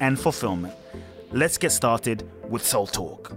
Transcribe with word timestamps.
and 0.00 0.18
fulfillment. 0.18 0.74
Let's 1.32 1.58
get 1.58 1.72
started 1.72 2.28
with 2.48 2.64
Soul 2.64 2.86
Talk. 2.86 3.32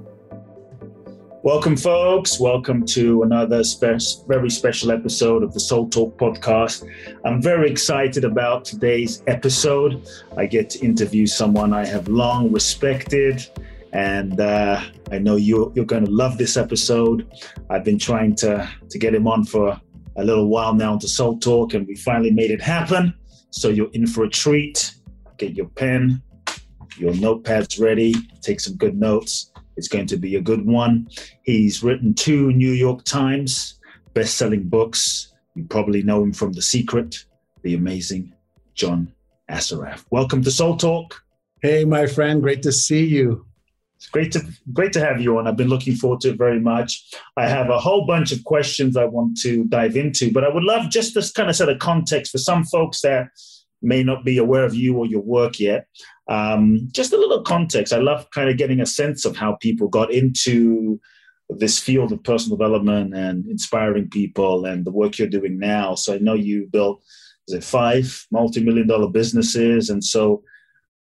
Welcome, 1.44 1.76
folks. 1.76 2.40
Welcome 2.40 2.86
to 2.88 3.24
another 3.24 3.64
spe- 3.64 4.28
very 4.28 4.52
special 4.52 4.92
episode 4.92 5.42
of 5.42 5.56
the 5.56 5.60
Soul 5.60 5.90
Talk 5.90 6.16
podcast. 6.16 6.88
I'm 7.26 7.42
very 7.42 7.70
excited 7.70 8.24
about 8.24 8.64
today's 8.64 9.24
episode. 9.26 10.08
I 10.38 10.46
get 10.46 10.70
to 10.70 10.86
interview 10.86 11.26
someone 11.26 11.74
I 11.74 11.84
have 11.88 12.08
long 12.08 12.52
respected, 12.52 13.44
and 13.92 14.40
uh, 14.40 14.82
I 15.12 15.18
know 15.18 15.36
you, 15.36 15.74
you're 15.76 15.84
going 15.84 16.06
to 16.06 16.12
love 16.12 16.38
this 16.38 16.58
episode. 16.58 17.28
I've 17.72 17.84
been 17.84 17.98
trying 17.98 18.36
to, 18.36 18.70
to 18.88 19.00
get 19.00 19.16
him 19.16 19.28
on 19.28 19.44
for 19.44 19.82
a 20.18 20.24
little 20.24 20.48
while 20.48 20.76
now 20.76 21.00
to 21.00 21.08
Soul 21.08 21.40
Talk, 21.40 21.74
and 21.74 21.88
we 21.88 21.96
finally 21.96 22.30
made 22.32 22.52
it 22.52 22.62
happen. 22.62 23.16
So 23.50 23.70
you're 23.70 23.92
in 23.94 24.06
for 24.06 24.26
a 24.26 24.30
treat. 24.30 24.94
Get 25.38 25.56
your 25.56 25.70
pen, 25.70 26.22
your 27.02 27.14
notepads 27.14 27.82
ready, 27.82 28.14
take 28.42 28.60
some 28.60 28.76
good 28.76 28.96
notes. 28.96 29.52
It's 29.76 29.88
going 29.88 30.06
to 30.06 30.18
be 30.18 30.36
a 30.36 30.42
good 30.42 30.68
one. 30.68 31.10
He's 31.42 31.82
written 31.82 32.14
two 32.14 32.52
New 32.54 32.74
York 32.74 33.04
Times 33.06 33.80
best-selling 34.14 34.70
books. 34.70 35.34
You 35.56 35.64
probably 35.64 36.04
know 36.04 36.22
him 36.22 36.32
from 36.32 36.54
The 36.54 36.62
Secret, 36.62 37.26
the 37.64 37.74
amazing 37.74 38.36
John 38.76 39.12
Assaraf. 39.50 40.06
Welcome 40.12 40.44
to 40.44 40.52
Soul 40.52 40.78
Talk. 40.78 41.20
Hey, 41.64 41.86
my 41.86 42.06
friend, 42.06 42.40
great 42.40 42.62
to 42.64 42.72
see 42.72 43.04
you. 43.04 43.48
It's 43.96 44.08
great 44.08 44.32
to 44.34 44.42
great 44.74 44.94
to 44.94 45.00
have 45.00 45.22
you 45.22 45.38
on. 45.38 45.48
I've 45.48 45.58
been 45.58 45.70
looking 45.70 45.96
forward 45.96 46.22
to 46.22 46.30
it 46.30 46.38
very 46.38 46.60
much. 46.60 47.04
I 47.38 47.48
have 47.48 47.70
a 47.70 47.80
whole 47.80 48.06
bunch 48.06 48.32
of 48.32 48.44
questions 48.44 48.96
I 48.98 49.06
want 49.06 49.40
to 49.42 49.64
dive 49.66 49.96
into, 49.96 50.32
but 50.32 50.44
I 50.44 50.50
would 50.50 50.64
love 50.64 50.90
just 50.90 51.14
to 51.14 51.34
kind 51.34 51.50
of 51.50 51.56
set 51.56 51.70
a 51.70 51.78
context 51.78 52.32
for 52.32 52.38
some 52.38 52.64
folks 52.64 53.02
that 53.02 53.30
may 53.82 54.04
not 54.04 54.24
be 54.24 54.38
aware 54.38 54.64
of 54.64 54.76
you 54.76 54.98
or 54.98 55.06
your 55.06 55.22
work 55.22 55.60
yet. 55.60 55.88
Um, 56.28 56.88
just 56.92 57.14
a 57.14 57.18
little 57.18 57.42
context. 57.42 57.94
I 57.94 58.00
love 58.00 58.30
kind 58.32 58.50
of 58.50 58.58
getting 58.58 58.80
a 58.80 58.86
sense 58.86 59.26
of 59.26 59.36
how 59.36 59.56
people 59.56 59.88
got 59.88 60.12
into 60.12 61.00
this 61.50 61.80
field 61.80 62.12
of 62.12 62.24
personal 62.24 62.58
development 62.58 63.14
and 63.14 63.46
inspiring 63.48 64.10
people 64.10 64.66
and 64.66 64.86
the 64.86 64.92
work 64.92 65.18
you're 65.18 65.28
doing 65.28 65.60
now. 65.60 65.96
So 65.96 66.16
I 66.16 66.20
know 66.20 66.34
you 66.34 66.68
built 66.72 67.04
is 67.48 67.56
it 67.56 67.64
five 67.64 68.26
multi-million 68.32 68.88
dollar 68.88 69.10
businesses, 69.10 69.90
and 69.90 70.04
so 70.04 70.44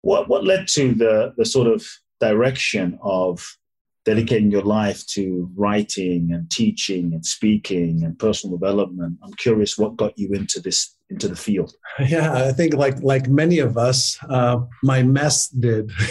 what 0.02 0.28
what 0.28 0.44
led 0.44 0.68
to 0.68 0.92
the 0.94 1.32
the 1.36 1.44
sort 1.44 1.66
of 1.66 1.86
direction 2.20 2.98
of 3.02 3.56
dedicating 4.04 4.50
your 4.50 4.62
life 4.62 5.06
to 5.06 5.50
writing 5.56 6.30
and 6.32 6.50
teaching 6.50 7.14
and 7.14 7.24
speaking 7.24 8.04
and 8.04 8.18
personal 8.18 8.56
development 8.56 9.18
i'm 9.22 9.32
curious 9.34 9.78
what 9.78 9.96
got 9.96 10.16
you 10.18 10.30
into 10.32 10.60
this 10.60 10.93
into 11.14 11.28
the 11.28 11.36
field. 11.36 11.74
Yeah 12.14 12.32
i 12.50 12.52
think 12.58 12.74
like 12.74 12.98
like 13.12 13.28
many 13.28 13.58
of 13.60 13.78
us 13.88 14.18
uh, 14.28 14.58
my 14.82 15.00
mess 15.04 15.48
did. 15.48 15.92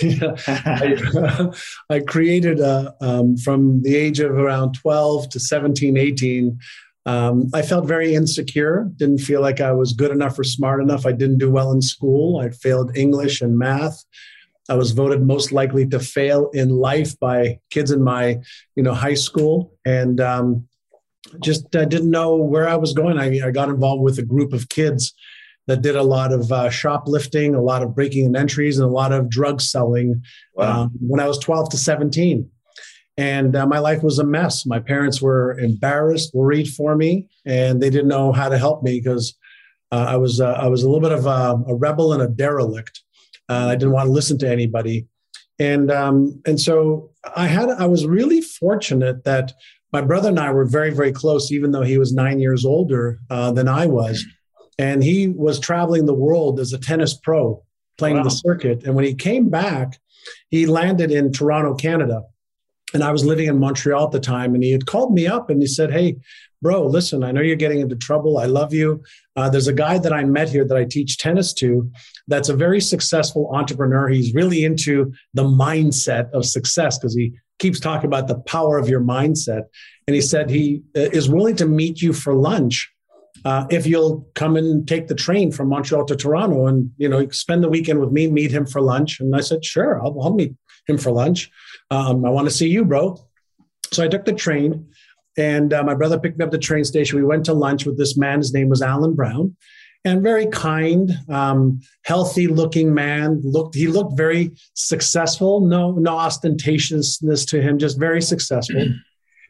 I, 0.47 1.51
I, 1.95 1.99
created 1.99 2.61
a, 2.61 2.95
um, 3.01 3.35
from 3.35 3.81
the 3.81 3.93
age 3.95 4.19
of 4.21 4.31
around 4.31 4.75
12 4.75 5.29
to 5.31 5.39
17 5.39 5.97
18 5.97 6.57
um, 7.05 7.49
i 7.53 7.61
felt 7.61 7.85
very 7.85 8.15
insecure. 8.15 8.89
Didn't 8.95 9.25
feel 9.29 9.41
like 9.41 9.59
i 9.59 9.73
was 9.73 9.91
good 9.91 10.11
enough 10.11 10.39
or 10.39 10.45
smart 10.45 10.79
enough. 10.81 11.05
I 11.05 11.11
didn't 11.11 11.39
do 11.39 11.51
well 11.51 11.71
in 11.73 11.81
school. 11.81 12.39
I 12.39 12.49
failed 12.65 12.95
english 12.95 13.41
and 13.41 13.57
math. 13.57 13.97
I 14.69 14.75
was 14.75 14.91
voted 14.91 15.21
most 15.21 15.51
likely 15.51 15.85
to 15.87 15.99
fail 15.99 16.49
in 16.53 16.69
life 16.69 17.19
by 17.19 17.59
kids 17.69 17.91
in 17.91 18.01
my, 18.01 18.39
you 18.77 18.83
know, 18.83 18.93
high 18.93 19.19
school, 19.27 19.73
and 19.85 20.21
um, 20.21 20.67
just 21.39 21.75
uh, 21.75 21.85
didn't 21.85 22.11
know 22.11 22.35
where 22.35 22.67
I 22.67 22.75
was 22.75 22.93
going. 22.93 23.17
I, 23.17 23.47
I, 23.47 23.51
got 23.51 23.69
involved 23.69 24.03
with 24.03 24.19
a 24.19 24.23
group 24.23 24.53
of 24.53 24.69
kids 24.69 25.13
that 25.67 25.81
did 25.81 25.95
a 25.95 26.03
lot 26.03 26.33
of 26.33 26.51
uh, 26.51 26.69
shoplifting, 26.69 27.55
a 27.55 27.61
lot 27.61 27.81
of 27.81 27.95
breaking 27.95 28.25
and 28.25 28.35
entries, 28.35 28.77
and 28.77 28.87
a 28.87 28.91
lot 28.91 29.13
of 29.13 29.29
drug 29.29 29.61
selling 29.61 30.21
wow. 30.55 30.83
um, 30.83 30.91
when 30.99 31.19
I 31.19 31.27
was 31.27 31.39
12 31.39 31.69
to 31.69 31.77
17. 31.77 32.49
And 33.15 33.55
uh, 33.55 33.65
my 33.67 33.79
life 33.79 34.03
was 34.03 34.19
a 34.19 34.23
mess. 34.23 34.65
My 34.65 34.79
parents 34.79 35.21
were 35.21 35.57
embarrassed, 35.59 36.33
worried 36.33 36.67
for 36.67 36.95
me, 36.95 37.27
and 37.45 37.81
they 37.81 37.89
didn't 37.89 38.07
know 38.07 38.31
how 38.31 38.49
to 38.49 38.57
help 38.57 38.83
me 38.83 38.99
because 38.99 39.37
uh, 39.91 40.05
I 40.09 40.17
was 40.17 40.41
uh, 40.41 40.53
I 40.53 40.67
was 40.67 40.83
a 40.83 40.89
little 40.89 41.07
bit 41.07 41.11
of 41.11 41.27
a, 41.27 41.63
a 41.67 41.75
rebel 41.75 42.13
and 42.13 42.23
a 42.23 42.27
derelict. 42.27 43.01
Uh, 43.47 43.67
I 43.67 43.75
didn't 43.75 43.91
want 43.91 44.07
to 44.07 44.11
listen 44.11 44.39
to 44.39 44.49
anybody, 44.49 45.05
and 45.59 45.91
um, 45.91 46.41
and 46.47 46.59
so 46.59 47.11
I 47.35 47.45
had 47.45 47.69
I 47.69 47.85
was 47.85 48.07
really 48.07 48.41
fortunate 48.41 49.23
that 49.25 49.53
my 49.93 50.01
brother 50.01 50.29
and 50.29 50.39
I 50.39 50.51
were 50.51 50.65
very 50.65 50.91
very 50.91 51.11
close, 51.11 51.51
even 51.51 51.71
though 51.71 51.83
he 51.83 51.97
was 51.97 52.13
nine 52.13 52.39
years 52.39 52.65
older 52.65 53.19
uh, 53.29 53.51
than 53.51 53.67
I 53.67 53.85
was, 53.85 54.25
and 54.77 55.03
he 55.03 55.27
was 55.27 55.59
traveling 55.59 56.05
the 56.05 56.13
world 56.13 56.59
as 56.59 56.73
a 56.73 56.79
tennis 56.79 57.13
pro, 57.13 57.63
playing 57.97 58.17
wow. 58.17 58.23
the 58.23 58.31
circuit. 58.31 58.83
And 58.83 58.95
when 58.95 59.05
he 59.05 59.13
came 59.13 59.49
back, 59.49 59.99
he 60.49 60.65
landed 60.65 61.11
in 61.11 61.31
Toronto, 61.31 61.75
Canada. 61.75 62.23
And 62.93 63.03
I 63.03 63.11
was 63.11 63.25
living 63.25 63.47
in 63.47 63.59
Montreal 63.59 64.05
at 64.05 64.11
the 64.11 64.19
time, 64.19 64.53
and 64.53 64.63
he 64.63 64.71
had 64.71 64.85
called 64.85 65.13
me 65.13 65.25
up 65.25 65.49
and 65.49 65.59
he 65.61 65.67
said, 65.67 65.91
Hey, 65.91 66.17
bro, 66.61 66.85
listen, 66.85 67.23
I 67.23 67.31
know 67.31 67.41
you're 67.41 67.55
getting 67.55 67.81
into 67.81 67.95
trouble. 67.95 68.37
I 68.37 68.45
love 68.45 68.73
you. 68.73 69.03
Uh, 69.35 69.49
there's 69.49 69.67
a 69.67 69.73
guy 69.73 69.97
that 69.97 70.13
I 70.13 70.23
met 70.23 70.49
here 70.49 70.65
that 70.65 70.77
I 70.77 70.85
teach 70.85 71.17
tennis 71.17 71.53
to 71.55 71.91
that's 72.27 72.49
a 72.49 72.55
very 72.55 72.79
successful 72.79 73.49
entrepreneur. 73.53 74.07
He's 74.07 74.33
really 74.33 74.63
into 74.63 75.11
the 75.33 75.43
mindset 75.43 76.31
of 76.31 76.45
success 76.45 76.97
because 76.97 77.15
he 77.15 77.33
keeps 77.59 77.79
talking 77.79 78.07
about 78.07 78.27
the 78.27 78.39
power 78.39 78.77
of 78.77 78.89
your 78.89 79.01
mindset. 79.01 79.63
And 80.07 80.15
he 80.15 80.21
said 80.21 80.49
he 80.49 80.83
uh, 80.95 81.01
is 81.01 81.29
willing 81.29 81.55
to 81.57 81.65
meet 81.65 82.01
you 82.01 82.13
for 82.13 82.33
lunch 82.33 82.93
uh, 83.45 83.65
if 83.69 83.85
you'll 83.85 84.27
come 84.35 84.55
and 84.55 84.87
take 84.87 85.07
the 85.07 85.15
train 85.15 85.51
from 85.51 85.69
Montreal 85.69 86.05
to 86.05 86.15
Toronto 86.15 86.67
and 86.67 86.91
you 86.97 87.09
know 87.09 87.27
spend 87.29 87.63
the 87.63 87.69
weekend 87.69 87.99
with 87.99 88.11
me, 88.11 88.29
meet 88.29 88.51
him 88.51 88.65
for 88.65 88.81
lunch. 88.81 89.19
And 89.19 89.35
I 89.35 89.41
said, 89.41 89.65
sure, 89.65 90.01
I'll, 90.01 90.19
I'll 90.21 90.33
meet 90.33 90.55
him 90.87 90.97
for 90.97 91.11
lunch. 91.11 91.51
Um, 91.91 92.25
I 92.25 92.29
want 92.29 92.47
to 92.47 92.53
see 92.53 92.69
you, 92.69 92.85
bro. 92.85 93.17
So 93.91 94.03
I 94.03 94.07
took 94.07 94.25
the 94.25 94.33
train. 94.33 94.87
And 95.35 95.73
uh, 95.73 95.83
my 95.83 95.95
brother 95.95 96.19
picked 96.19 96.37
me 96.37 96.45
up 96.45 96.51
the 96.51 96.59
train 96.59 96.83
station. 96.83 97.17
We 97.17 97.25
went 97.25 97.45
to 97.45 97.53
lunch 97.53 97.85
with 97.85 97.97
this 97.97 98.15
man. 98.15 98.37
His 98.37 98.53
name 98.53 98.69
was 98.69 98.83
Alan 98.83 99.15
Brown, 99.15 99.55
and 100.05 100.21
very 100.21 100.47
kind, 100.47 101.11
um, 101.29 101.79
healthy-looking 102.03 102.93
man. 102.93 103.41
Looked 103.43 103.75
he 103.75 103.87
looked 103.87 104.17
very 104.17 104.51
successful. 104.73 105.61
No 105.61 105.91
no 105.91 106.11
ostentatiousness 106.11 107.45
to 107.47 107.61
him. 107.61 107.77
Just 107.77 107.99
very 107.99 108.21
successful. 108.21 108.81
Mm. 108.81 108.95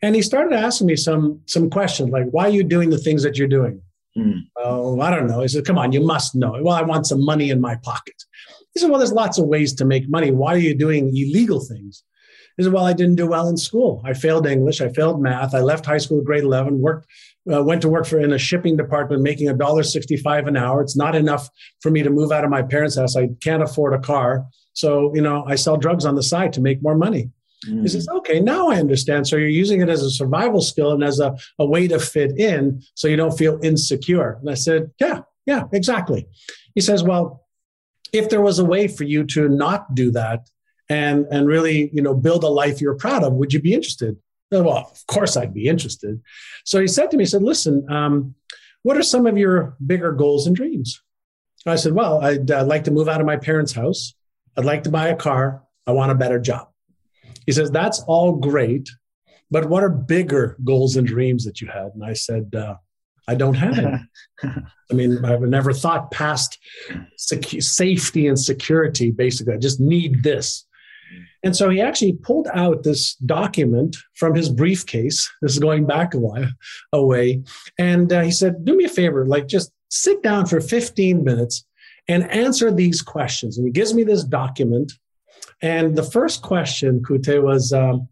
And 0.01 0.15
he 0.15 0.21
started 0.21 0.53
asking 0.53 0.87
me 0.87 0.95
some 0.95 1.41
some 1.45 1.69
questions 1.69 2.09
like, 2.09 2.27
"Why 2.31 2.45
are 2.45 2.57
you 2.57 2.63
doing 2.63 2.89
the 2.89 2.97
things 2.97 3.23
that 3.23 3.37
you're 3.37 3.47
doing?" 3.47 3.81
Mm. 4.17 4.41
Oh, 4.57 4.99
I 4.99 5.09
don't 5.09 5.27
know. 5.27 5.41
He 5.41 5.47
said, 5.47 5.65
"Come 5.65 5.77
on, 5.77 5.91
you 5.91 6.01
must 6.01 6.35
know." 6.35 6.51
Well, 6.61 6.75
I 6.75 6.83
want 6.83 7.07
some 7.07 7.23
money 7.23 7.49
in 7.49 7.59
my 7.59 7.75
pocket. 7.77 8.15
He 8.73 8.79
said, 8.79 8.89
"Well, 8.89 8.99
there's 8.99 9.13
lots 9.13 9.38
of 9.38 9.47
ways 9.47 9.73
to 9.75 9.85
make 9.85 10.09
money. 10.09 10.31
Why 10.31 10.53
are 10.53 10.65
you 10.69 10.75
doing 10.75 11.09
illegal 11.15 11.59
things?" 11.59 12.03
He 12.57 12.63
said, 12.63 12.73
Well, 12.73 12.85
I 12.85 12.94
didn't 12.94 13.15
do 13.15 13.27
well 13.27 13.47
in 13.47 13.57
school. 13.57 14.01
I 14.06 14.13
failed 14.13 14.45
English. 14.45 14.81
I 14.81 14.89
failed 14.89 15.21
math. 15.21 15.56
I 15.56 15.61
left 15.61 15.85
high 15.85 15.97
school 15.97 16.21
grade 16.21 16.44
11, 16.44 16.79
worked, 16.79 17.07
uh, 17.51 17.63
went 17.63 17.81
to 17.81 17.90
work 17.90 18.06
for 18.06 18.19
in 18.19 18.34
a 18.34 18.38
shipping 18.38 18.78
department 18.78 19.22
making 19.22 19.48
$1.65 19.48 20.48
an 20.48 20.57
hour. 20.57 20.81
It's 20.81 20.95
not 20.95 21.16
enough 21.16 21.50
for 21.81 21.92
me 21.92 22.04
to 22.04 22.10
move 22.10 22.31
out 22.31 22.44
of 22.44 22.50
my 22.50 22.62
parents' 22.62 22.98
house. 22.98 23.16
I 23.16 23.30
can't 23.42 23.63
afford 23.63 23.94
a 23.94 24.00
car. 24.00 24.45
So, 24.74 25.13
you 25.13 25.22
know, 25.22 25.44
I 25.48 25.56
sell 25.56 25.78
drugs 25.78 26.06
on 26.06 26.16
the 26.16 26.24
side 26.24 26.54
to 26.54 26.62
make 26.62 26.81
more 26.81 26.95
money. 26.95 27.30
Mm. 27.68 27.81
He 27.81 27.88
says, 27.88 28.07
okay, 28.10 28.40
now 28.40 28.69
I 28.69 28.78
understand. 28.78 29.28
So 29.28 29.36
you're 29.36 29.48
using 29.48 29.81
it 29.81 29.90
as 29.90 30.01
a 30.01 30.10
survival 30.10 30.62
skill 30.62 30.92
and 30.92 31.04
as 31.04 31.19
a, 31.19 31.36
a 31.60 31.66
way 31.66 31.88
to 31.88 32.00
fit 32.00 32.38
in 32.38 32.81
so 32.95 33.07
you 33.07 33.16
don't 33.16 33.38
feel 33.38 33.60
insecure. 33.62 34.38
And 34.42 34.50
I 34.50 34.56
said, 34.56 34.92
yeah, 35.00 35.22
yeah, 35.45 35.63
exactly. 35.72 36.28
He 36.75 36.81
says, 36.81 37.04
well, 37.04 37.45
if 38.12 38.30
there 38.30 38.42
was 38.42 38.60
a 38.60 38.66
way 38.66 38.88
for 38.88 39.04
you 39.04 39.25
to 39.25 39.50
not 39.50 39.95
do 39.95 40.12
that, 40.12 40.48
and 40.90 41.25
and 41.31 41.48
really 41.48 41.90
you 41.94 42.01
know 42.01 42.13
build 42.13 42.44
a 42.44 42.48
life 42.48 42.81
you're 42.81 42.95
proud 42.95 43.24
of 43.24 43.34
would 43.34 43.54
you 43.54 43.62
be 43.62 43.74
interested 43.74 44.18
well 44.61 44.89
of 44.91 45.07
course 45.07 45.35
i'd 45.38 45.53
be 45.53 45.67
interested 45.67 46.21
so 46.65 46.79
he 46.79 46.88
said 46.88 47.09
to 47.09 47.17
me 47.17 47.23
he 47.23 47.27
said 47.27 47.41
listen 47.41 47.85
um, 47.89 48.35
what 48.83 48.97
are 48.97 49.03
some 49.03 49.25
of 49.25 49.38
your 49.38 49.75
bigger 49.85 50.11
goals 50.11 50.45
and 50.47 50.55
dreams 50.55 51.01
i 51.65 51.75
said 51.75 51.94
well 51.94 52.21
I'd, 52.21 52.50
I'd 52.51 52.67
like 52.67 52.83
to 52.83 52.91
move 52.91 53.07
out 53.07 53.21
of 53.21 53.27
my 53.27 53.38
parents 53.38 53.73
house 53.73 54.13
i'd 54.57 54.65
like 54.65 54.83
to 54.83 54.91
buy 54.91 55.07
a 55.07 55.15
car 55.15 55.63
i 55.88 55.91
want 55.91 56.11
a 56.11 56.15
better 56.15 56.39
job 56.39 56.67
He 57.45 57.51
says, 57.51 57.71
That's 57.71 58.00
all 58.07 58.33
great, 58.33 58.89
but 59.51 59.65
what 59.67 59.83
are 59.83 59.89
bigger 59.89 60.56
goals 60.63 60.95
and 60.95 61.06
dreams 61.07 61.44
that 61.45 61.59
you 61.61 61.67
had? 61.67 61.91
And 61.94 62.03
I 62.03 62.13
said, 62.13 62.56
uh, 62.56 62.75
I 63.27 63.35
don't 63.35 63.56
have 63.56 63.77
any. 63.77 63.97
I 64.91 64.94
mean, 64.94 65.23
I've 65.25 65.41
never 65.41 65.73
thought 65.73 66.11
past 66.11 66.57
secu- 67.17 67.63
safety 67.63 68.27
and 68.27 68.39
security, 68.39 69.11
basically. 69.11 69.53
I 69.53 69.57
just 69.57 69.79
need 69.79 70.23
this. 70.23 70.65
And 71.44 71.56
so 71.56 71.69
he 71.69 71.81
actually 71.81 72.13
pulled 72.13 72.48
out 72.54 72.84
this 72.84 73.16
document 73.16 73.98
from 74.16 74.34
his 74.34 74.50
briefcase. 74.50 75.30
This 75.42 75.54
is 75.54 75.60
going 75.60 75.86
back 75.86 76.13
a 76.13 76.19
while 76.19 76.50
away. 76.94 77.44
And 77.78 78.12
uh, 78.12 78.22
he 78.22 78.31
said, 78.31 78.63
Do 78.63 78.78
me 78.78 78.86
a 78.86 78.90
favor, 78.90 79.25
like 79.25 79.48
just 79.48 79.72
sit 79.90 80.24
down 80.24 80.45
for 80.45 80.62
15 80.62 81.24
minutes 81.24 81.66
and 82.07 82.30
answer 82.31 82.72
these 82.72 83.01
questions. 83.01 83.57
And 83.57 83.68
he 83.68 83.72
gives 83.72 83.94
me 83.94 84.04
this 84.04 84.24
document. 84.24 84.94
And 85.62 85.95
the 85.95 86.04
first 86.04 86.42
question, 86.42 87.01
Kute, 87.01 87.44
was 87.44 87.74
um, 87.74 88.07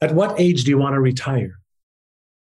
At 0.00 0.14
what 0.14 0.38
age 0.40 0.64
do 0.64 0.70
you 0.70 0.78
want 0.78 0.94
to 0.94 1.00
retire? 1.00 1.58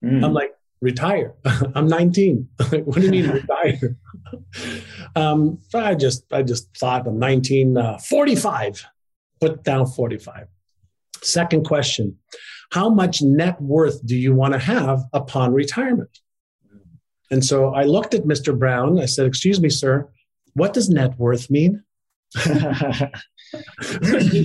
Mm. 0.04 0.25
I'm 0.25 0.34
like, 0.34 0.54
retire. 0.81 1.36
I'm 1.75 1.88
19. 1.88 2.50
what 2.69 2.96
do 2.96 3.02
you 3.02 3.12
mean 3.12 3.30
retire? 3.50 3.98
um, 5.16 5.60
I 5.74 5.94
just 5.96 6.25
I 6.31 6.42
just 6.42 6.75
thought 6.75 7.08
I'm 7.08 7.19
19, 7.19 7.78
uh, 7.78 7.98
45. 8.00 8.86
Put 9.39 9.63
down 9.63 9.88
45. 9.88 10.48
Second 11.22 11.66
question: 11.66 12.18
How 12.72 12.89
much 12.89 13.22
net 13.22 13.62
worth 13.62 14.06
do 14.06 14.16
you 14.16 14.34
want 14.34 14.54
to 14.54 14.60
have 14.60 15.04
upon 15.13 15.54
retirement? 15.54 16.19
And 17.30 17.44
so 17.44 17.74
I 17.74 17.84
looked 17.84 18.13
at 18.13 18.24
Mr. 18.24 18.57
Brown. 18.57 19.00
I 19.00 19.06
said, 19.06 19.25
"Excuse 19.25 19.60
me, 19.60 19.69
sir. 19.69 20.10
What 20.54 20.74
does 20.74 20.89
net 20.89 21.18
worth 21.18 21.50
mean?" 21.50 21.84
he 22.44 22.50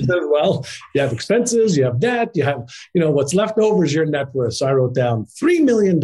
said, 0.07 0.21
well, 0.31 0.65
you 0.95 1.01
have 1.01 1.13
expenses, 1.13 1.77
you 1.77 1.85
have 1.85 1.99
debt, 1.99 2.31
you 2.35 2.45
have, 2.45 2.63
you 2.95 3.01
know, 3.01 3.11
what's 3.11 3.35
left 3.35 3.59
over 3.59 3.85
is 3.85 3.93
your 3.93 4.07
net 4.07 4.33
worth. 4.35 4.55
So 4.55 4.67
I 4.67 4.73
wrote 4.73 4.95
down 4.95 5.27
$3 5.27 5.65
million. 5.65 6.01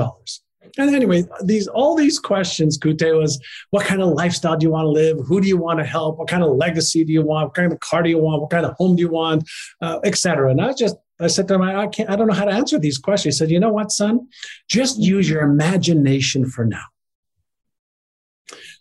And 0.76 0.94
anyway, 0.94 1.24
these 1.42 1.68
all 1.68 1.94
these 1.96 2.18
questions, 2.18 2.78
Kute, 2.78 3.18
was 3.18 3.40
what 3.70 3.86
kind 3.86 4.02
of 4.02 4.08
lifestyle 4.08 4.56
do 4.56 4.64
you 4.64 4.70
want 4.70 4.84
to 4.84 4.90
live? 4.90 5.18
Who 5.26 5.40
do 5.40 5.48
you 5.48 5.56
want 5.56 5.78
to 5.78 5.84
help? 5.84 6.18
What 6.18 6.28
kind 6.28 6.42
of 6.42 6.56
legacy 6.56 7.04
do 7.04 7.12
you 7.12 7.22
want? 7.22 7.48
What 7.48 7.54
kind 7.54 7.72
of 7.72 7.80
car 7.80 8.02
do 8.02 8.10
you 8.10 8.18
want? 8.18 8.42
What 8.42 8.50
kind 8.50 8.66
of 8.66 8.74
home 8.76 8.96
do 8.96 9.02
you 9.02 9.10
want? 9.10 9.48
Uh, 9.80 10.00
Etc. 10.04 10.50
And 10.50 10.60
I 10.60 10.72
just 10.72 10.96
I 11.20 11.26
said 11.26 11.48
to 11.48 11.54
him, 11.54 11.62
I 11.62 11.86
can't, 11.88 12.08
I 12.08 12.16
don't 12.16 12.28
know 12.28 12.34
how 12.34 12.44
to 12.44 12.52
answer 12.52 12.78
these 12.78 12.98
questions. 12.98 13.34
He 13.34 13.38
said, 13.38 13.50
you 13.50 13.58
know 13.58 13.72
what, 13.72 13.90
son? 13.90 14.28
Just 14.68 14.98
use 14.98 15.28
your 15.28 15.42
imagination 15.42 16.48
for 16.48 16.64
now. 16.64 16.84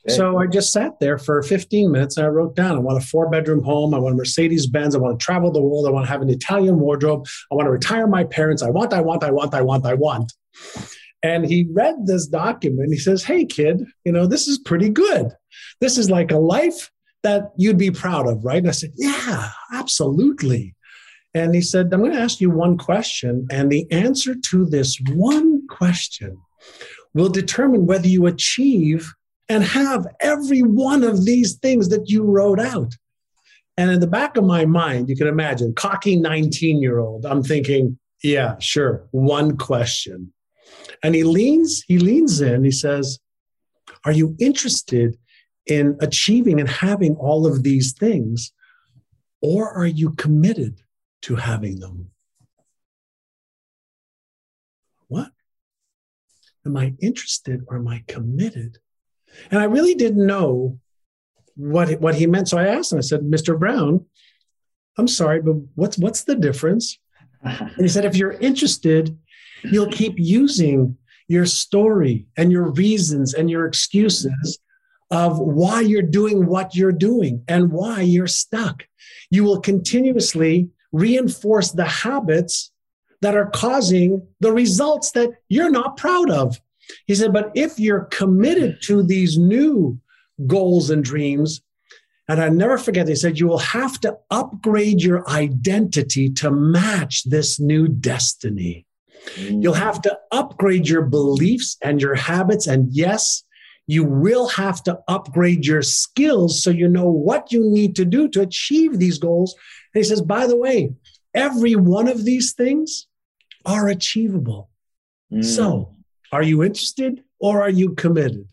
So 0.09 0.37
I 0.37 0.47
just 0.47 0.71
sat 0.71 0.99
there 0.99 1.17
for 1.17 1.41
15 1.43 1.91
minutes 1.91 2.17
and 2.17 2.25
I 2.25 2.29
wrote 2.29 2.55
down 2.55 2.77
I 2.77 2.79
want 2.79 3.03
a 3.03 3.05
four 3.05 3.29
bedroom 3.29 3.63
home. 3.63 3.93
I 3.93 3.99
want 3.99 4.13
a 4.13 4.17
Mercedes 4.17 4.67
Benz. 4.67 4.95
I 4.95 4.99
want 4.99 5.19
to 5.19 5.23
travel 5.23 5.51
the 5.51 5.61
world. 5.61 5.85
I 5.85 5.89
want 5.89 6.05
to 6.05 6.11
have 6.11 6.21
an 6.21 6.29
Italian 6.29 6.79
wardrobe. 6.79 7.27
I 7.51 7.55
want 7.55 7.67
to 7.67 7.71
retire 7.71 8.07
my 8.07 8.23
parents. 8.23 8.63
I 8.63 8.69
want, 8.69 8.93
I 8.93 9.01
want, 9.01 9.23
I 9.23 9.31
want, 9.31 9.53
I 9.53 9.61
want, 9.61 9.85
I 9.85 9.95
want. 9.95 10.31
And 11.23 11.45
he 11.45 11.67
read 11.71 12.05
this 12.05 12.27
document. 12.27 12.91
He 12.91 12.99
says, 12.99 13.23
Hey, 13.23 13.45
kid, 13.45 13.85
you 14.05 14.11
know, 14.11 14.27
this 14.27 14.47
is 14.47 14.59
pretty 14.59 14.89
good. 14.89 15.31
This 15.81 15.97
is 15.97 16.09
like 16.09 16.31
a 16.31 16.37
life 16.37 16.91
that 17.23 17.51
you'd 17.57 17.77
be 17.77 17.91
proud 17.91 18.27
of, 18.27 18.43
right? 18.45 18.59
And 18.59 18.67
I 18.67 18.71
said, 18.71 18.91
Yeah, 18.95 19.49
absolutely. 19.73 20.75
And 21.33 21.53
he 21.53 21.61
said, 21.61 21.93
I'm 21.93 21.99
going 21.99 22.13
to 22.13 22.19
ask 22.19 22.41
you 22.41 22.49
one 22.49 22.77
question. 22.77 23.47
And 23.51 23.71
the 23.71 23.89
answer 23.91 24.33
to 24.49 24.65
this 24.65 24.99
one 25.13 25.67
question 25.67 26.37
will 27.13 27.29
determine 27.29 27.85
whether 27.85 28.07
you 28.07 28.25
achieve 28.25 29.13
and 29.49 29.63
have 29.63 30.07
every 30.19 30.61
one 30.61 31.03
of 31.03 31.25
these 31.25 31.55
things 31.55 31.89
that 31.89 32.09
you 32.09 32.23
wrote 32.23 32.59
out. 32.59 32.93
And 33.77 33.91
in 33.91 33.99
the 33.99 34.07
back 34.07 34.37
of 34.37 34.43
my 34.43 34.65
mind, 34.65 35.09
you 35.09 35.15
can 35.15 35.27
imagine, 35.27 35.73
cocky 35.75 36.15
19 36.15 36.81
year 36.81 36.99
old, 36.99 37.25
I'm 37.25 37.43
thinking, 37.43 37.99
yeah, 38.23 38.57
sure, 38.59 39.07
one 39.11 39.57
question. 39.57 40.33
And 41.03 41.15
he 41.15 41.23
leans, 41.23 41.83
he 41.87 41.99
leans 41.99 42.41
in, 42.41 42.63
he 42.63 42.71
says, 42.71 43.19
Are 44.05 44.11
you 44.11 44.35
interested 44.39 45.17
in 45.65 45.97
achieving 46.01 46.59
and 46.59 46.69
having 46.69 47.15
all 47.15 47.45
of 47.45 47.63
these 47.63 47.93
things? 47.93 48.51
Or 49.41 49.71
are 49.71 49.85
you 49.85 50.11
committed 50.11 50.81
to 51.23 51.35
having 51.35 51.79
them? 51.79 52.09
What? 55.07 55.31
Am 56.65 56.75
I 56.75 56.95
interested 56.99 57.63
or 57.67 57.77
am 57.77 57.87
I 57.87 58.03
committed 58.07 58.79
and 59.51 59.59
I 59.59 59.65
really 59.65 59.95
didn't 59.95 60.25
know 60.25 60.79
what, 61.55 61.99
what 61.99 62.15
he 62.15 62.27
meant. 62.27 62.49
So 62.49 62.57
I 62.57 62.67
asked 62.67 62.91
him, 62.91 62.97
I 62.97 63.01
said, 63.01 63.21
Mr. 63.21 63.57
Brown, 63.57 64.05
I'm 64.97 65.07
sorry, 65.07 65.41
but 65.41 65.55
what's, 65.75 65.97
what's 65.97 66.23
the 66.23 66.35
difference? 66.35 66.97
And 67.43 67.71
he 67.77 67.87
said, 67.87 68.05
if 68.05 68.15
you're 68.15 68.31
interested, 68.31 69.17
you'll 69.63 69.91
keep 69.91 70.13
using 70.17 70.97
your 71.27 71.45
story 71.45 72.25
and 72.37 72.51
your 72.51 72.71
reasons 72.71 73.33
and 73.33 73.49
your 73.49 73.65
excuses 73.65 74.59
of 75.11 75.39
why 75.39 75.81
you're 75.81 76.01
doing 76.01 76.45
what 76.45 76.75
you're 76.75 76.91
doing 76.91 77.43
and 77.47 77.71
why 77.71 78.01
you're 78.01 78.27
stuck. 78.27 78.85
You 79.29 79.43
will 79.43 79.59
continuously 79.59 80.69
reinforce 80.91 81.71
the 81.71 81.85
habits 81.85 82.71
that 83.21 83.35
are 83.35 83.49
causing 83.49 84.25
the 84.39 84.51
results 84.51 85.11
that 85.11 85.31
you're 85.49 85.71
not 85.71 85.97
proud 85.97 86.29
of. 86.29 86.59
He 87.05 87.15
said, 87.15 87.33
but 87.33 87.51
if 87.55 87.79
you're 87.79 88.05
committed 88.05 88.81
to 88.83 89.03
these 89.03 89.37
new 89.37 89.99
goals 90.45 90.89
and 90.89 91.03
dreams, 91.03 91.61
and 92.29 92.41
I 92.41 92.49
never 92.49 92.77
forget, 92.77 93.07
he 93.07 93.15
said, 93.15 93.39
you 93.39 93.47
will 93.47 93.57
have 93.57 93.99
to 94.01 94.17
upgrade 94.29 95.01
your 95.01 95.27
identity 95.29 96.29
to 96.33 96.51
match 96.51 97.23
this 97.23 97.59
new 97.59 97.87
destiny. 97.87 98.86
Mm. 99.35 99.63
You'll 99.63 99.73
have 99.73 100.01
to 100.03 100.17
upgrade 100.31 100.87
your 100.87 101.03
beliefs 101.03 101.77
and 101.81 102.01
your 102.01 102.15
habits. 102.15 102.67
And 102.67 102.87
yes, 102.91 103.43
you 103.87 104.03
will 104.03 104.47
have 104.49 104.83
to 104.83 104.99
upgrade 105.07 105.65
your 105.65 105.81
skills 105.81 106.61
so 106.61 106.69
you 106.69 106.87
know 106.87 107.09
what 107.09 107.51
you 107.51 107.69
need 107.69 107.95
to 107.95 108.05
do 108.05 108.27
to 108.29 108.41
achieve 108.41 108.99
these 108.99 109.17
goals. 109.17 109.55
And 109.93 110.03
he 110.03 110.07
says, 110.07 110.21
by 110.21 110.47
the 110.47 110.57
way, 110.57 110.93
every 111.33 111.75
one 111.75 112.07
of 112.07 112.25
these 112.25 112.53
things 112.53 113.07
are 113.65 113.87
achievable. 113.87 114.69
Mm. 115.31 115.43
So 115.43 115.95
are 116.31 116.43
you 116.43 116.63
interested 116.63 117.23
or 117.39 117.61
are 117.61 117.69
you 117.69 117.93
committed? 117.93 118.47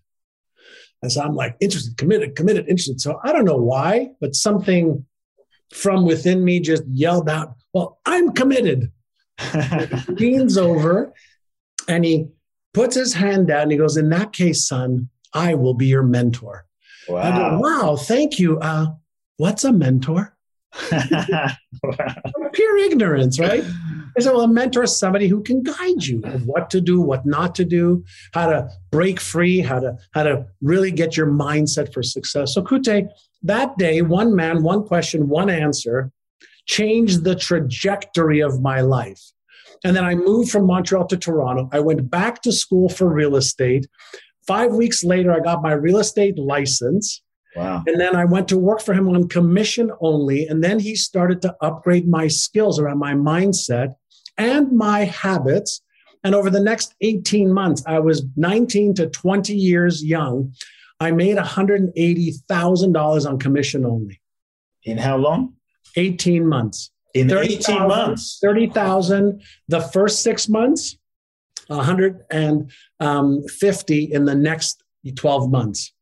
And 1.03 1.13
so 1.13 1.23
I'm 1.23 1.35
like, 1.35 1.57
interested, 1.61 1.99
committed, 1.99 2.35
committed, 2.35 2.67
interested. 2.69 3.01
So 3.01 3.21
I 3.23 3.33
don't 3.33 3.45
know 3.45 3.59
why, 3.59 4.13
but 4.21 4.35
something 4.35 5.05
from 5.71 6.07
within 6.07 6.45
me 6.45 6.61
just 6.61 6.85
yelled 6.87 7.29
out, 7.29 7.57
Well, 7.73 7.99
I'm 8.07 8.33
committed. 8.33 8.91
he 10.19 10.33
leans 10.33 10.57
over 10.57 11.13
and 11.89 12.05
he 12.05 12.29
puts 12.73 12.95
his 12.95 13.15
hand 13.15 13.49
down 13.49 13.63
and 13.63 13.73
he 13.73 13.79
goes, 13.79 13.97
In 13.97 14.11
that 14.11 14.33
case, 14.33 14.67
son, 14.67 15.09
I 15.33 15.55
will 15.55 15.75
be 15.75 15.87
your 15.87 16.03
mentor. 16.03 16.67
Wow. 17.09 17.21
I 17.21 17.37
go, 17.37 17.59
wow, 17.59 17.97
thank 17.97 18.39
you. 18.39 18.59
Uh, 18.61 18.87
what's 19.37 19.65
a 19.65 19.73
mentor? 19.73 20.37
Pure 22.53 22.77
ignorance, 22.79 23.39
right? 23.39 23.65
I 24.17 24.21
said, 24.21 24.33
well, 24.33 24.43
a 24.43 24.49
mentor 24.49 24.85
is 24.85 24.97
somebody 24.99 25.29
who 25.29 25.43
can 25.43 25.63
guide 25.63 26.05
you 26.05 26.23
of 26.25 26.47
what 26.47 26.71
to 26.71 26.81
do, 26.81 27.01
what 27.01 27.27
not 27.27 27.55
to 27.57 27.65
do, 27.65 28.05
how 28.33 28.47
to 28.47 28.69
break 28.91 29.21
free, 29.21 29.61
how 29.61 29.81
to 29.81 29.97
how 30.13 30.23
to 30.23 30.47
really 30.63 30.93
get 30.93 31.17
your 31.17 31.27
mindset 31.27 31.93
for 31.93 32.03
success. 32.03 32.55
So 32.55 32.63
Kute, 32.63 33.09
that 33.43 33.77
day, 33.77 34.03
one 34.03 34.35
man, 34.35 34.63
one 34.63 34.85
question, 34.85 35.29
one 35.29 35.51
answer 35.51 36.13
changed 36.67 37.25
the 37.25 37.35
trajectory 37.35 38.41
of 38.41 38.61
my 38.61 38.81
life. 38.81 39.21
And 39.85 39.95
then 39.95 40.05
I 40.05 40.15
moved 40.15 40.51
from 40.51 40.67
Montreal 40.67 41.07
to 41.09 41.17
Toronto. 41.17 41.69
I 41.73 41.81
went 41.81 42.11
back 42.11 42.43
to 42.43 42.53
school 42.53 42.89
for 42.89 43.13
real 43.13 43.37
estate. 43.37 43.87
Five 44.47 44.73
weeks 44.73 45.05
later, 45.05 45.33
I 45.33 45.41
got 45.41 45.63
my 45.63 45.73
real 45.73 45.99
estate 45.99 46.39
license. 46.39 47.23
Wow. 47.57 47.83
And 47.87 48.01
then 48.01 48.17
I 48.17 48.25
went 48.25 48.49
to 48.49 48.59
work 48.59 48.81
for 48.81 48.95
him 48.95 49.09
on 49.09 49.29
commission 49.29 49.93
only. 50.01 50.47
And 50.47 50.65
then 50.65 50.79
he 50.81 50.97
started 50.97 51.43
to 51.43 51.55
upgrade 51.61 52.09
my 52.09 52.29
skills 52.29 52.79
around 52.79 52.99
my 52.99 53.15
mindset 53.15 53.95
and 54.37 54.73
my 54.73 55.05
habits. 55.05 55.83
And 56.25 56.35
over 56.35 56.51
the 56.51 56.61
next 56.61 56.95
18 57.01 57.53
months, 57.53 57.83
I 57.87 57.99
was 58.01 58.25
19 58.37 58.95
to 58.95 59.09
20 59.09 59.55
years 59.55 60.03
young. 60.03 60.53
I 60.99 61.11
made 61.13 61.37
$180,000 61.37 63.29
on 63.29 63.39
commission 63.39 63.85
only. 63.85 64.21
In 64.85 64.99
how 64.99 65.17
long? 65.17 65.55
18 65.97 66.47
months. 66.47 66.91
In 67.15 67.29
30, 67.29 67.55
18 67.55 67.63
000, 67.63 67.89
months? 67.89 68.39
30,000 68.43 69.43
the 69.69 69.81
first 69.81 70.23
six 70.23 70.49
months, 70.49 70.99
150 71.69 72.67
um, 73.01 73.47
in 74.13 74.25
the 74.25 74.35
next 74.35 74.83
12 75.15 75.51
months. 75.51 75.93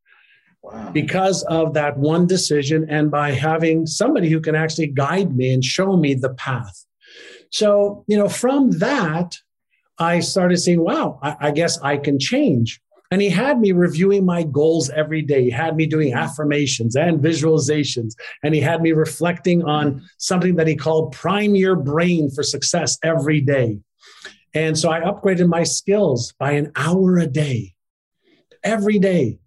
Wow. 0.63 0.91
Because 0.93 1.43
of 1.45 1.75
that 1.75 1.99
one 1.99 2.27
decision, 2.27 2.87
and 2.89 3.11
by 3.11 3.33
having 3.33 3.85
somebody 3.85 4.31
who 4.31 4.41
can 4.41 4.55
actually 4.55 4.87
guide 4.87 5.37
me 5.37 5.53
and 5.53 5.65
show 5.65 5.97
me 5.97 6.15
the 6.15 6.33
path. 6.35 6.87
So, 7.51 8.05
you 8.07 8.17
know, 8.17 8.29
from 8.29 8.71
that, 8.79 9.37
I 9.99 10.21
started 10.21 10.59
saying, 10.59 10.81
wow, 10.81 11.19
I, 11.23 11.37
I 11.41 11.51
guess 11.51 11.79
I 11.81 11.97
can 11.97 12.19
change. 12.19 12.81
And 13.13 13.21
he 13.21 13.29
had 13.29 13.61
me 13.61 13.73
reviewing 13.73 14.25
my 14.25 14.43
goals 14.43 14.89
every 14.89 15.21
day. 15.21 15.45
He 15.45 15.51
had 15.51 15.77
me 15.77 15.85
doing 15.85 16.15
affirmations 16.15 16.97
and 16.97 17.21
visualizations. 17.21 18.15
And 18.43 18.55
he 18.55 18.61
had 18.63 18.81
me 18.81 18.93
reflecting 18.93 19.63
on 19.65 20.03
something 20.17 20.57
that 20.57 20.67
he 20.67 20.77
called 20.77 21.13
prime 21.13 21.55
your 21.55 21.77
brain 21.77 22.31
for 22.31 22.43
success 22.43 22.97
every 23.05 23.43
day. 23.43 23.81
And 24.55 24.79
so 24.79 24.91
I 24.91 25.01
upgraded 25.01 25.47
my 25.47 25.63
skills 25.63 26.33
by 26.39 26.53
an 26.53 26.73
hour 26.75 27.19
a 27.19 27.27
day, 27.27 27.75
every 28.65 28.99
day. 28.99 29.41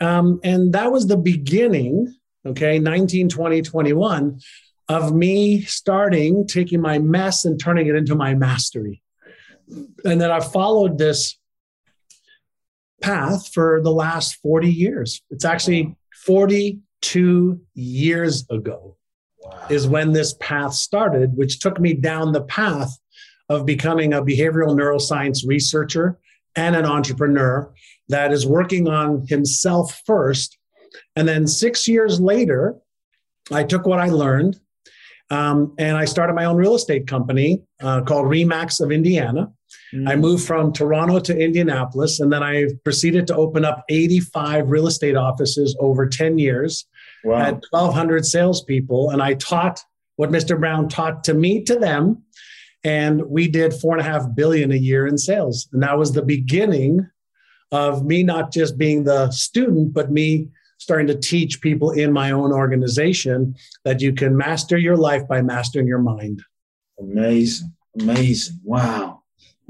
Um, 0.00 0.40
and 0.42 0.72
that 0.72 0.90
was 0.90 1.06
the 1.06 1.18
beginning, 1.18 2.14
okay, 2.46 2.78
19, 2.78 3.28
20, 3.28 3.60
21, 3.60 4.40
of 4.88 5.14
me 5.14 5.60
starting 5.60 6.46
taking 6.46 6.80
my 6.80 6.98
mess 6.98 7.44
and 7.44 7.60
turning 7.60 7.86
it 7.86 7.96
into 7.96 8.14
my 8.14 8.34
mastery. 8.34 9.02
And 10.06 10.18
then 10.18 10.30
I 10.30 10.40
followed 10.40 10.96
this 10.96 11.36
path 13.00 13.52
for 13.52 13.80
the 13.82 13.92
last 13.92 14.36
40 14.42 14.70
years. 14.70 15.22
It's 15.30 15.44
actually 15.44 15.96
42 16.24 17.60
years 17.74 18.46
ago 18.50 18.96
wow. 19.42 19.66
is 19.68 19.88
when 19.88 20.12
this 20.12 20.34
path 20.40 20.74
started, 20.74 21.36
which 21.36 21.60
took 21.60 21.80
me 21.80 21.94
down 21.94 22.32
the 22.32 22.44
path 22.44 22.96
of 23.48 23.66
becoming 23.66 24.12
a 24.12 24.22
behavioral 24.22 24.76
neuroscience 24.76 25.46
researcher 25.46 26.18
and 26.56 26.76
an 26.76 26.84
entrepreneur 26.84 27.72
that 28.08 28.32
is 28.32 28.46
working 28.46 28.88
on 28.88 29.26
himself 29.28 30.02
first. 30.04 30.58
And 31.16 31.26
then 31.26 31.46
six 31.46 31.88
years 31.88 32.20
later, 32.20 32.76
I 33.50 33.64
took 33.64 33.86
what 33.86 34.00
I 34.00 34.08
learned 34.08 34.60
um, 35.30 35.74
and 35.78 35.96
I 35.96 36.04
started 36.04 36.34
my 36.34 36.44
own 36.44 36.56
real 36.56 36.74
estate 36.74 37.06
company 37.06 37.62
uh, 37.80 38.02
called 38.02 38.26
Remax 38.26 38.80
of 38.80 38.90
Indiana. 38.90 39.52
Mm-hmm. 39.94 40.08
I 40.08 40.16
moved 40.16 40.46
from 40.46 40.72
Toronto 40.72 41.18
to 41.20 41.36
Indianapolis, 41.36 42.20
and 42.20 42.32
then 42.32 42.42
I 42.42 42.66
proceeded 42.84 43.26
to 43.28 43.36
open 43.36 43.64
up 43.64 43.84
85 43.88 44.70
real 44.70 44.86
estate 44.86 45.16
offices 45.16 45.76
over 45.80 46.08
10 46.08 46.38
years. 46.38 46.86
Wow. 47.24 47.38
Had 47.38 47.62
1,200 47.70 48.24
salespeople, 48.24 49.10
and 49.10 49.22
I 49.22 49.34
taught 49.34 49.82
what 50.16 50.30
Mr. 50.30 50.58
Brown 50.58 50.88
taught 50.88 51.24
to 51.24 51.34
me 51.34 51.64
to 51.64 51.76
them 51.76 52.22
and 52.84 53.22
we 53.22 53.48
did 53.48 53.74
four 53.74 53.96
and 53.96 54.00
a 54.00 54.10
half 54.10 54.26
billion 54.34 54.72
a 54.72 54.76
year 54.76 55.06
in 55.06 55.18
sales 55.18 55.68
and 55.72 55.82
that 55.82 55.98
was 55.98 56.12
the 56.12 56.22
beginning 56.22 57.06
of 57.72 58.04
me 58.04 58.22
not 58.22 58.52
just 58.52 58.78
being 58.78 59.04
the 59.04 59.30
student 59.30 59.92
but 59.92 60.10
me 60.10 60.48
starting 60.78 61.06
to 61.06 61.14
teach 61.14 61.60
people 61.60 61.90
in 61.90 62.12
my 62.12 62.30
own 62.30 62.52
organization 62.52 63.54
that 63.84 64.00
you 64.00 64.12
can 64.12 64.36
master 64.36 64.78
your 64.78 64.96
life 64.96 65.26
by 65.28 65.42
mastering 65.42 65.86
your 65.86 65.98
mind 65.98 66.42
amazing 66.98 67.72
amazing 68.00 68.58
wow 68.64 69.19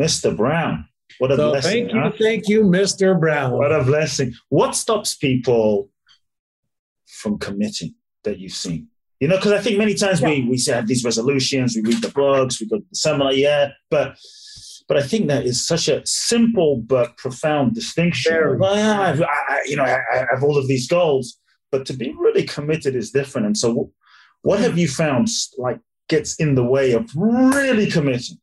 mr 0.00 0.36
brown 0.36 0.86
what 1.18 1.30
a 1.30 1.36
so 1.36 1.50
blessing 1.50 1.70
thank 1.70 1.92
you 1.92 2.00
huh? 2.00 2.12
thank 2.18 2.48
you 2.48 2.62
mr 2.62 3.18
brown 3.18 3.52
what 3.52 3.72
a 3.72 3.82
blessing 3.84 4.32
what 4.48 4.74
stops 4.74 5.14
people 5.14 5.90
from 7.06 7.38
committing 7.38 7.94
that 8.24 8.38
you've 8.38 8.52
seen 8.52 8.88
you 9.20 9.28
know, 9.28 9.36
because 9.36 9.52
I 9.52 9.60
think 9.60 9.76
many 9.76 9.92
times 9.94 10.22
yeah. 10.22 10.28
we 10.28 10.48
we 10.48 10.62
have 10.68 10.86
these 10.86 11.04
resolutions, 11.04 11.76
we 11.76 11.82
read 11.82 12.02
the 12.02 12.08
books, 12.08 12.58
we 12.58 12.66
go 12.66 12.78
to 12.78 12.84
the 12.90 12.96
seminar, 12.96 13.34
yeah, 13.34 13.68
but 13.90 14.16
but 14.88 14.96
I 14.96 15.02
think 15.02 15.28
that 15.28 15.44
is 15.44 15.64
such 15.64 15.88
a 15.88 16.04
simple 16.06 16.78
but 16.78 17.16
profound 17.18 17.74
distinction. 17.74 18.58
Well, 18.58 18.74
yeah, 18.74 18.98
I, 19.00 19.54
I, 19.54 19.62
you 19.66 19.76
know, 19.76 19.84
I, 19.84 20.00
I, 20.12 20.26
have 20.32 20.42
all 20.42 20.56
of 20.56 20.66
these 20.66 20.88
goals, 20.88 21.38
but 21.70 21.86
to 21.86 21.92
be 21.92 22.12
really 22.18 22.44
committed 22.44 22.96
is 22.96 23.12
different. 23.12 23.46
And 23.46 23.56
so, 23.56 23.92
what 24.40 24.58
have 24.58 24.78
you 24.78 24.88
found 24.88 25.28
like 25.58 25.78
gets 26.08 26.34
in 26.36 26.54
the 26.54 26.64
way 26.64 26.92
of 26.92 27.08
really 27.14 27.90
committing? 27.90 28.38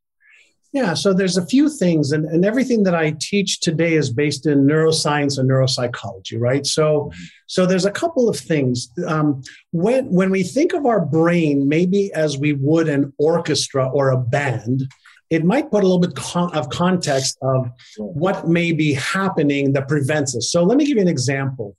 Yeah, 0.77 0.93
so 0.93 1.12
there's 1.12 1.38
a 1.38 1.46
few 1.48 1.69
things, 1.69 2.12
and, 2.12 2.25
and 2.25 2.46
everything 2.46 2.84
that 2.84 2.93
I 2.93 3.15
teach 3.19 3.62
today 3.62 3.96
is 3.96 4.13
based 4.13 4.46
in 4.46 4.67
neuroscience 4.67 5.39
and 5.39 5.50
neuropsychology, 5.50 6.39
right? 6.39 6.67
So, 6.67 7.12
so 7.48 7.65
there's 7.65 7.86
a 7.86 7.91
couple 7.91 8.29
of 8.29 8.38
things. 8.38 8.88
Um, 9.07 9.41
when 9.72 10.05
when 10.12 10.29
we 10.29 10.43
think 10.43 10.74
of 10.74 10.86
our 10.86 11.03
brain, 11.03 11.67
maybe 11.67 12.13
as 12.13 12.38
we 12.38 12.53
would 12.53 12.88
an 12.89 13.12
orchestra 13.17 13.89
or 13.89 14.12
a 14.12 14.19
band, 14.19 14.84
it 15.31 15.43
might 15.43 15.72
put 15.72 15.84
a 15.84 15.88
little 15.88 16.05
bit 16.07 16.15
con- 16.15 16.55
of 16.55 16.69
context 16.69 17.39
of 17.41 17.72
what 17.98 18.48
may 18.48 18.72
be 18.72 18.93
happening 18.93 19.74
that 19.74 19.88
prevents 19.88 20.36
us. 20.38 20.51
So, 20.51 20.62
let 20.62 20.77
me 20.77 20.86
give 20.86 20.98
you 20.98 21.01
an 21.01 21.07
example. 21.07 21.75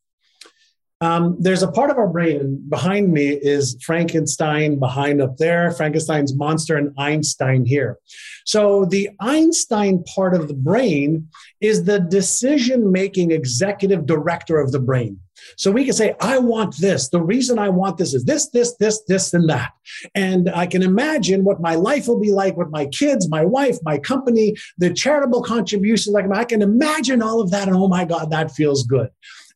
Um, 1.01 1.37
there's 1.39 1.63
a 1.63 1.71
part 1.71 1.91
of 1.91 1.97
our 1.97 2.09
brain 2.09 2.61
behind 2.69 3.13
me 3.13 3.29
is 3.29 3.77
Frankenstein 3.85 4.81
behind 4.81 5.23
up 5.23 5.37
there, 5.37 5.71
Frankenstein's 5.71 6.35
monster, 6.35 6.77
and 6.77 6.93
Einstein 6.99 7.65
here. 7.65 7.99
So 8.45 8.85
the 8.85 9.11
Einstein 9.21 10.03
part 10.05 10.35
of 10.35 10.49
the 10.49 10.55
brain 10.55 11.29
is 11.61 11.85
the 11.85 12.01
decision 12.01 12.91
making 12.91 13.31
executive 13.31 14.07
director 14.07 14.59
of 14.59 14.73
the 14.73 14.81
brain. 14.81 15.21
So 15.57 15.71
we 15.71 15.85
can 15.85 15.95
say, 15.95 16.17
I 16.21 16.39
want 16.39 16.77
this. 16.79 17.11
The 17.11 17.23
reason 17.23 17.61
I 17.61 17.69
want 17.69 17.97
this 17.97 18.13
is 18.13 18.25
this, 18.25 18.49
this, 18.49 18.75
this, 18.79 19.01
this, 19.07 19.33
and 19.33 19.49
that. 19.49 19.71
And 20.17 20.51
I 20.51 20.67
can 20.67 20.83
imagine 20.83 21.45
what 21.45 21.61
my 21.61 21.77
life 21.77 22.09
will 22.09 22.19
be 22.19 22.33
like 22.33 22.57
with 22.57 22.71
my 22.71 22.87
kids, 22.87 23.29
my 23.29 23.45
wife, 23.45 23.79
my 23.85 23.99
company, 23.99 24.57
the 24.79 24.93
charitable 24.93 25.43
contributions. 25.43 26.13
Like 26.13 26.27
I 26.33 26.45
can 26.45 26.61
imagine 26.61 27.23
all 27.23 27.41
of 27.41 27.53
that. 27.53 27.69
And 27.69 27.77
oh 27.77 27.87
my 27.87 28.05
God, 28.05 28.31
that 28.33 28.51
feels 28.51 28.83
good. 28.85 29.11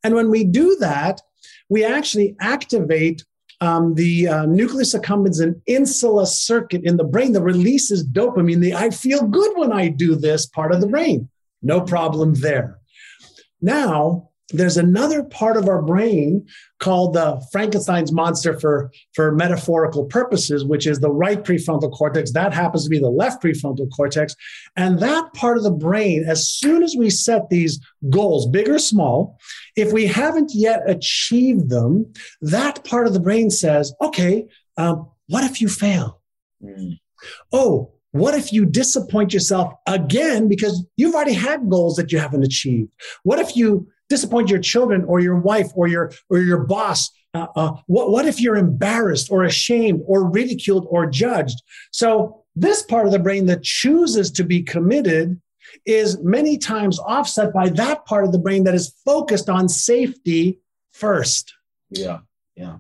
And 0.05 0.15
when 0.15 0.31
we 0.31 0.45
do 0.45 0.77
that, 0.81 1.21
we 1.69 1.85
actually 1.85 2.37
activate 2.41 3.25
um, 3.61 3.95
the 3.95 4.27
uh, 4.27 4.47
nucleus 4.47 4.95
accumbens 4.95 5.41
and 5.41 5.61
insula 5.67 6.27
circuit 6.27 6.83
in 6.85 6.97
the 6.97 7.05
brain 7.05 7.33
that 7.33 7.43
releases 7.43 8.07
dopamine. 8.07 8.61
The 8.61 8.75
I 8.75 8.91
feel 8.91 9.27
good 9.27 9.57
when 9.57 9.73
I 9.73 9.89
do 9.89 10.17
this 10.17 10.47
part 10.47 10.73
of 10.73 10.81
the 10.81 10.89
brain. 10.89 11.29
No 11.63 11.81
problem 11.81 12.35
there. 12.35 12.79
Now, 13.61 14.31
there's 14.53 14.77
another 14.77 15.23
part 15.23 15.57
of 15.57 15.69
our 15.69 15.83
brain 15.83 16.47
called 16.79 17.15
the 17.15 17.43
Frankenstein's 17.53 18.13
monster 18.13 18.59
for, 18.59 18.91
for 19.15 19.33
metaphorical 19.33 20.05
purposes, 20.05 20.65
which 20.65 20.87
is 20.87 21.01
the 21.01 21.11
right 21.11 21.43
prefrontal 21.43 21.93
cortex. 21.93 22.33
That 22.33 22.53
happens 22.53 22.85
to 22.85 22.91
be 22.91 22.99
the 22.99 23.09
left 23.09 23.43
prefrontal 23.43 23.89
cortex. 23.95 24.35
And 24.77 24.99
that 25.01 25.33
part 25.35 25.57
of 25.57 25.63
the 25.63 25.71
brain, 25.71 26.25
as 26.27 26.51
soon 26.51 26.83
as 26.83 26.95
we 26.97 27.11
set 27.11 27.49
these 27.49 27.81
goals, 28.11 28.47
big 28.49 28.69
or 28.69 28.79
small, 28.79 29.39
if 29.77 29.93
we 29.93 30.07
haven't 30.07 30.53
yet 30.55 30.83
achieved 30.89 31.71
them, 31.71 32.13
that 32.41 32.85
part 32.85 33.07
of 33.07 33.13
the 33.13 33.21
brain 33.21 33.51
says, 33.51 33.95
okay, 34.01 34.47
um, 34.77 35.09
what 35.29 35.45
if 35.45 35.61
you 35.61 35.69
fail? 35.69 36.21
Mm. 36.63 36.99
Oh, 37.53 37.93
what 38.13 38.35
if 38.35 38.53
you 38.53 38.67
disappoint 38.67 39.33
yourself 39.33 39.73
again 39.87 40.47
because 40.47 40.85
you've 40.97 41.15
already 41.15 41.33
had 41.33 41.69
goals 41.69 41.97
that 41.97 42.13
you 42.13 42.19
haven't 42.19 42.43
achieved? 42.43 42.91
What 43.23 43.39
if 43.39 43.57
you 43.57 43.89
disappoint 44.15 44.51
your 44.51 44.59
children 44.59 45.05
or 45.05 45.21
your 45.21 45.39
wife 45.39 45.71
or 45.75 45.87
your 45.89 46.13
or 46.31 46.39
your 46.39 46.65
boss. 46.65 47.11
Uh, 47.35 47.47
uh, 47.57 47.73
what, 47.87 48.11
what 48.11 48.27
if 48.27 48.41
you're 48.41 48.57
embarrassed 48.57 49.31
or 49.31 49.45
ashamed 49.45 50.03
or 50.07 50.31
ridiculed 50.31 50.87
or 50.91 51.07
judged? 51.07 51.59
So 51.91 52.45
this 52.55 52.83
part 52.83 53.07
of 53.07 53.13
the 53.13 53.19
brain 53.19 53.47
that 53.47 53.63
chooses 53.63 54.31
to 54.33 54.45
be 54.45 54.63
committed 54.63 55.41
is 55.87 56.19
many 56.23 56.59
times 56.59 56.99
offset 56.99 57.55
by 57.55 57.71
that 57.71 58.05
part 58.05 58.27
of 58.27 58.33
the 58.33 58.39
brain 58.39 58.65
that 58.65 58.75
is 58.75 58.95
focused 59.05 59.49
on 59.49 59.69
safety 59.69 60.61
first. 60.93 61.55
Yeah 61.91 62.19
yeah. 62.57 62.79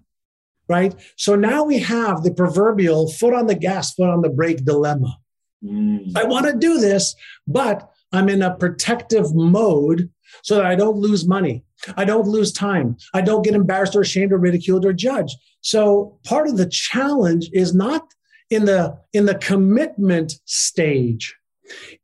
Right? 0.68 0.94
So 1.16 1.34
now 1.34 1.64
we 1.64 1.80
have 1.80 2.22
the 2.22 2.32
proverbial 2.32 3.10
foot 3.10 3.34
on 3.34 3.46
the 3.46 3.54
gas 3.54 3.94
foot 3.94 4.10
on 4.10 4.22
the 4.22 4.30
brake 4.30 4.64
dilemma. 4.64 5.18
Mm. 5.64 6.16
i 6.16 6.24
want 6.24 6.46
to 6.46 6.58
do 6.58 6.80
this 6.80 7.14
but 7.46 7.88
i'm 8.10 8.28
in 8.28 8.42
a 8.42 8.56
protective 8.56 9.32
mode 9.32 10.10
so 10.42 10.56
that 10.56 10.66
I 10.66 10.74
don't 10.74 10.96
lose 10.96 11.26
money. 11.26 11.64
I 11.96 12.04
don't 12.04 12.28
lose 12.28 12.52
time. 12.52 12.96
I 13.14 13.20
don't 13.20 13.44
get 13.44 13.54
embarrassed 13.54 13.96
or 13.96 14.00
ashamed 14.00 14.32
or 14.32 14.38
ridiculed 14.38 14.84
or 14.84 14.92
judged. 14.92 15.36
So 15.60 16.18
part 16.24 16.48
of 16.48 16.56
the 16.56 16.66
challenge 16.66 17.50
is 17.52 17.74
not 17.74 18.06
in 18.50 18.64
the 18.64 18.98
in 19.12 19.26
the 19.26 19.36
commitment 19.36 20.34
stage. 20.44 21.34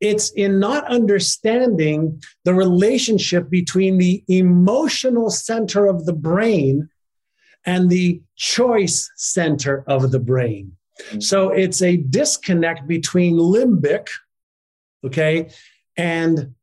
It's 0.01 0.31
in 0.31 0.59
not 0.59 0.87
understanding 0.87 2.23
the 2.45 2.55
relationship 2.55 3.51
between 3.51 3.99
the 3.99 4.25
emotional 4.29 5.31
center 5.31 5.87
of 5.87 6.07
the 6.07 6.13
brain 6.13 6.89
and 7.67 7.91
the 7.91 8.23
choice 8.37 9.11
center 9.17 9.85
of 9.87 10.11
the 10.11 10.21
brain. 10.21 10.73
Mm-hmm. 11.03 11.21
So 11.21 11.51
it's 11.51 11.83
a 11.83 11.97
disconnect 11.97 12.87
between 12.87 13.37
limbic, 13.37 14.09
okay, 15.05 15.51
and 15.97 16.55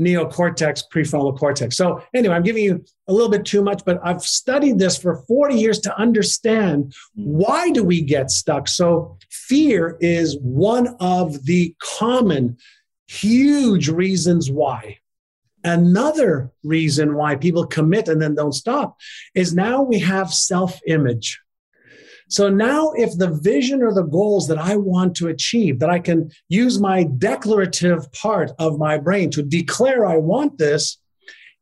neocortex, 0.00 0.84
prefrontal 0.92 1.38
cortex. 1.38 1.76
So, 1.76 2.02
anyway, 2.14 2.34
I'm 2.34 2.42
giving 2.42 2.64
you 2.64 2.84
a 3.08 3.12
little 3.12 3.28
bit 3.28 3.44
too 3.44 3.62
much, 3.62 3.84
but 3.84 4.00
I've 4.02 4.22
studied 4.22 4.78
this 4.78 4.96
for 4.96 5.24
40 5.26 5.54
years 5.54 5.78
to 5.80 5.96
understand 5.96 6.94
hmm. 7.14 7.22
why 7.22 7.70
do 7.70 7.84
we 7.84 8.02
get 8.02 8.30
stuck. 8.30 8.68
So, 8.68 9.18
fear 9.30 9.96
is 10.00 10.38
one 10.40 10.96
of 11.00 11.44
the 11.44 11.74
common, 11.98 12.56
huge 13.06 13.88
reasons 13.88 14.50
why. 14.50 14.98
Another 15.62 16.52
reason 16.62 17.14
why 17.14 17.36
people 17.36 17.66
commit 17.66 18.08
and 18.08 18.20
then 18.20 18.34
don't 18.34 18.52
stop 18.52 18.98
is 19.34 19.54
now 19.54 19.82
we 19.82 19.98
have 20.00 20.32
self 20.32 20.78
image. 20.86 21.40
So 22.28 22.48
now, 22.48 22.92
if 22.92 23.16
the 23.16 23.30
vision 23.30 23.82
or 23.82 23.92
the 23.92 24.02
goals 24.02 24.48
that 24.48 24.58
I 24.58 24.76
want 24.76 25.14
to 25.16 25.28
achieve, 25.28 25.78
that 25.80 25.90
I 25.90 25.98
can 25.98 26.30
use 26.48 26.80
my 26.80 27.06
declarative 27.18 28.10
part 28.12 28.52
of 28.58 28.78
my 28.78 28.98
brain 28.98 29.30
to 29.32 29.42
declare 29.42 30.06
I 30.06 30.16
want 30.16 30.58
this, 30.58 30.98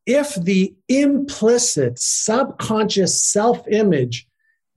if 0.07 0.35
the 0.35 0.75
implicit 0.89 1.99
subconscious 1.99 3.25
self 3.25 3.67
image 3.69 4.27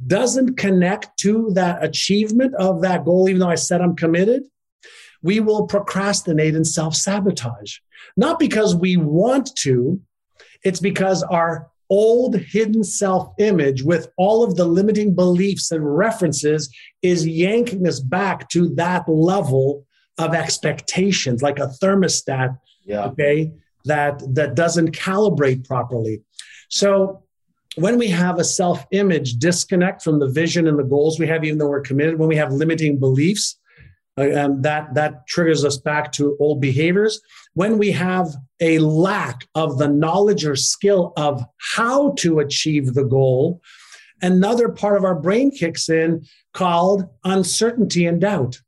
doesn't 0.05 0.57
connect 0.57 1.17
to 1.17 1.51
that 1.53 1.83
achievement 1.83 2.53
of 2.55 2.81
that 2.81 3.05
goal, 3.05 3.29
even 3.29 3.39
though 3.39 3.49
I 3.49 3.55
said 3.55 3.81
I'm 3.81 3.95
committed, 3.95 4.43
we 5.21 5.39
will 5.39 5.67
procrastinate 5.67 6.55
and 6.55 6.67
self 6.67 6.95
sabotage. 6.95 7.77
Not 8.17 8.39
because 8.39 8.75
we 8.75 8.97
want 8.97 9.55
to, 9.57 10.01
it's 10.63 10.79
because 10.79 11.23
our 11.23 11.69
old 11.89 12.35
hidden 12.35 12.83
self 12.83 13.33
image 13.39 13.83
with 13.83 14.07
all 14.17 14.43
of 14.43 14.55
the 14.55 14.65
limiting 14.65 15.15
beliefs 15.15 15.71
and 15.71 15.97
references 15.97 16.73
is 17.01 17.27
yanking 17.27 17.87
us 17.87 17.99
back 17.99 18.49
to 18.49 18.69
that 18.75 19.07
level 19.07 19.85
of 20.17 20.33
expectations, 20.33 21.41
like 21.41 21.59
a 21.59 21.71
thermostat. 21.81 22.57
Yeah. 22.83 23.05
Okay. 23.05 23.51
That, 23.85 24.23
that 24.33 24.55
doesn't 24.55 24.91
calibrate 24.91 25.67
properly. 25.67 26.23
So 26.69 27.23
when 27.75 27.97
we 27.97 28.07
have 28.07 28.39
a 28.39 28.43
self 28.43 28.85
image 28.91 29.35
disconnect 29.35 30.01
from 30.01 30.19
the 30.19 30.29
vision 30.29 30.67
and 30.67 30.79
the 30.79 30.83
goals 30.83 31.19
we 31.19 31.27
have, 31.27 31.43
even 31.43 31.59
though 31.59 31.69
we're 31.69 31.81
committed, 31.81 32.17
when 32.17 32.29
we 32.29 32.35
have 32.35 32.51
limiting 32.51 32.99
beliefs, 32.99 33.59
um, 34.17 34.61
that 34.61 34.93
that 34.93 35.27
triggers 35.27 35.65
us 35.65 35.77
back 35.77 36.11
to 36.13 36.37
old 36.39 36.61
behaviors. 36.61 37.21
When 37.53 37.77
we 37.77 37.91
have 37.91 38.35
a 38.59 38.79
lack 38.79 39.47
of 39.55 39.77
the 39.77 39.87
knowledge 39.87 40.45
or 40.45 40.55
skill 40.55 41.13
of 41.17 41.43
how 41.75 42.13
to 42.19 42.39
achieve 42.39 42.93
the 42.93 43.03
goal, 43.03 43.61
another 44.21 44.69
part 44.69 44.97
of 44.97 45.03
our 45.03 45.15
brain 45.15 45.51
kicks 45.51 45.89
in 45.89 46.25
called 46.53 47.05
uncertainty 47.23 48.05
and 48.05 48.21
doubt 48.21 48.61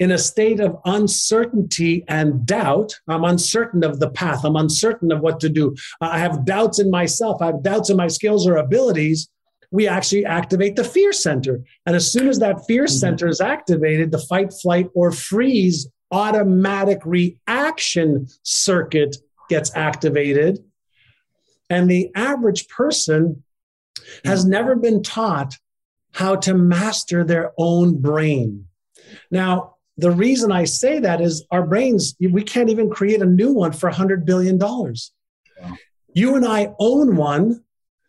in 0.00 0.12
a 0.12 0.18
state 0.18 0.60
of 0.60 0.78
uncertainty 0.86 2.04
and 2.08 2.46
doubt. 2.46 2.98
I'm 3.06 3.22
uncertain 3.24 3.84
of 3.84 4.00
the 4.00 4.10
path. 4.10 4.44
I'm 4.44 4.56
uncertain 4.56 5.12
of 5.12 5.20
what 5.20 5.38
to 5.40 5.50
do. 5.50 5.76
I 6.00 6.18
have 6.18 6.46
doubts 6.46 6.78
in 6.78 6.90
myself. 6.90 7.42
I 7.42 7.46
have 7.46 7.62
doubts 7.62 7.90
in 7.90 7.98
my 7.98 8.08
skills 8.08 8.48
or 8.48 8.56
abilities. 8.56 9.28
We 9.70 9.86
actually 9.86 10.26
activate 10.26 10.76
the 10.76 10.84
fear 10.84 11.12
center. 11.12 11.60
And 11.86 11.94
as 11.94 12.10
soon 12.10 12.28
as 12.28 12.38
that 12.40 12.66
fear 12.66 12.84
mm-hmm. 12.84 12.98
center 12.98 13.28
is 13.28 13.40
activated, 13.40 14.10
the 14.10 14.18
fight, 14.18 14.52
flight, 14.52 14.88
or 14.94 15.12
freeze 15.12 15.88
automatic 16.10 17.00
reaction 17.04 18.26
circuit 18.42 19.16
gets 19.48 19.74
activated. 19.76 20.58
And 21.68 21.88
the 21.88 22.10
average 22.16 22.68
person 22.68 23.44
has 24.24 24.42
mm-hmm. 24.42 24.50
never 24.50 24.76
been 24.76 25.02
taught 25.02 25.56
how 26.12 26.36
to 26.36 26.54
master 26.54 27.22
their 27.22 27.52
own 27.56 28.00
brain. 28.00 28.66
Now, 29.30 29.76
the 29.96 30.10
reason 30.10 30.50
I 30.50 30.64
say 30.64 30.98
that 31.00 31.20
is 31.20 31.44
our 31.50 31.64
brains, 31.64 32.16
we 32.18 32.42
can't 32.42 32.70
even 32.70 32.90
create 32.90 33.20
a 33.20 33.26
new 33.26 33.52
one 33.52 33.72
for 33.72 33.90
$100 33.90 34.24
billion. 34.24 34.58
Wow. 34.58 34.96
You 36.12 36.34
and 36.34 36.46
I 36.46 36.74
own 36.78 37.16
one, 37.16 37.62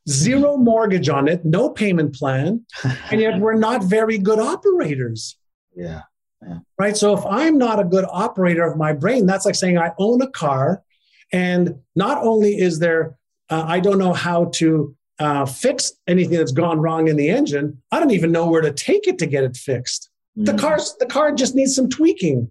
zero 0.10 0.58
mortgage 0.58 1.10
on 1.10 1.28
it, 1.28 1.46
no 1.46 1.70
payment 1.70 2.16
plan, 2.16 2.66
and 3.12 3.22
yet 3.22 3.40
we're 3.40 3.56
not 3.56 3.84
very 3.84 4.18
good 4.18 4.40
operators. 4.40 5.38
Yeah. 5.76 6.02
yeah. 6.46 6.60
Right. 6.78 6.98
So 6.98 7.18
if 7.18 7.26
I'm 7.26 7.58
not 7.58 7.80
a 7.80 7.84
good 7.84 8.06
operator 8.10 8.64
of 8.64 8.78
my 8.78 8.94
brain, 8.94 9.26
that's 9.26 9.46
like 9.46 9.56
saying 9.56 9.78
I 9.78 9.92
own 9.98 10.22
a 10.22 10.30
car, 10.30 10.84
and 11.32 11.76
not 11.96 12.24
only 12.24 12.58
is 12.58 12.80
there, 12.80 13.16
uh, 13.50 13.64
I 13.68 13.80
don't 13.80 13.98
know 13.98 14.14
how 14.14 14.46
to 14.56 14.96
uh, 15.22 15.46
fix 15.46 15.94
anything 16.08 16.38
that's 16.38 16.52
gone 16.52 16.80
wrong 16.80 17.08
in 17.08 17.16
the 17.16 17.30
engine, 17.30 17.82
I 17.92 18.00
don't 18.00 18.12
even 18.12 18.32
know 18.32 18.48
where 18.48 18.62
to 18.62 18.74
take 18.74 19.08
it 19.08 19.20
to 19.20 19.28
get 19.28 19.44
it 19.44 19.56
fixed. 19.56 20.10
The 20.36 20.54
mm. 20.54 20.60
car, 20.60 20.80
the 21.00 21.06
car 21.06 21.32
just 21.32 21.54
needs 21.54 21.76
some 21.76 21.90
tweaking. 21.90 22.50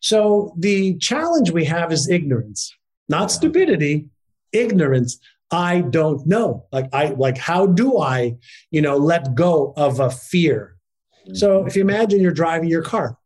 So 0.00 0.54
the 0.56 0.96
challenge 0.98 1.50
we 1.50 1.64
have 1.64 1.92
is 1.92 2.08
ignorance, 2.08 2.72
not 3.08 3.32
stupidity, 3.32 4.06
ignorance. 4.52 5.18
I 5.50 5.82
don't 5.82 6.26
know. 6.26 6.66
Like 6.72 6.88
I 6.92 7.08
like 7.08 7.38
how 7.38 7.66
do 7.66 7.98
I, 7.98 8.36
you 8.70 8.82
know, 8.82 8.96
let 8.96 9.34
go 9.34 9.72
of 9.76 10.00
a 10.00 10.10
fear? 10.10 10.76
So 11.32 11.58
mm-hmm. 11.58 11.68
if 11.68 11.76
you 11.76 11.82
imagine 11.82 12.20
you're 12.20 12.32
driving 12.32 12.68
your 12.68 12.82
car, 12.82 13.16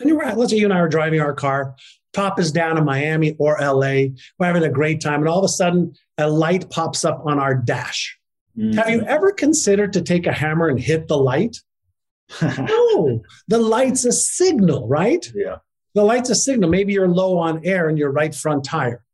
and 0.00 0.08
you're 0.08 0.18
right, 0.18 0.36
let's 0.36 0.50
say 0.50 0.58
you 0.58 0.66
and 0.66 0.72
I 0.72 0.78
are 0.78 0.88
driving 0.88 1.20
our 1.20 1.34
car, 1.34 1.74
top 2.12 2.38
is 2.38 2.52
down 2.52 2.76
in 2.76 2.84
Miami 2.84 3.36
or 3.38 3.58
LA, 3.60 4.14
we're 4.38 4.46
having 4.46 4.64
a 4.64 4.70
great 4.70 5.00
time, 5.00 5.20
and 5.20 5.28
all 5.28 5.38
of 5.38 5.44
a 5.44 5.48
sudden 5.48 5.94
a 6.18 6.28
light 6.28 6.70
pops 6.70 7.04
up 7.04 7.22
on 7.24 7.38
our 7.38 7.54
dash. 7.54 8.18
Mm-hmm. 8.56 8.78
Have 8.78 8.90
you 8.90 9.02
ever 9.02 9.32
considered 9.32 9.92
to 9.94 10.02
take 10.02 10.26
a 10.26 10.32
hammer 10.32 10.68
and 10.68 10.78
hit 10.78 11.08
the 11.08 11.18
light? 11.18 11.58
no, 12.42 13.22
the 13.48 13.58
light's 13.58 14.04
a 14.04 14.12
signal, 14.12 14.88
right? 14.88 15.26
Yeah. 15.34 15.56
The 15.94 16.04
light's 16.04 16.30
a 16.30 16.34
signal. 16.34 16.70
Maybe 16.70 16.92
you're 16.92 17.08
low 17.08 17.38
on 17.38 17.64
air 17.64 17.88
in 17.88 17.96
your 17.96 18.10
right 18.10 18.34
front 18.34 18.64
tire. 18.64 19.04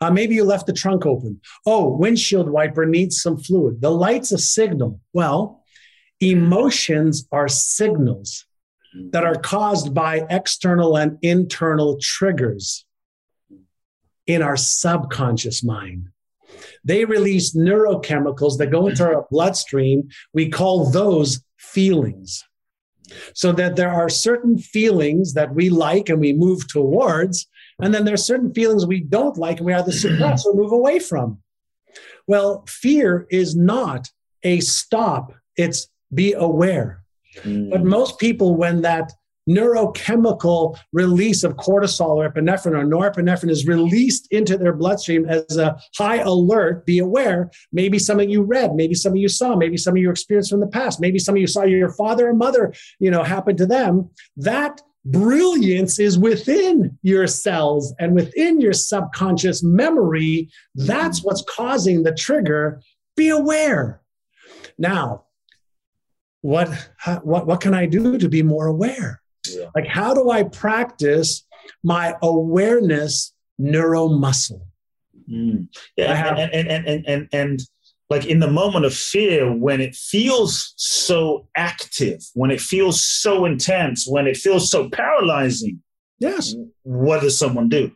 Uh, 0.00 0.10
maybe 0.10 0.34
you 0.34 0.44
left 0.44 0.66
the 0.66 0.72
trunk 0.72 1.06
open. 1.06 1.40
Oh, 1.66 1.96
windshield 1.96 2.50
wiper 2.50 2.86
needs 2.86 3.22
some 3.22 3.38
fluid. 3.38 3.80
The 3.80 3.90
light's 3.90 4.32
a 4.32 4.38
signal. 4.38 5.00
Well, 5.12 5.64
emotions 6.20 7.26
are 7.32 7.48
signals 7.48 8.44
that 9.12 9.24
are 9.24 9.36
caused 9.36 9.94
by 9.94 10.26
external 10.28 10.96
and 10.96 11.18
internal 11.22 11.98
triggers 12.00 12.84
in 14.26 14.42
our 14.42 14.56
subconscious 14.56 15.62
mind. 15.62 16.08
They 16.84 17.04
release 17.04 17.56
neurochemicals 17.56 18.58
that 18.58 18.70
go 18.70 18.88
into 18.88 19.04
our 19.04 19.26
bloodstream. 19.30 20.08
We 20.32 20.48
call 20.48 20.90
those 20.90 21.42
feelings. 21.56 22.44
So 23.34 23.50
that 23.52 23.74
there 23.74 23.90
are 23.90 24.08
certain 24.08 24.56
feelings 24.56 25.34
that 25.34 25.52
we 25.54 25.68
like 25.68 26.08
and 26.08 26.20
we 26.20 26.32
move 26.32 26.68
towards, 26.68 27.48
and 27.82 27.94
then 27.94 28.04
there 28.04 28.14
are 28.14 28.18
certain 28.18 28.52
feelings 28.52 28.86
we 28.86 29.00
don't 29.00 29.36
like 29.36 29.58
and 29.58 29.66
we 29.66 29.74
either 29.74 29.92
suppress 29.92 30.46
or 30.46 30.54
move 30.54 30.72
away 30.72 30.98
from. 30.98 31.38
Well, 32.26 32.64
fear 32.68 33.26
is 33.30 33.56
not 33.56 34.08
a 34.42 34.60
stop, 34.60 35.34
it's 35.56 35.88
be 36.12 36.32
aware. 36.32 37.02
Mm. 37.42 37.70
But 37.70 37.84
most 37.84 38.18
people, 38.18 38.56
when 38.56 38.82
that 38.82 39.12
neurochemical 39.48 40.78
release 40.92 41.42
of 41.42 41.56
cortisol 41.56 42.16
or 42.16 42.30
epinephrine 42.30 42.78
or 42.78 42.84
norepinephrine 42.84 43.50
is 43.50 43.66
released 43.66 44.28
into 44.30 44.56
their 44.56 44.72
bloodstream 44.72 45.26
as 45.28 45.56
a 45.56 45.78
high 45.96 46.18
alert, 46.18 46.86
be 46.86 46.98
aware. 46.98 47.50
Maybe 47.72 47.98
some 47.98 48.20
of 48.20 48.28
you 48.28 48.42
read, 48.42 48.74
maybe 48.74 48.94
some 48.94 49.12
of 49.12 49.18
you 49.18 49.28
saw, 49.28 49.56
maybe 49.56 49.76
some 49.76 49.94
of 49.94 49.98
you 49.98 50.10
experienced 50.10 50.50
from 50.50 50.60
the 50.60 50.68
past, 50.68 51.00
maybe 51.00 51.18
some 51.18 51.34
of 51.34 51.40
you 51.40 51.46
saw 51.46 51.64
your 51.64 51.90
father 51.90 52.28
or 52.28 52.34
mother, 52.34 52.72
you 52.98 53.10
know, 53.10 53.22
happen 53.22 53.56
to 53.56 53.66
them. 53.66 54.10
That 54.36 54.80
brilliance 55.04 55.98
is 55.98 56.18
within 56.18 56.98
your 57.02 57.26
cells 57.26 57.94
and 57.98 58.14
within 58.14 58.60
your 58.60 58.72
subconscious 58.72 59.62
memory. 59.62 60.50
That's 60.74 61.22
what's 61.22 61.44
causing 61.48 62.02
the 62.02 62.14
trigger. 62.14 62.82
Be 63.16 63.30
aware. 63.30 64.00
Now, 64.78 65.24
what, 66.42 66.68
what, 67.22 67.46
what 67.46 67.60
can 67.60 67.74
I 67.74 67.86
do 67.86 68.18
to 68.18 68.28
be 68.28 68.42
more 68.42 68.66
aware? 68.66 69.20
Yeah. 69.48 69.66
Like, 69.74 69.86
how 69.86 70.14
do 70.14 70.30
I 70.30 70.44
practice 70.44 71.46
my 71.82 72.14
awareness 72.22 73.32
neuromuscle? 73.60 74.62
Mm. 75.30 75.68
Yeah, 75.96 76.14
have, 76.14 76.38
and, 76.38 76.52
and, 76.52 76.68
and, 76.68 76.86
and, 76.86 77.06
and, 77.06 77.28
and 77.32 77.60
like 78.10 78.26
in 78.26 78.40
the 78.40 78.50
moment 78.50 78.84
of 78.84 78.92
fear, 78.92 79.50
when 79.50 79.80
it 79.80 79.94
feels 79.94 80.74
so 80.76 81.46
active, 81.56 82.20
when 82.34 82.50
it 82.50 82.60
feels 82.60 83.06
so 83.06 83.44
intense, 83.44 84.06
when 84.06 84.26
it 84.26 84.36
feels 84.36 84.68
so 84.68 84.90
paralyzing, 84.90 85.80
yes, 86.18 86.54
what 86.82 87.22
does 87.22 87.38
someone 87.38 87.68
do? 87.68 87.92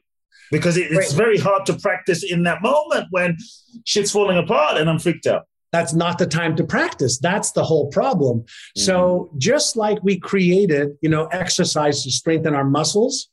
Because 0.53 0.77
it, 0.77 0.93
it's 0.93 1.13
very 1.13 1.39
hard 1.39 1.67
to 1.67 1.75
practice 1.75 2.23
in 2.23 2.45
that 2.45 2.63
moment 2.63 3.09
when 3.11 3.37
shit's 3.85 4.13
falling 4.13 4.39
apart 4.39 4.79
and 4.79 4.89
I'm 4.89 5.01
freaked 5.01 5.27
out. 5.27 5.47
That's 5.73 5.93
not 5.93 6.19
the 6.19 6.27
time 6.27 6.55
to 6.57 6.65
practice. 6.65 7.19
That's 7.19 7.51
the 7.51 7.65
whole 7.65 7.91
problem. 7.91 8.41
Mm-hmm. 8.41 8.83
so 8.83 9.31
just 9.37 9.77
like 9.77 9.99
we 10.05 10.21
created 10.21 10.97
you 11.03 11.09
know 11.09 11.27
exercise 11.27 12.05
to 12.05 12.13
strengthen 12.13 12.55
our 12.55 12.65
muscles 12.65 13.29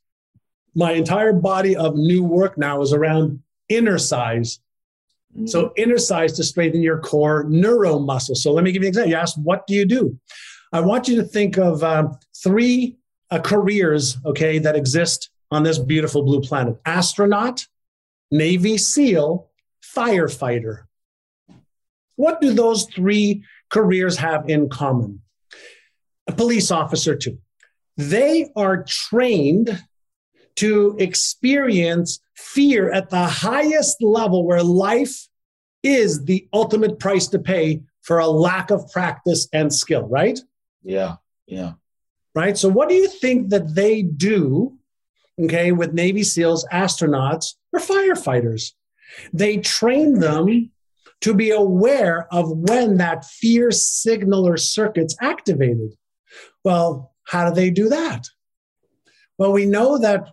my 0.74 0.94
entire 0.94 1.34
body 1.34 1.76
of 1.76 1.96
new 1.96 2.24
work 2.24 2.58
now 2.58 2.82
is 2.82 2.94
around 2.94 3.42
Innercise 3.70 4.60
mm-hmm. 5.36 5.48
so 5.48 5.72
Innercise 5.78 6.36
to 6.36 6.44
strengthen 6.44 6.82
your 6.82 7.00
core 7.00 7.46
neuromuscle 7.46 8.36
so 8.36 8.52
let 8.52 8.64
me 8.64 8.72
give 8.72 8.84
you 8.84 8.88
an 8.88 8.90
example 8.90 9.12
you 9.12 9.18
asked 9.18 9.38
what 9.38 9.66
do 9.68 9.74
you 9.74 9.86
do 9.86 10.20
i 10.74 10.80
want 10.80 11.08
you 11.08 11.16
to 11.18 11.24
think 11.24 11.58
of 11.58 11.84
um, 11.84 12.18
three 12.44 12.98
uh, 13.30 13.40
careers 13.40 14.18
okay 14.26 14.60
that 14.60 14.76
exist 14.76 15.30
on 15.50 15.64
this 15.64 15.78
beautiful 15.78 16.24
blue 16.24 16.42
planet 16.42 16.76
astronaut 16.86 17.68
navy 18.32 18.78
seal 18.78 19.50
firefighter 19.84 20.84
what 22.22 22.40
do 22.40 22.54
those 22.54 22.86
three 22.86 23.44
careers 23.72 24.18
have 24.18 24.48
in 24.48 24.70
common? 24.70 25.22
A 26.28 26.34
police 26.34 26.70
officer, 26.70 27.16
too. 27.16 27.40
They 27.98 28.52
are 28.56 28.84
trained 28.84 29.84
to 30.56 30.96
experience 31.00 32.20
fear 32.36 32.92
at 32.92 33.10
the 33.10 33.26
highest 33.26 34.02
level 34.02 34.46
where 34.46 34.64
life 34.64 35.28
is 35.84 36.26
the 36.26 36.48
ultimate 36.54 37.00
price 37.00 37.28
to 37.28 37.40
pay 37.40 37.82
for 38.02 38.20
a 38.20 38.28
lack 38.28 38.72
of 38.72 38.90
practice 38.92 39.48
and 39.54 39.74
skill, 39.74 40.08
right? 40.08 40.40
Yeah, 40.84 41.16
yeah. 41.48 41.74
Right. 42.34 42.58
So, 42.58 42.70
what 42.70 42.90
do 42.90 42.96
you 42.96 43.08
think 43.08 43.50
that 43.50 43.76
they 43.76 44.02
do, 44.02 44.78
okay, 45.40 45.72
with 45.72 45.94
Navy 45.94 46.24
SEALs, 46.24 46.66
astronauts, 46.72 47.56
or 47.74 47.80
firefighters? 47.80 48.72
They 49.34 49.58
train 49.58 50.20
them 50.20 50.72
to 51.22 51.34
be 51.34 51.52
aware 51.52 52.28
of 52.34 52.50
when 52.50 52.98
that 52.98 53.26
fear 53.26 53.72
signal 53.72 54.48
or 54.48 54.58
circuit's 54.58 55.16
activated. 55.22 55.94
Well, 56.64 57.14
how 57.24 57.50
do 57.50 57.56
they 57.56 57.70
do 57.70 57.90
that? 57.90 58.28
Well, 59.38 59.52
we 59.52 59.66
know 59.66 59.98
that 59.98 60.30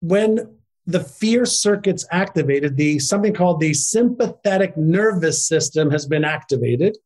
when 0.00 0.56
the 0.86 1.00
fear 1.00 1.46
circuit's 1.46 2.06
activated, 2.10 2.76
the 2.76 2.98
something 2.98 3.34
called 3.34 3.60
the 3.60 3.74
sympathetic 3.74 4.76
nervous 4.76 5.46
system 5.46 5.90
has 5.90 6.06
been 6.06 6.24
activated. 6.24 6.96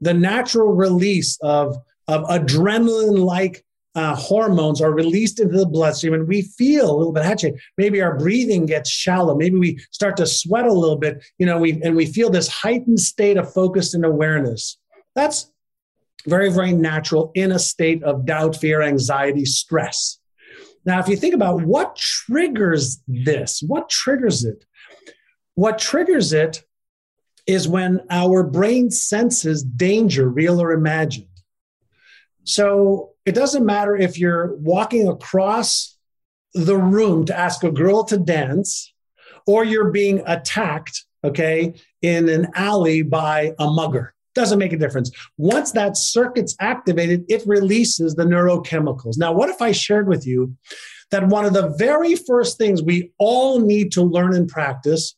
The 0.00 0.14
natural 0.14 0.72
release 0.74 1.38
of, 1.42 1.76
of 2.08 2.24
adrenaline-like 2.24 3.64
uh, 3.94 4.14
hormones 4.14 4.82
are 4.82 4.92
released 4.92 5.40
into 5.40 5.56
the 5.56 5.66
bloodstream 5.66 6.12
and 6.12 6.28
we 6.28 6.42
feel 6.42 6.90
a 6.90 6.96
little 6.96 7.12
bit 7.12 7.24
hatchet. 7.24 7.54
Maybe 7.78 8.02
our 8.02 8.18
breathing 8.18 8.66
gets 8.66 8.90
shallow. 8.90 9.34
Maybe 9.34 9.56
we 9.56 9.78
start 9.90 10.18
to 10.18 10.26
sweat 10.26 10.66
a 10.66 10.72
little 10.72 10.98
bit, 10.98 11.24
you 11.38 11.46
know, 11.46 11.56
we, 11.58 11.80
and 11.82 11.96
we 11.96 12.04
feel 12.04 12.28
this 12.28 12.48
heightened 12.48 13.00
state 13.00 13.38
of 13.38 13.50
focus 13.52 13.94
and 13.94 14.04
awareness. 14.04 14.76
That's 15.14 15.50
very, 16.26 16.52
very 16.52 16.72
natural 16.72 17.32
in 17.34 17.52
a 17.52 17.58
state 17.58 18.02
of 18.02 18.26
doubt, 18.26 18.56
fear, 18.56 18.82
anxiety, 18.82 19.46
stress. 19.46 20.18
Now, 20.86 21.00
if 21.00 21.08
you 21.08 21.16
think 21.16 21.34
about 21.34 21.62
what 21.62 21.96
triggers 21.96 23.02
this, 23.08 23.62
what 23.66 23.90
triggers 23.90 24.44
it? 24.44 24.64
What 25.54 25.78
triggers 25.78 26.32
it 26.32 26.62
is 27.46 27.68
when 27.68 28.00
our 28.08 28.44
brain 28.44 28.90
senses 28.90 29.64
danger, 29.64 30.28
real 30.28 30.62
or 30.62 30.72
imagined. 30.72 31.26
So 32.44 33.10
it 33.24 33.34
doesn't 33.34 33.66
matter 33.66 33.96
if 33.96 34.18
you're 34.18 34.54
walking 34.56 35.08
across 35.08 35.98
the 36.54 36.76
room 36.76 37.24
to 37.26 37.36
ask 37.36 37.64
a 37.64 37.72
girl 37.72 38.04
to 38.04 38.16
dance 38.16 38.92
or 39.46 39.64
you're 39.64 39.90
being 39.90 40.22
attacked, 40.26 41.04
okay, 41.24 41.74
in 42.02 42.28
an 42.28 42.48
alley 42.54 43.02
by 43.02 43.54
a 43.58 43.68
mugger. 43.68 44.14
Doesn't 44.36 44.58
make 44.58 44.74
a 44.74 44.76
difference. 44.76 45.10
Once 45.38 45.72
that 45.72 45.96
circuit's 45.96 46.54
activated, 46.60 47.24
it 47.28 47.42
releases 47.46 48.14
the 48.14 48.24
neurochemicals. 48.24 49.16
Now, 49.16 49.32
what 49.32 49.48
if 49.48 49.62
I 49.62 49.72
shared 49.72 50.06
with 50.06 50.26
you 50.26 50.54
that 51.10 51.26
one 51.26 51.46
of 51.46 51.54
the 51.54 51.74
very 51.78 52.14
first 52.14 52.58
things 52.58 52.82
we 52.82 53.12
all 53.18 53.60
need 53.60 53.92
to 53.92 54.02
learn 54.02 54.34
and 54.34 54.46
practice 54.46 55.16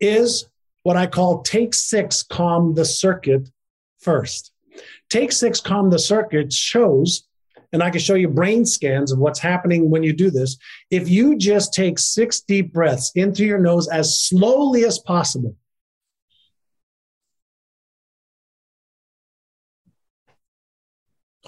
is 0.00 0.48
what 0.84 0.96
I 0.96 1.08
call 1.08 1.42
take 1.42 1.74
six, 1.74 2.22
calm 2.22 2.74
the 2.74 2.84
circuit 2.84 3.50
first. 3.98 4.52
Take 5.10 5.32
six, 5.32 5.60
calm 5.60 5.90
the 5.90 5.98
circuit 5.98 6.52
shows, 6.52 7.26
and 7.72 7.82
I 7.82 7.90
can 7.90 8.00
show 8.00 8.14
you 8.14 8.28
brain 8.28 8.64
scans 8.64 9.10
of 9.10 9.18
what's 9.18 9.40
happening 9.40 9.90
when 9.90 10.04
you 10.04 10.12
do 10.12 10.30
this. 10.30 10.56
If 10.90 11.08
you 11.08 11.36
just 11.36 11.74
take 11.74 11.98
six 11.98 12.40
deep 12.40 12.72
breaths 12.72 13.10
into 13.16 13.44
your 13.44 13.58
nose 13.58 13.88
as 13.88 14.20
slowly 14.20 14.84
as 14.84 15.00
possible, 15.00 15.56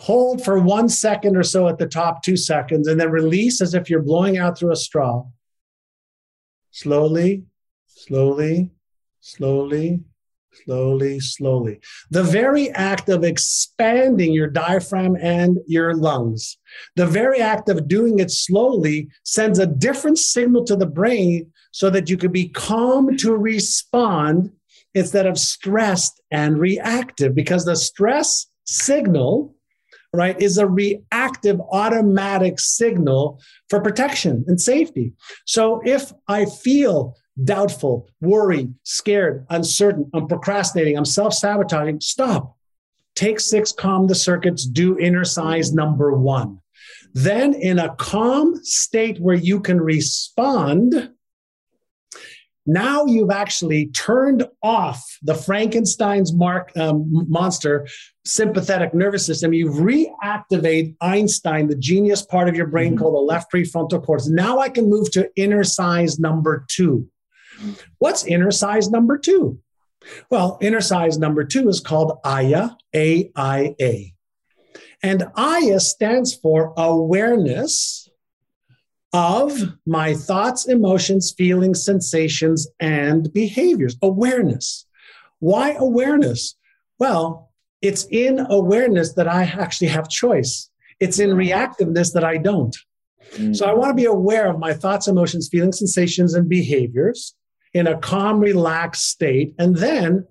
hold 0.05 0.45
for 0.45 0.59
one 0.59 0.87
second 0.87 1.35
or 1.35 1.43
so 1.43 1.67
at 1.67 1.79
the 1.79 1.87
top, 1.87 2.23
two 2.23 2.37
seconds, 2.37 2.87
and 2.87 3.01
then 3.01 3.11
release 3.11 3.63
as 3.63 3.73
if 3.73 3.89
you're 3.89 4.03
blowing 4.03 4.37
out 4.37 4.59
through 4.59 4.71
a 4.71 4.77
straw. 4.77 5.25
Slowly, 6.73 7.45
slowly, 7.87 8.71
slowly, 9.23 10.01
slowly, 10.53 11.21
slowly. 11.21 11.81
The 12.11 12.23
very 12.23 12.71
act 12.73 13.09
of 13.09 13.25
expanding 13.25 14.35
your 14.35 14.49
diaphragm 14.49 15.17
and 15.17 15.59
your 15.67 15.95
lungs, 15.95 16.59
the 16.97 17.07
very 17.07 17.41
act 17.41 17.71
of 17.71 17.89
doing 17.89 18.19
it 18.19 18.31
slowly 18.31 19.09
sends 19.23 19.59
a 19.59 19.67
different 19.67 20.19
signal 20.19 20.65
to 20.65 20.77
the 20.77 20.87
brain 21.01 21.51
so 21.73 21.89
that 21.89 22.11
you 22.11 22.19
can 22.19 22.31
be 22.31 22.51
calm 22.51 23.17
to 23.17 23.35
respond 23.35 24.53
instead 24.93 25.25
of 25.25 25.39
stressed 25.39 26.21
and 26.31 26.59
reactive 26.59 27.35
because 27.35 27.65
the 27.65 27.75
stress 27.75 28.47
signal 28.67 29.55
right, 30.15 30.41
is 30.41 30.59
a 30.59 30.67
reactive 30.67 31.61
automatic 31.73 32.61
signal 32.61 33.41
for 33.69 33.81
protection 33.81 34.45
and 34.47 34.61
safety. 34.61 35.13
So 35.47 35.81
if 35.85 36.13
I 36.29 36.47
feel 36.47 37.17
doubtful, 37.43 38.09
worried, 38.21 38.73
scared, 38.85 39.47
uncertain, 39.51 40.11
I'm 40.15 40.29
procrastinating, 40.29 40.97
I'm 40.97 41.05
self 41.05 41.35
sabotaging, 41.35 42.01
stop. 42.01 42.57
Take 43.15 43.41
six, 43.41 43.73
calm 43.73 44.07
the 44.07 44.15
circuits, 44.15 44.65
do 44.65 44.97
Innercise 44.97 45.73
number 45.73 46.13
one. 46.13 46.61
Then, 47.13 47.55
in 47.55 47.79
a 47.79 47.95
calm 47.95 48.57
state 48.65 49.21
where 49.21 49.37
you 49.37 49.61
can 49.61 49.81
respond, 49.81 51.14
now 52.67 53.05
you've 53.05 53.31
actually 53.31 53.87
turned 53.89 54.47
off 54.63 55.19
the 55.23 55.35
Frankenstein's 55.35 56.33
mark, 56.33 56.73
um, 56.77 57.05
monster 57.29 57.87
sympathetic 58.25 58.95
nervous 58.95 59.27
system. 59.27 59.53
You've 59.53 59.75
reactivated 59.77 60.97
Einstein, 61.01 61.69
the 61.69 61.77
genius 61.77 62.23
part 62.23 62.49
of 62.49 62.57
your 62.57 62.67
brain 62.67 62.93
mm-hmm. 62.93 62.99
called 63.03 63.15
the 63.15 63.19
left 63.19 63.53
prefrontal 63.53 64.03
cortex. 64.03 64.29
Now 64.29 64.61
I 64.61 64.71
can 64.71 64.89
move 64.89 65.11
to 65.13 65.31
Innercise 65.39 66.19
number 66.19 66.65
two. 66.69 67.09
What's 67.99 68.25
Innercise 68.25 68.91
number 68.91 69.19
two? 69.19 69.59
Well, 70.31 70.59
Innercise 70.61 71.19
number 71.19 71.45
two 71.45 71.69
is 71.69 71.81
called 71.81 72.19
AYA, 72.25 72.77
A 72.95 73.31
I 73.37 73.75
A. 73.81 74.15
And 75.03 75.25
AYA 75.37 75.81
stands 75.81 76.35
for 76.35 76.73
awareness 76.77 78.04
of 79.15 79.63
my 79.87 80.13
thoughts, 80.13 80.67
emotions, 80.67 81.33
feelings, 81.39 81.85
sensations, 81.85 82.67
and 82.81 83.33
behaviors. 83.33 83.97
Awareness. 84.03 84.87
Why 85.39 85.75
awareness? 85.79 86.57
Well, 86.99 87.53
it's 87.81 88.07
in 88.11 88.45
awareness 88.51 89.15
that 89.15 89.29
I 89.29 89.45
actually 89.45 89.89
have 89.89 90.09
choice. 90.09 90.69
It's 90.99 91.21
in 91.21 91.31
reactiveness 91.31 92.13
that 92.15 92.25
I 92.25 92.39
don't. 92.39 92.77
Mm. 93.37 93.55
So 93.55 93.67
I 93.67 93.75
want 93.75 93.91
to 93.91 93.95
be 93.95 94.07
aware 94.07 94.51
of 94.51 94.59
my 94.59 94.73
thoughts, 94.73 95.07
emotions, 95.07 95.49
feelings, 95.49 95.79
sensations, 95.79 96.35
and 96.35 96.49
behaviors 96.49 97.35
in 97.73 97.87
a 97.87 97.99
calm, 97.99 98.41
relaxed 98.41 99.11
state. 99.11 99.55
And 99.59 99.77
then 99.77 100.27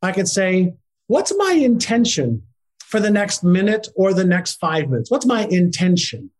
I 0.00 0.12
can 0.12 0.26
say, 0.26 0.74
what's 1.06 1.32
my 1.36 1.52
intention 1.52 2.42
for 2.78 3.00
the 3.00 3.10
next 3.10 3.42
minute 3.42 3.88
or 3.96 4.12
the 4.12 4.24
next 4.24 4.54
five 4.56 4.90
minutes? 4.90 5.10
What's 5.10 5.26
my 5.26 5.46
intention? 5.46 6.30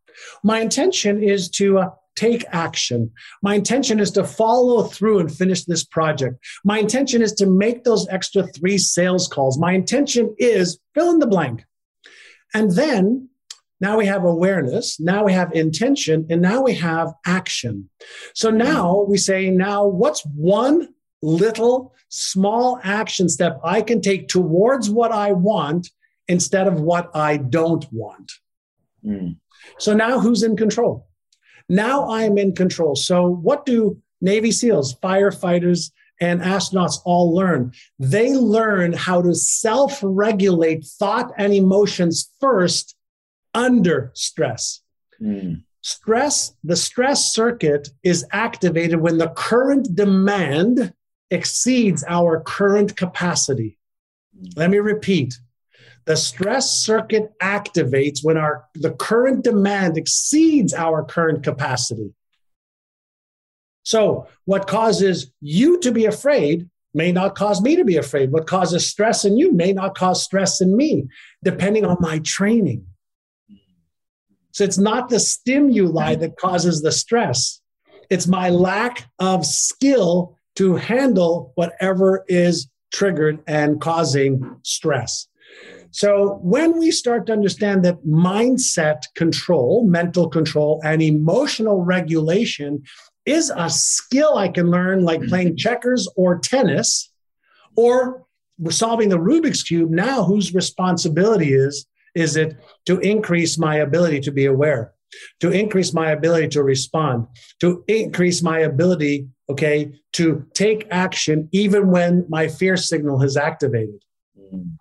My 0.42 0.60
intention 0.60 1.22
is 1.22 1.48
to 1.50 1.78
uh, 1.78 1.90
take 2.16 2.44
action. 2.50 3.10
My 3.42 3.54
intention 3.54 4.00
is 4.00 4.10
to 4.12 4.24
follow 4.24 4.82
through 4.82 5.20
and 5.20 5.34
finish 5.34 5.64
this 5.64 5.84
project. 5.84 6.44
My 6.64 6.78
intention 6.78 7.22
is 7.22 7.32
to 7.34 7.46
make 7.46 7.84
those 7.84 8.06
extra 8.08 8.46
three 8.48 8.78
sales 8.78 9.28
calls. 9.28 9.58
My 9.58 9.72
intention 9.72 10.34
is 10.38 10.78
fill 10.94 11.10
in 11.10 11.18
the 11.18 11.26
blank. 11.26 11.64
And 12.54 12.70
then 12.72 13.28
now 13.80 13.98
we 13.98 14.06
have 14.06 14.24
awareness, 14.24 15.00
now 15.00 15.24
we 15.24 15.32
have 15.32 15.52
intention, 15.54 16.26
and 16.30 16.40
now 16.40 16.62
we 16.62 16.74
have 16.74 17.12
action. 17.26 17.90
So 18.32 18.48
now 18.48 19.04
we 19.08 19.18
say, 19.18 19.50
now 19.50 19.86
what's 19.86 20.24
one 20.26 20.88
little 21.20 21.92
small 22.08 22.78
action 22.84 23.28
step 23.28 23.58
I 23.64 23.82
can 23.82 24.00
take 24.00 24.28
towards 24.28 24.88
what 24.88 25.10
I 25.10 25.32
want 25.32 25.90
instead 26.28 26.68
of 26.68 26.80
what 26.80 27.10
I 27.14 27.38
don't 27.38 27.84
want? 27.90 28.30
Mm. 29.04 29.36
So 29.78 29.94
now 29.94 30.18
who's 30.18 30.42
in 30.42 30.56
control? 30.56 31.08
Now 31.68 32.08
I 32.08 32.22
am 32.24 32.38
in 32.38 32.54
control. 32.54 32.96
So 32.96 33.26
what 33.28 33.64
do 33.66 34.00
Navy 34.20 34.50
SEALs, 34.50 34.98
firefighters, 35.00 35.90
and 36.20 36.40
astronauts 36.40 37.00
all 37.04 37.34
learn? 37.34 37.72
They 37.98 38.34
learn 38.34 38.92
how 38.92 39.22
to 39.22 39.34
self 39.34 40.00
regulate 40.02 40.84
thought 40.84 41.32
and 41.38 41.52
emotions 41.52 42.30
first 42.40 42.96
under 43.54 44.10
stress. 44.14 44.80
Mm. 45.20 45.62
Stress, 45.82 46.54
the 46.62 46.76
stress 46.76 47.34
circuit 47.34 47.88
is 48.04 48.24
activated 48.30 49.00
when 49.00 49.18
the 49.18 49.30
current 49.30 49.96
demand 49.96 50.92
exceeds 51.30 52.04
our 52.06 52.40
current 52.40 52.96
capacity. 52.96 53.78
Let 54.56 54.70
me 54.70 54.78
repeat 54.78 55.38
the 56.04 56.16
stress 56.16 56.70
circuit 56.70 57.32
activates 57.40 58.24
when 58.24 58.36
our 58.36 58.64
the 58.74 58.90
current 58.90 59.44
demand 59.44 59.96
exceeds 59.96 60.74
our 60.74 61.04
current 61.04 61.42
capacity. 61.44 62.12
So, 63.84 64.26
what 64.44 64.66
causes 64.66 65.32
you 65.40 65.80
to 65.80 65.92
be 65.92 66.06
afraid 66.06 66.68
may 66.94 67.10
not 67.10 67.34
cause 67.34 67.62
me 67.62 67.76
to 67.76 67.84
be 67.84 67.96
afraid. 67.96 68.30
What 68.30 68.46
causes 68.46 68.88
stress 68.88 69.24
in 69.24 69.38
you 69.38 69.52
may 69.52 69.72
not 69.72 69.96
cause 69.96 70.22
stress 70.22 70.60
in 70.60 70.76
me, 70.76 71.08
depending 71.42 71.84
on 71.84 71.96
my 72.00 72.18
training. 72.20 72.86
So, 74.52 74.64
it's 74.64 74.78
not 74.78 75.08
the 75.08 75.20
stimuli 75.20 76.12
mm-hmm. 76.12 76.20
that 76.20 76.36
causes 76.36 76.82
the 76.82 76.92
stress, 76.92 77.60
it's 78.10 78.26
my 78.26 78.50
lack 78.50 79.08
of 79.18 79.46
skill 79.46 80.38
to 80.56 80.76
handle 80.76 81.52
whatever 81.54 82.24
is 82.28 82.68
triggered 82.92 83.42
and 83.46 83.80
causing 83.80 84.56
stress. 84.62 85.28
So 85.92 86.38
when 86.42 86.78
we 86.78 86.90
start 86.90 87.26
to 87.26 87.34
understand 87.34 87.84
that 87.84 88.04
mindset 88.04 89.02
control, 89.14 89.86
mental 89.86 90.28
control, 90.28 90.80
and 90.82 91.02
emotional 91.02 91.82
regulation 91.82 92.82
is 93.26 93.52
a 93.54 93.68
skill 93.68 94.38
I 94.38 94.48
can 94.48 94.70
learn, 94.70 95.04
like 95.04 95.22
playing 95.28 95.56
checkers 95.64 96.08
or 96.16 96.38
tennis, 96.38 97.12
or 97.76 98.24
we're 98.58 98.72
solving 98.72 99.10
the 99.10 99.18
Rubik's 99.18 99.62
Cube. 99.62 99.90
Now, 99.90 100.24
whose 100.24 100.54
responsibility 100.54 101.52
is, 101.52 101.86
is 102.14 102.36
it 102.36 102.56
to 102.86 102.98
increase 103.00 103.58
my 103.58 103.76
ability 103.76 104.20
to 104.20 104.32
be 104.32 104.46
aware, 104.46 104.92
to 105.40 105.50
increase 105.50 105.92
my 105.92 106.10
ability 106.10 106.48
to 106.48 106.62
respond, 106.62 107.26
to 107.60 107.84
increase 107.86 108.42
my 108.42 108.60
ability, 108.60 109.28
okay, 109.50 109.92
to 110.12 110.46
take 110.54 110.86
action 110.90 111.50
even 111.52 111.90
when 111.90 112.24
my 112.30 112.48
fear 112.48 112.78
signal 112.78 113.18
has 113.20 113.36
activated? 113.36 114.02
Mm. 114.38 114.78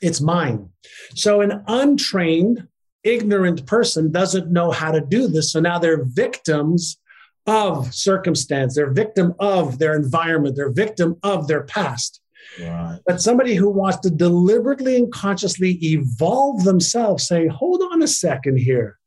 It's 0.00 0.20
mine. 0.20 0.70
So, 1.14 1.40
an 1.40 1.64
untrained, 1.66 2.68
ignorant 3.04 3.66
person 3.66 4.10
doesn't 4.10 4.50
know 4.50 4.70
how 4.70 4.90
to 4.90 5.00
do 5.00 5.28
this. 5.28 5.52
So 5.52 5.60
now 5.60 5.78
they're 5.78 6.04
victims 6.04 6.98
of 7.46 7.94
circumstance, 7.94 8.74
they're 8.74 8.90
victim 8.90 9.34
of 9.38 9.78
their 9.78 9.94
environment, 9.94 10.56
they're 10.56 10.72
victim 10.72 11.16
of 11.22 11.46
their 11.46 11.62
past. 11.64 12.20
Right. 12.60 12.98
But 13.06 13.20
somebody 13.20 13.54
who 13.54 13.68
wants 13.68 13.98
to 13.98 14.10
deliberately 14.10 14.96
and 14.96 15.12
consciously 15.12 15.78
evolve 15.82 16.64
themselves, 16.64 17.26
saying, 17.26 17.50
hold 17.50 17.82
on 17.92 18.02
a 18.02 18.08
second 18.08 18.58
here. 18.58 18.98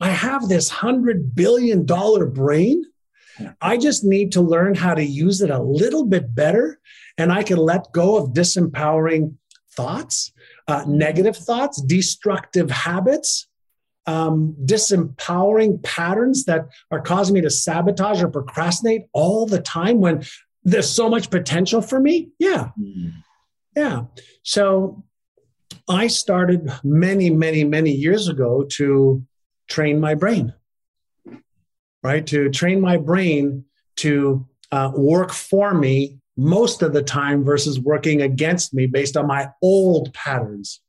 I 0.00 0.10
have 0.10 0.48
this 0.48 0.68
hundred 0.68 1.34
billion 1.34 1.86
dollar 1.86 2.26
brain. 2.26 2.84
I 3.60 3.76
just 3.76 4.04
need 4.04 4.32
to 4.32 4.40
learn 4.40 4.74
how 4.74 4.94
to 4.94 5.04
use 5.04 5.40
it 5.40 5.50
a 5.50 5.62
little 5.62 6.06
bit 6.06 6.34
better. 6.34 6.80
And 7.18 7.32
I 7.32 7.42
can 7.42 7.58
let 7.58 7.92
go 7.92 8.16
of 8.16 8.30
disempowering 8.30 9.34
thoughts, 9.76 10.32
uh, 10.68 10.84
negative 10.86 11.36
thoughts, 11.36 11.80
destructive 11.82 12.70
habits, 12.70 13.48
um, 14.06 14.56
disempowering 14.64 15.82
patterns 15.82 16.44
that 16.44 16.68
are 16.90 17.00
causing 17.00 17.34
me 17.34 17.40
to 17.42 17.50
sabotage 17.50 18.22
or 18.22 18.28
procrastinate 18.28 19.06
all 19.12 19.46
the 19.46 19.60
time 19.60 20.00
when 20.00 20.24
there's 20.64 20.90
so 20.90 21.08
much 21.08 21.30
potential 21.30 21.80
for 21.80 22.00
me. 22.00 22.30
Yeah. 22.38 22.70
Mm. 22.80 23.12
Yeah. 23.76 24.04
So 24.42 25.04
I 25.88 26.06
started 26.06 26.70
many, 26.82 27.30
many, 27.30 27.64
many 27.64 27.92
years 27.92 28.28
ago 28.28 28.64
to 28.72 29.24
train 29.68 30.00
my 30.00 30.14
brain, 30.14 30.54
right? 32.02 32.26
To 32.28 32.48
train 32.50 32.80
my 32.80 32.96
brain 32.96 33.64
to 33.96 34.46
uh, 34.72 34.92
work 34.94 35.32
for 35.32 35.74
me 35.74 36.18
most 36.36 36.82
of 36.82 36.92
the 36.92 37.02
time 37.02 37.44
versus 37.44 37.80
working 37.80 38.22
against 38.22 38.74
me 38.74 38.86
based 38.86 39.16
on 39.16 39.26
my 39.26 39.48
old 39.62 40.12
patterns. 40.12 40.80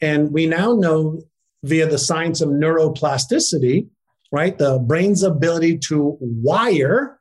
And 0.00 0.32
we 0.32 0.46
now 0.46 0.72
know 0.72 1.22
via 1.62 1.86
the 1.86 1.98
science 1.98 2.40
of 2.40 2.48
neuroplasticity, 2.48 3.88
right? 4.32 4.56
The 4.56 4.78
brain's 4.78 5.22
ability 5.22 5.78
to 5.88 6.16
wire 6.20 7.20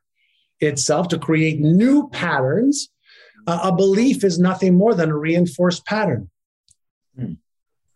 itself 0.62 1.10
to 1.10 1.20
create 1.20 1.60
new 1.60 2.10
patterns. 2.10 2.90
Uh, 3.48 3.60
a 3.64 3.76
belief 3.76 4.24
is 4.24 4.40
nothing 4.40 4.78
more 4.78 4.94
than 4.94 5.10
a 5.10 5.18
reinforced 5.18 5.86
pattern. 5.86 6.30
Hmm. 7.18 7.34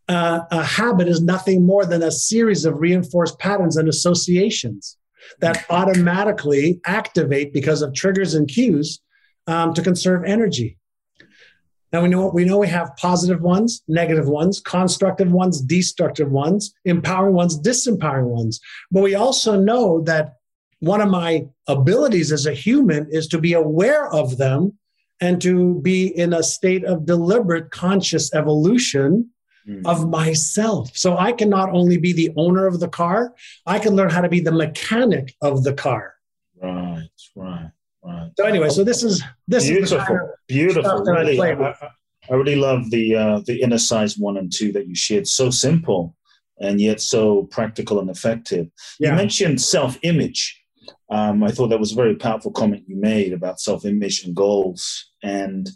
Uh, 0.10 0.42
a 0.52 0.64
habit 0.64 1.08
is 1.08 1.22
nothing 1.22 1.66
more 1.66 1.86
than 1.86 2.04
a 2.04 2.12
series 2.12 2.66
of 2.66 2.82
reinforced 2.82 3.40
patterns 3.40 3.78
and 3.78 3.88
associations 3.88 4.98
that 5.40 5.66
automatically 5.70 6.82
activate 6.86 7.54
because 7.54 7.82
of 7.82 7.94
triggers 7.94 8.34
and 8.34 8.50
cues 8.50 9.00
um, 9.48 9.74
to 9.74 9.82
conserve 9.82 10.24
energy. 10.26 10.78
Now 11.92 12.02
we 12.02 12.10
know 12.10 12.30
we 12.30 12.44
know 12.44 12.58
we 12.58 12.70
have 12.70 12.96
positive 12.98 13.42
ones, 13.42 13.84
negative 13.88 14.28
ones, 14.28 14.60
constructive 14.60 15.32
ones, 15.32 15.62
destructive 15.62 16.32
ones, 16.32 16.74
empowering 16.86 17.36
ones, 17.36 17.60
disempowering 17.60 18.30
ones. 18.30 18.60
But 18.92 19.04
we 19.04 19.14
also 19.14 19.60
know 19.60 20.02
that 20.02 20.38
one 20.80 21.02
of 21.02 21.10
my 21.10 21.46
abilities 21.68 22.32
as 22.32 22.48
a 22.48 22.54
human 22.54 23.08
is 23.12 23.28
to 23.28 23.38
be 23.38 23.54
aware 23.54 24.12
of 24.12 24.38
them 24.38 24.78
and 25.22 25.40
to 25.42 25.80
be 25.82 26.08
in 26.08 26.34
a 26.34 26.44
state 26.44 26.84
of 26.84 27.06
deliberate 27.06 27.70
conscious 27.70 28.34
evolution 28.34 29.30
mm. 29.68 29.82
of 29.86 30.10
myself. 30.10 30.98
So 30.98 31.16
I 31.18 31.32
can 31.32 31.50
not 31.50 31.70
only 31.70 31.98
be 31.98 32.12
the 32.12 32.32
owner 32.36 32.66
of 32.66 32.80
the 32.80 32.90
car, 32.90 33.34
I 33.66 33.80
can 33.80 33.96
learn 33.96 34.10
how 34.10 34.22
to 34.22 34.30
be 34.30 34.40
the 34.40 34.52
mechanic 34.52 35.36
of 35.42 35.64
the 35.64 35.74
car. 35.74 36.16
Right, 36.62 37.08
right. 37.36 37.72
Right. 38.06 38.32
So 38.38 38.46
anyway, 38.46 38.70
so 38.70 38.84
this 38.84 39.04
is 39.04 39.24
this 39.48 39.68
beautiful, 39.68 39.98
is 39.98 40.04
kind 40.04 40.20
of 40.20 40.30
beautiful. 40.48 41.04
Really, 41.04 41.40
I, 41.40 41.54
I, 41.54 41.76
I, 42.30 42.34
really 42.34 42.56
love 42.56 42.90
the 42.92 43.16
uh, 43.16 43.42
the 43.46 43.62
Innercise 43.62 44.18
one 44.18 44.38
and 44.38 44.52
two 44.52 44.72
that 44.74 44.88
you 44.88 44.96
shared. 44.96 45.28
So 45.28 45.50
simple 45.50 46.16
and 46.60 46.80
yet 46.80 47.02
so 47.02 47.44
practical 47.44 48.00
and 48.00 48.10
effective. 48.10 48.68
Yeah. 49.00 49.12
You 49.12 49.16
mentioned 49.16 49.62
self 49.62 49.98
image. 50.04 50.62
Um, 51.10 51.44
I 51.44 51.52
thought 51.52 51.68
that 51.68 51.80
was 51.80 51.92
a 51.92 51.96
very 51.96 52.16
powerful 52.16 52.52
comment 52.52 52.84
you 52.88 52.96
made 52.96 53.34
about 53.34 53.60
self 53.60 53.86
image 53.86 54.24
and 54.24 54.36
goals. 54.36 55.12
And 55.22 55.70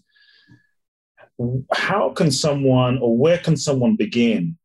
how 1.73 2.09
can 2.09 2.31
someone, 2.31 2.97
or 2.97 3.17
where 3.17 3.37
can 3.37 3.55
someone 3.55 3.95
begin 3.95 4.57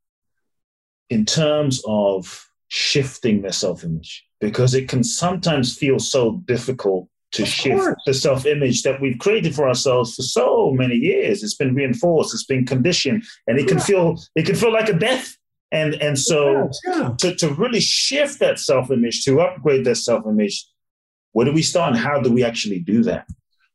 in 1.10 1.26
terms 1.26 1.82
of 1.86 2.48
shifting 2.68 3.42
their 3.42 3.52
self 3.52 3.84
image? 3.84 4.24
Because 4.40 4.74
it 4.74 4.88
can 4.88 5.04
sometimes 5.04 5.76
feel 5.76 5.98
so 5.98 6.42
difficult 6.46 7.08
to 7.32 7.42
of 7.42 7.48
shift 7.48 7.80
course. 7.80 8.02
the 8.06 8.14
self 8.14 8.46
image 8.46 8.82
that 8.82 9.00
we've 9.00 9.18
created 9.18 9.54
for 9.54 9.68
ourselves 9.68 10.14
for 10.14 10.22
so 10.22 10.72
many 10.72 10.94
years. 10.94 11.42
It's 11.42 11.54
been 11.54 11.74
reinforced, 11.74 12.34
it's 12.34 12.44
been 12.44 12.66
conditioned, 12.66 13.24
and 13.46 13.58
it 13.58 13.66
can 13.66 13.80
feel 13.80 14.16
it 14.34 14.46
can 14.46 14.54
feel 14.54 14.72
like 14.72 14.88
a 14.88 14.94
death. 14.94 15.36
And 15.70 15.94
and 15.94 16.18
so 16.18 16.70
yeah. 16.86 17.14
to, 17.18 17.34
to 17.36 17.48
really 17.54 17.80
shift 17.80 18.38
that 18.40 18.58
self 18.58 18.90
image, 18.90 19.24
to 19.24 19.40
upgrade 19.40 19.84
that 19.86 19.96
self 19.96 20.26
image, 20.26 20.66
where 21.32 21.46
do 21.46 21.52
we 21.52 21.62
start 21.62 21.94
and 21.94 21.98
how 21.98 22.20
do 22.20 22.30
we 22.30 22.44
actually 22.44 22.78
do 22.78 23.02
that? 23.04 23.26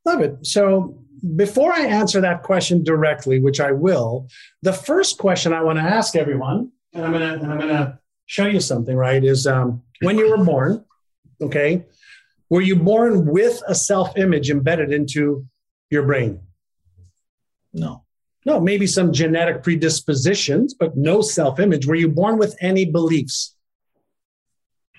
Love 0.05 0.21
it. 0.21 0.45
So 0.45 1.03
before 1.35 1.73
I 1.73 1.81
answer 1.81 2.21
that 2.21 2.43
question 2.43 2.83
directly, 2.83 3.39
which 3.39 3.59
I 3.59 3.71
will, 3.71 4.27
the 4.61 4.73
first 4.73 5.17
question 5.17 5.53
I 5.53 5.63
want 5.63 5.79
to 5.79 5.83
ask 5.83 6.15
everyone, 6.15 6.71
and 6.93 7.03
I'm 7.03 7.11
gonna 7.11 7.33
and 7.33 7.51
I'm 7.51 7.59
gonna 7.59 7.99
show 8.27 8.45
you 8.45 8.59
something, 8.59 8.95
right? 8.95 9.23
Is 9.23 9.47
um, 9.47 9.81
when 10.01 10.17
you 10.17 10.29
were 10.29 10.43
born, 10.43 10.85
okay, 11.41 11.83
were 12.49 12.61
you 12.61 12.75
born 12.75 13.25
with 13.25 13.61
a 13.67 13.75
self 13.75 14.17
image 14.17 14.49
embedded 14.49 14.91
into 14.91 15.45
your 15.89 16.03
brain? 16.03 16.39
No. 17.73 18.03
No, 18.45 18.61
maybe 18.61 18.87
some 18.87 19.11
genetic 19.11 19.61
predispositions, 19.61 20.73
but 20.73 20.95
no 20.95 21.21
self 21.21 21.59
image. 21.59 21.85
Were 21.85 21.95
you 21.95 22.07
born 22.07 22.37
with 22.37 22.55
any 22.61 22.85
beliefs? 22.85 23.53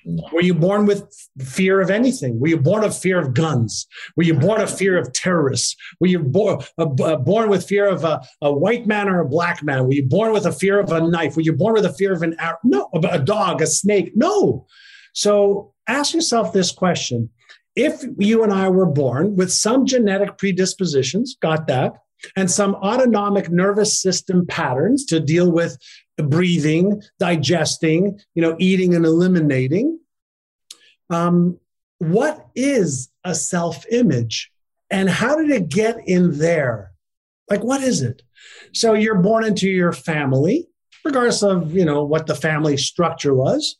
No. 0.04 0.22
Were 0.32 0.42
you 0.42 0.54
born 0.54 0.86
with 0.86 1.04
fear 1.38 1.80
of 1.80 1.90
anything? 1.90 2.38
Were 2.38 2.48
you 2.48 2.58
born 2.58 2.84
of 2.84 2.96
fear 2.96 3.18
of 3.18 3.34
guns? 3.34 3.86
Were 4.16 4.22
you 4.22 4.34
born 4.34 4.60
of 4.60 4.74
fear 4.74 4.98
of 4.98 5.12
terrorists? 5.12 5.76
Were 6.00 6.06
you 6.06 6.20
born, 6.20 6.60
uh, 6.78 6.88
uh, 7.02 7.16
born 7.16 7.50
with 7.50 7.66
fear 7.66 7.86
of 7.86 8.04
a, 8.04 8.22
a, 8.40 8.52
white 8.52 8.86
man 8.86 9.08
or 9.08 9.20
a 9.20 9.28
black 9.28 9.62
man? 9.62 9.84
Were 9.84 9.92
you 9.92 10.06
born 10.06 10.32
with 10.32 10.46
a 10.46 10.52
fear 10.52 10.78
of 10.78 10.92
a 10.92 11.00
knife? 11.00 11.36
Were 11.36 11.42
you 11.42 11.52
born 11.52 11.74
with 11.74 11.84
a 11.84 11.92
fear 11.92 12.12
of 12.12 12.22
an 12.22 12.36
arrow? 12.38 12.58
No, 12.64 12.88
a 12.94 13.18
dog, 13.18 13.60
a 13.60 13.66
snake? 13.66 14.12
No. 14.14 14.66
So 15.12 15.74
ask 15.86 16.14
yourself 16.14 16.52
this 16.52 16.70
question 16.70 17.30
if 17.78 18.04
you 18.18 18.42
and 18.42 18.52
I 18.52 18.68
were 18.68 18.86
born 18.86 19.36
with 19.36 19.52
some 19.52 19.86
genetic 19.86 20.36
predispositions, 20.36 21.36
got 21.40 21.68
that, 21.68 21.92
and 22.34 22.50
some 22.50 22.74
autonomic 22.74 23.50
nervous 23.50 24.02
system 24.02 24.44
patterns 24.46 25.04
to 25.06 25.20
deal 25.20 25.52
with 25.52 25.78
breathing, 26.16 27.00
digesting, 27.20 28.18
you 28.34 28.42
know, 28.42 28.56
eating 28.58 28.96
and 28.96 29.06
eliminating. 29.06 30.00
Um, 31.08 31.60
what 31.98 32.48
is 32.56 33.10
a 33.22 33.34
self 33.34 33.84
image 33.92 34.50
and 34.90 35.08
how 35.08 35.36
did 35.36 35.50
it 35.50 35.68
get 35.68 36.00
in 36.08 36.36
there? 36.38 36.90
Like, 37.48 37.62
what 37.62 37.80
is 37.80 38.02
it? 38.02 38.22
So 38.72 38.94
you're 38.94 39.22
born 39.22 39.44
into 39.44 39.68
your 39.68 39.92
family, 39.92 40.66
regardless 41.04 41.44
of, 41.44 41.72
you 41.72 41.84
know, 41.84 42.02
what 42.02 42.26
the 42.26 42.34
family 42.34 42.76
structure 42.76 43.34
was 43.34 43.76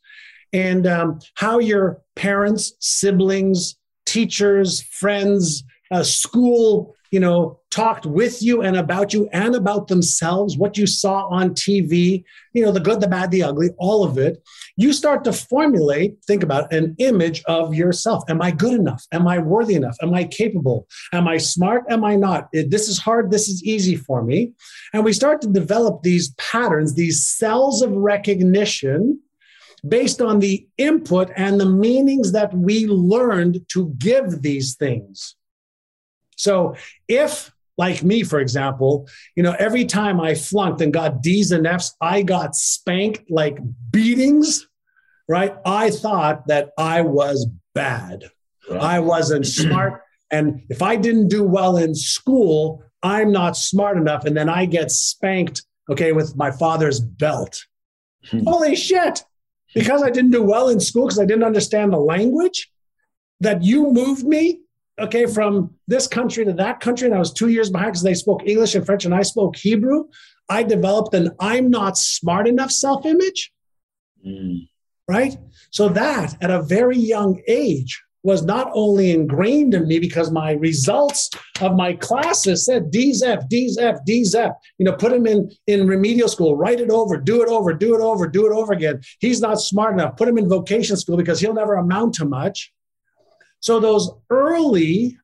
and 0.53 0.87
um, 0.87 1.19
how 1.35 1.59
your 1.59 2.01
parents, 2.15 2.73
siblings, 2.81 3.75
teachers, 4.09 4.83
friends, 4.91 5.63
uh, 5.91 6.03
school, 6.03 6.95
you 7.11 7.21
know, 7.21 7.59
talked 7.71 8.07
with 8.07 8.43
you 8.43 8.63
and 8.63 8.77
about 8.77 9.13
you 9.13 9.29
and 9.33 9.55
about 9.55 9.89
themselves, 9.89 10.57
what 10.57 10.77
you 10.77 10.87
saw 10.87 11.27
on 11.29 11.51
TV, 11.51 12.25
you 12.53 12.63
know, 12.63 12.73
the 12.73 12.81
good, 12.81 13.01
the 13.01 13.09
bad, 13.09 13.31
the 13.31 13.43
ugly, 13.43 13.69
all 13.79 14.05
of 14.05 14.19
it, 14.19 14.43
you 14.77 14.93
start 14.93 15.25
to 15.25 15.33
formulate, 15.33 16.17
think 16.27 16.43
about 16.43 16.73
an 16.73 16.95
image 16.99 17.43
of 17.47 17.75
yourself. 17.75 18.25
Am 18.29 18.43
I 18.43 18.51
good 18.51 18.75
enough? 18.75 19.05
Am 19.13 19.27
I 19.27 19.39
worthy 19.39 19.75
enough? 19.75 19.97
Am 20.03 20.13
I 20.15 20.25
capable? 20.25 20.87
Am 21.13 21.29
I 21.29 21.39
smart? 21.39 21.85
Am 21.91 22.05
I 22.05 22.17
not? 22.17 22.49
This 22.53 22.89
is 22.89 22.99
hard. 22.99 23.31
This 23.31 23.49
is 23.49 23.63
easy 23.65 23.97
for 23.97 24.23
me. 24.23 24.53
And 24.93 25.05
we 25.05 25.13
start 25.13 25.41
to 25.43 25.49
develop 25.49 26.03
these 26.03 26.35
patterns, 26.35 26.95
these 26.95 27.27
cells 27.27 27.83
of 27.83 27.93
recognition 27.93 29.21
based 29.87 30.21
on 30.21 30.41
the 30.41 30.67
input 30.77 31.31
and 31.37 31.61
the 31.61 31.67
meanings 31.67 32.33
that 32.33 32.53
we 32.55 32.87
learned 32.87 33.61
to 33.69 33.95
give 33.99 34.43
these 34.43 34.75
things. 34.75 35.37
So 36.37 36.75
if 37.09 37.53
like 37.79 38.03
me, 38.03 38.25
for 38.25 38.41
example, 38.41 39.09
you 39.37 39.43
know, 39.43 39.55
every 39.59 39.85
time 39.85 40.21
I 40.21 40.35
flunked 40.35 40.81
and 40.81 40.93
got 40.93 41.23
D's 41.23 41.53
and 41.53 41.67
F's, 41.67 41.95
I 42.01 42.23
got 42.23 42.57
spanked 42.57 43.31
like 43.31 43.59
beatings, 43.91 44.67
right? 45.29 45.57
I 45.65 45.91
thought 45.91 46.49
that 46.49 46.71
I 46.77 47.03
was 47.03 47.47
bad. 47.75 48.25
Right. 48.69 48.81
I 48.81 49.01
wasn't 49.01 49.47
smart. 49.63 50.03
And 50.31 50.63
if 50.69 50.83
I 50.83 50.97
didn't 50.97 51.29
do 51.29 51.45
well 51.45 51.77
in 51.77 51.95
school, 51.95 52.83
I'm 53.03 53.31
not 53.31 53.57
smart 53.57 53.97
enough. 53.97 54.25
And 54.25 54.37
then 54.37 54.49
I 54.49 54.67
get 54.67 54.91
spanked, 54.91 55.63
okay, 55.89 56.13
with 56.13 56.37
my 56.37 56.51
father's 56.51 56.99
belt. 57.01 57.65
Holy 58.45 58.75
shit. 58.75 59.25
Because 59.75 60.03
I 60.03 60.11
didn't 60.11 60.31
do 60.31 60.43
well 60.43 60.69
in 60.69 60.81
school, 60.81 61.07
because 61.07 61.19
I 61.19 61.25
didn't 61.27 61.45
understand 61.45 61.93
the 61.93 61.99
language, 61.99 62.71
that 63.41 63.63
you 63.63 63.93
moved 63.93 64.25
me, 64.25 64.61
okay, 64.99 65.27
from 65.27 65.75
this 65.87 66.07
country 66.07 66.45
to 66.45 66.53
that 66.55 66.81
country. 66.81 67.07
And 67.07 67.15
I 67.15 67.19
was 67.19 67.33
two 67.33 67.49
years 67.49 67.71
behind 67.71 67.93
because 67.93 68.03
they 68.03 68.15
spoke 68.15 68.47
English 68.47 68.75
and 68.75 68.85
French 68.85 69.05
and 69.05 69.15
I 69.15 69.23
spoke 69.23 69.57
Hebrew. 69.57 70.05
I 70.49 70.63
developed 70.63 71.15
an 71.15 71.31
I'm 71.39 71.71
not 71.71 71.99
smart 71.99 72.49
enough 72.49 72.71
self 72.71 73.05
image. 73.05 73.53
Mm. 74.27 74.69
Right. 75.07 75.37
So 75.71 75.89
that 75.91 76.37
at 76.43 76.51
a 76.51 76.63
very 76.63 76.99
young 76.99 77.41
age 77.47 78.03
was 78.23 78.43
not 78.43 78.71
only 78.75 79.13
ingrained 79.13 79.75
in 79.75 79.87
me 79.87 79.99
because 79.99 80.31
my 80.31 80.53
results 80.53 81.31
of 81.61 81.77
my 81.77 81.93
classes 81.93 82.65
said 82.65 82.91
D's 82.91 83.23
F, 83.23 83.49
D's 83.49 83.79
F, 83.79 84.05
D's 84.05 84.35
F. 84.35 84.53
You 84.79 84.87
know, 84.87 84.93
put 84.93 85.13
him 85.13 85.27
in 85.27 85.51
in 85.67 85.87
remedial 85.87 86.29
school, 86.29 86.57
write 86.57 86.81
it 86.81 86.91
over, 86.91 87.17
do 87.17 87.43
it 87.43 87.49
over, 87.49 87.73
do 87.73 87.95
it 87.95 88.01
over, 88.01 88.27
do 88.27 88.47
it 88.47 88.53
over 88.53 88.73
again. 88.73 89.01
He's 89.21 89.41
not 89.41 89.61
smart 89.61 89.95
enough. 89.95 90.17
Put 90.17 90.29
him 90.29 90.39
in 90.39 90.49
vocation 90.49 90.97
school 90.97 91.17
because 91.17 91.41
he'll 91.41 91.55
never 91.55 91.77
amount 91.77 92.15
to 92.15 92.25
much. 92.25 92.73
So 93.61 93.81
those 93.81 94.11
early 94.31 95.17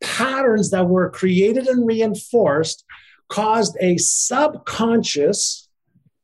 patterns 0.00 0.70
that 0.70 0.88
were 0.88 1.10
created 1.10 1.66
and 1.66 1.86
reinforced 1.86 2.84
caused 3.28 3.76
a 3.80 3.96
subconscious 3.96 5.68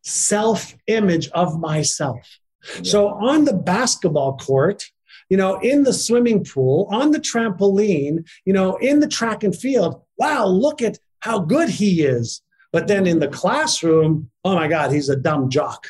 self 0.02 0.74
image 0.86 1.28
of 1.30 1.58
myself. 1.58 2.38
So 2.82 3.08
on 3.08 3.44
the 3.44 3.54
basketball 3.54 4.36
court, 4.36 4.84
you 5.30 5.36
know, 5.36 5.58
in 5.60 5.84
the 5.84 5.92
swimming 5.92 6.44
pool, 6.44 6.86
on 6.90 7.12
the 7.12 7.20
trampoline, 7.20 8.28
you 8.44 8.52
know, 8.52 8.76
in 8.76 9.00
the 9.00 9.08
track 9.08 9.42
and 9.42 9.56
field, 9.56 10.02
wow, 10.18 10.46
look 10.46 10.82
at 10.82 10.98
how 11.20 11.38
good 11.38 11.70
he 11.70 12.02
is. 12.02 12.42
But 12.72 12.86
then 12.86 13.06
in 13.06 13.18
the 13.18 13.28
classroom, 13.28 14.30
oh 14.44 14.54
my 14.54 14.68
God, 14.68 14.92
he's 14.92 15.08
a 15.08 15.16
dumb 15.16 15.48
jock. 15.48 15.88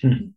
Hmm 0.00 0.30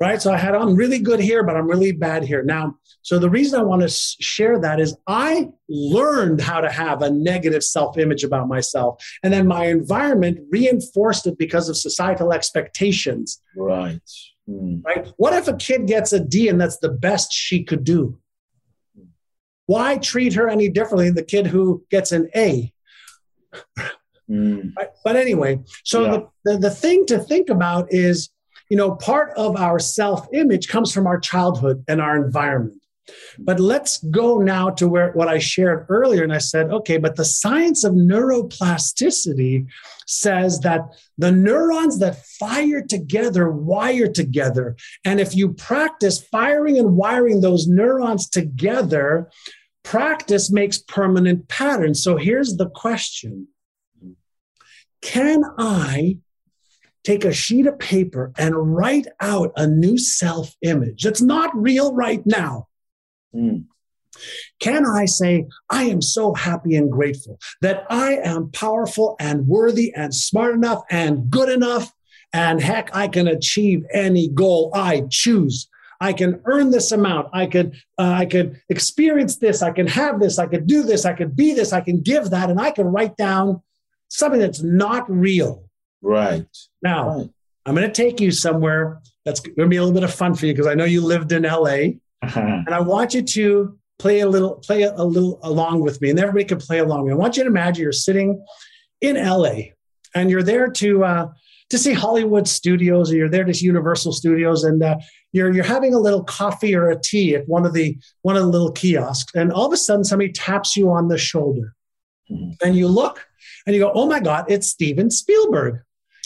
right? 0.00 0.20
So 0.20 0.32
I 0.32 0.36
had, 0.36 0.54
I'm 0.54 0.74
really 0.74 0.98
good 0.98 1.20
here, 1.20 1.42
but 1.42 1.56
I'm 1.56 1.66
really 1.66 1.92
bad 1.92 2.24
here. 2.24 2.42
Now, 2.42 2.76
so 3.02 3.18
the 3.18 3.30
reason 3.30 3.58
I 3.58 3.62
want 3.62 3.82
to 3.82 3.88
share 3.88 4.58
that 4.60 4.80
is 4.80 4.96
I 5.06 5.48
learned 5.68 6.40
how 6.40 6.60
to 6.60 6.70
have 6.70 7.02
a 7.02 7.10
negative 7.10 7.62
self 7.62 7.96
image 7.96 8.24
about 8.24 8.48
myself. 8.48 9.02
And 9.22 9.32
then 9.32 9.46
my 9.46 9.66
environment 9.66 10.40
reinforced 10.50 11.26
it 11.26 11.38
because 11.38 11.68
of 11.68 11.76
societal 11.76 12.32
expectations. 12.32 13.40
Right. 13.56 14.00
Hmm. 14.46 14.80
Right. 14.84 15.12
What 15.16 15.32
if 15.34 15.48
a 15.48 15.56
kid 15.56 15.86
gets 15.86 16.12
a 16.12 16.20
D 16.20 16.48
and 16.48 16.60
that's 16.60 16.78
the 16.78 16.90
best 16.90 17.32
she 17.32 17.64
could 17.64 17.84
do? 17.84 18.18
Why 19.66 19.98
treat 19.98 20.34
her 20.34 20.48
any 20.48 20.68
differently 20.68 21.06
than 21.06 21.16
the 21.16 21.24
kid 21.24 21.48
who 21.48 21.84
gets 21.90 22.12
an 22.12 22.30
A? 22.36 22.72
Mm. 24.28 24.72
Right? 24.76 24.90
But 25.04 25.16
anyway, 25.16 25.60
so 25.84 26.04
yeah. 26.04 26.10
the, 26.10 26.52
the, 26.52 26.58
the 26.58 26.70
thing 26.70 27.06
to 27.06 27.18
think 27.18 27.48
about 27.48 27.92
is 27.92 28.30
you 28.68 28.76
know, 28.76 28.94
part 28.96 29.32
of 29.36 29.56
our 29.56 29.78
self 29.78 30.26
image 30.32 30.68
comes 30.68 30.92
from 30.92 31.06
our 31.06 31.18
childhood 31.18 31.84
and 31.88 32.00
our 32.00 32.16
environment. 32.16 32.82
But 33.38 33.60
let's 33.60 33.98
go 34.04 34.38
now 34.38 34.70
to 34.70 34.88
where 34.88 35.12
what 35.12 35.28
I 35.28 35.38
shared 35.38 35.86
earlier. 35.88 36.24
And 36.24 36.32
I 36.32 36.38
said, 36.38 36.70
okay, 36.70 36.98
but 36.98 37.16
the 37.16 37.24
science 37.24 37.84
of 37.84 37.92
neuroplasticity 37.92 39.66
says 40.06 40.60
that 40.60 40.80
the 41.18 41.32
neurons 41.32 41.98
that 42.00 42.24
fire 42.38 42.82
together 42.82 43.50
wire 43.50 44.08
together. 44.08 44.76
And 45.04 45.20
if 45.20 45.34
you 45.36 45.52
practice 45.52 46.20
firing 46.20 46.78
and 46.78 46.96
wiring 46.96 47.40
those 47.40 47.66
neurons 47.66 48.28
together, 48.28 49.30
practice 49.82 50.50
makes 50.50 50.78
permanent 50.78 51.48
patterns. 51.48 52.02
So 52.02 52.16
here's 52.16 52.56
the 52.56 52.68
question 52.70 53.48
Can 55.00 55.44
I 55.58 56.18
take 57.06 57.24
a 57.24 57.32
sheet 57.32 57.68
of 57.68 57.78
paper 57.78 58.32
and 58.36 58.74
write 58.74 59.06
out 59.20 59.52
a 59.54 59.64
new 59.64 59.96
self 59.96 60.56
image 60.62 61.04
that's 61.04 61.22
not 61.22 61.56
real 61.56 61.94
right 61.94 62.22
now. 62.26 62.65
Mm. 63.36 63.64
Can 64.60 64.86
I 64.86 65.04
say, 65.04 65.46
I 65.68 65.84
am 65.84 66.00
so 66.00 66.34
happy 66.34 66.74
and 66.74 66.90
grateful 66.90 67.38
that 67.60 67.84
I 67.90 68.14
am 68.16 68.50
powerful 68.50 69.16
and 69.20 69.46
worthy 69.46 69.92
and 69.94 70.14
smart 70.14 70.54
enough 70.54 70.82
and 70.90 71.30
good 71.30 71.48
enough? 71.48 71.92
And 72.32 72.60
heck, 72.60 72.94
I 72.94 73.08
can 73.08 73.28
achieve 73.28 73.84
any 73.92 74.28
goal 74.28 74.70
I 74.74 75.04
choose. 75.10 75.68
I 76.00 76.12
can 76.12 76.40
earn 76.44 76.70
this 76.70 76.92
amount. 76.92 77.28
I 77.32 77.46
could, 77.46 77.74
uh, 77.98 78.14
I 78.18 78.26
could 78.26 78.60
experience 78.68 79.36
this. 79.36 79.62
I 79.62 79.70
can 79.70 79.86
have 79.86 80.20
this. 80.20 80.38
I 80.38 80.46
could 80.46 80.66
do 80.66 80.82
this. 80.82 81.04
I 81.04 81.14
could 81.14 81.34
be 81.34 81.54
this. 81.54 81.72
I 81.72 81.80
can 81.80 82.02
give 82.02 82.30
that. 82.30 82.50
And 82.50 82.60
I 82.60 82.70
can 82.70 82.86
write 82.86 83.16
down 83.16 83.62
something 84.08 84.40
that's 84.40 84.62
not 84.62 85.10
real. 85.10 85.64
Right. 86.02 86.46
Now, 86.82 87.18
right. 87.18 87.30
I'm 87.64 87.74
going 87.74 87.90
to 87.90 87.92
take 87.92 88.20
you 88.20 88.30
somewhere 88.30 89.00
that's 89.24 89.40
going 89.40 89.56
to 89.56 89.68
be 89.68 89.76
a 89.76 89.82
little 89.82 89.94
bit 89.94 90.04
of 90.04 90.14
fun 90.14 90.34
for 90.34 90.46
you 90.46 90.52
because 90.52 90.66
I 90.66 90.74
know 90.74 90.84
you 90.84 91.00
lived 91.00 91.32
in 91.32 91.42
LA, 91.42 91.98
uh-huh. 92.26 92.40
and 92.66 92.74
I 92.74 92.80
want 92.80 93.14
you 93.14 93.22
to 93.22 93.78
play 93.98 94.20
a 94.20 94.28
little, 94.28 94.56
play 94.56 94.82
a, 94.82 95.04
little 95.04 95.38
along 95.42 95.80
with 95.80 96.00
me, 96.00 96.10
and 96.10 96.18
everybody 96.18 96.44
can 96.44 96.58
play 96.58 96.78
along. 96.78 97.10
I 97.10 97.14
want 97.14 97.36
you 97.36 97.44
to 97.44 97.48
imagine 97.48 97.82
you're 97.82 97.92
sitting 97.92 98.44
in 99.00 99.16
LA, 99.16 99.72
and 100.14 100.30
you're 100.30 100.42
there 100.42 100.68
to 100.68 101.04
uh, 101.04 101.28
to 101.70 101.78
see 101.78 101.92
Hollywood 101.92 102.46
studios, 102.46 103.10
or 103.10 103.16
you're 103.16 103.30
there 103.30 103.44
to 103.44 103.54
see 103.54 103.66
Universal 103.66 104.12
Studios, 104.12 104.64
and 104.64 104.82
uh, 104.82 104.96
you're 105.32 105.52
you're 105.52 105.64
having 105.64 105.94
a 105.94 105.98
little 105.98 106.24
coffee 106.24 106.74
or 106.74 106.90
a 106.90 107.00
tea 107.00 107.34
at 107.34 107.48
one 107.48 107.66
of 107.66 107.72
the 107.72 107.98
one 108.22 108.36
of 108.36 108.42
the 108.42 108.48
little 108.48 108.72
kiosks, 108.72 109.34
and 109.34 109.52
all 109.52 109.66
of 109.66 109.72
a 109.72 109.76
sudden 109.76 110.04
somebody 110.04 110.32
taps 110.32 110.76
you 110.76 110.90
on 110.90 111.08
the 111.08 111.18
shoulder, 111.18 111.74
mm-hmm. 112.30 112.50
and 112.64 112.76
you 112.76 112.88
look 112.88 113.26
and 113.66 113.74
you 113.74 113.80
go, 113.80 113.92
"Oh 113.94 114.06
my 114.06 114.20
God, 114.20 114.46
it's 114.48 114.68
Steven 114.68 115.10
Spielberg." 115.10 115.80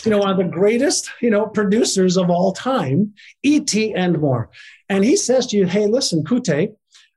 you 0.04 0.10
know, 0.10 0.18
one 0.18 0.30
of 0.30 0.36
the 0.36 0.44
greatest, 0.44 1.10
you 1.20 1.30
know, 1.30 1.46
producers 1.46 2.16
of 2.16 2.30
all 2.30 2.52
time, 2.52 3.12
E.T. 3.42 3.94
and 3.94 4.18
more. 4.18 4.50
And 4.90 5.04
he 5.04 5.16
says 5.16 5.46
to 5.48 5.56
you, 5.56 5.66
hey, 5.66 5.86
listen, 5.86 6.22
Kute, 6.24 6.74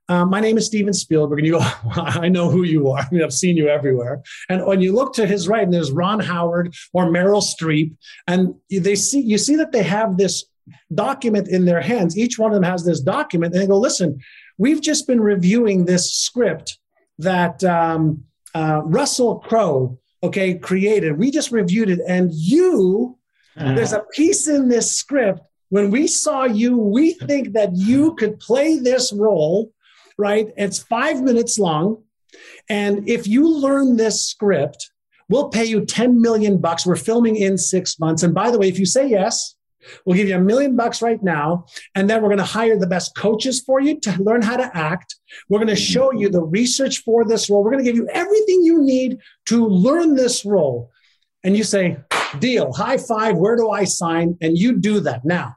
uh, 0.08 0.24
my 0.24 0.40
name 0.40 0.56
is 0.56 0.66
Steven 0.66 0.94
Spielberg. 0.94 1.40
And 1.40 1.46
you 1.46 1.58
go, 1.58 1.60
I 1.96 2.28
know 2.28 2.48
who 2.48 2.62
you 2.62 2.88
are. 2.88 3.00
I 3.00 3.08
mean, 3.10 3.22
I've 3.22 3.32
seen 3.32 3.56
you 3.56 3.68
everywhere. 3.68 4.22
And 4.48 4.64
when 4.64 4.80
you 4.80 4.94
look 4.94 5.12
to 5.14 5.26
his 5.26 5.48
right, 5.48 5.64
and 5.64 5.72
there's 5.72 5.92
Ron 5.92 6.20
Howard 6.20 6.74
or 6.94 7.06
Meryl 7.06 7.42
Streep, 7.42 7.94
and 8.26 8.54
they 8.70 8.94
see, 8.94 9.20
you 9.20 9.36
see 9.36 9.56
that 9.56 9.72
they 9.72 9.82
have 9.82 10.16
this 10.16 10.46
document 10.94 11.48
in 11.48 11.66
their 11.66 11.82
hands. 11.82 12.16
Each 12.16 12.38
one 12.38 12.52
of 12.52 12.54
them 12.54 12.70
has 12.70 12.84
this 12.84 13.00
document. 13.00 13.52
And 13.52 13.62
they 13.62 13.66
go, 13.66 13.78
listen, 13.78 14.18
we've 14.56 14.80
just 14.80 15.06
been 15.06 15.20
reviewing 15.20 15.84
this 15.84 16.14
script 16.14 16.78
that 17.18 17.62
um, 17.64 18.24
uh, 18.54 18.80
Russell 18.84 19.40
Crowe 19.40 19.98
okay, 20.24 20.54
created. 20.54 21.18
We 21.18 21.30
just 21.30 21.52
reviewed 21.52 21.90
it, 21.90 22.00
and 22.08 22.30
you, 22.32 23.18
uh-huh. 23.56 23.74
there's 23.74 23.92
a 23.92 24.04
piece 24.14 24.48
in 24.48 24.68
this 24.68 24.90
script. 24.90 25.40
When 25.74 25.90
we 25.90 26.06
saw 26.06 26.44
you, 26.44 26.78
we 26.78 27.14
think 27.14 27.54
that 27.54 27.70
you 27.74 28.14
could 28.14 28.38
play 28.38 28.78
this 28.78 29.12
role, 29.12 29.72
right? 30.16 30.46
It's 30.56 30.78
five 30.78 31.20
minutes 31.20 31.58
long. 31.58 32.04
And 32.68 33.08
if 33.08 33.26
you 33.26 33.48
learn 33.48 33.96
this 33.96 34.24
script, 34.24 34.92
we'll 35.28 35.48
pay 35.48 35.64
you 35.64 35.84
10 35.84 36.20
million 36.20 36.58
bucks. 36.58 36.86
We're 36.86 36.94
filming 36.94 37.34
in 37.34 37.58
six 37.58 37.98
months. 37.98 38.22
And 38.22 38.32
by 38.32 38.52
the 38.52 38.58
way, 38.60 38.68
if 38.68 38.78
you 38.78 38.86
say 38.86 39.08
yes, 39.08 39.56
We'll 40.06 40.16
give 40.16 40.28
you 40.28 40.36
a 40.36 40.40
million 40.40 40.76
bucks 40.76 41.02
right 41.02 41.22
now, 41.22 41.66
and 41.94 42.08
then 42.08 42.22
we're 42.22 42.30
going 42.30 42.38
to 42.38 42.44
hire 42.44 42.78
the 42.78 42.86
best 42.86 43.14
coaches 43.14 43.60
for 43.60 43.80
you 43.80 44.00
to 44.00 44.22
learn 44.22 44.40
how 44.40 44.56
to 44.56 44.74
act. 44.74 45.14
We're 45.50 45.58
going 45.58 45.68
to 45.68 45.74
mm-hmm. 45.74 45.92
show 45.92 46.10
you 46.10 46.30
the 46.30 46.40
research 46.40 47.00
for 47.00 47.26
this 47.26 47.50
role. 47.50 47.62
We're 47.62 47.72
going 47.72 47.84
to 47.84 47.90
give 47.90 47.96
you 47.96 48.08
everything 48.08 48.62
you 48.62 48.82
need 48.82 49.18
to 49.48 49.66
learn 49.66 50.14
this 50.14 50.46
role. 50.46 50.90
And 51.42 51.54
you 51.54 51.64
say, 51.64 51.98
deal, 52.38 52.72
high 52.72 52.96
five, 52.96 53.36
where 53.36 53.56
do 53.56 53.68
I 53.68 53.84
sign? 53.84 54.38
And 54.40 54.56
you 54.56 54.78
do 54.78 55.00
that. 55.00 55.26
Now, 55.26 55.56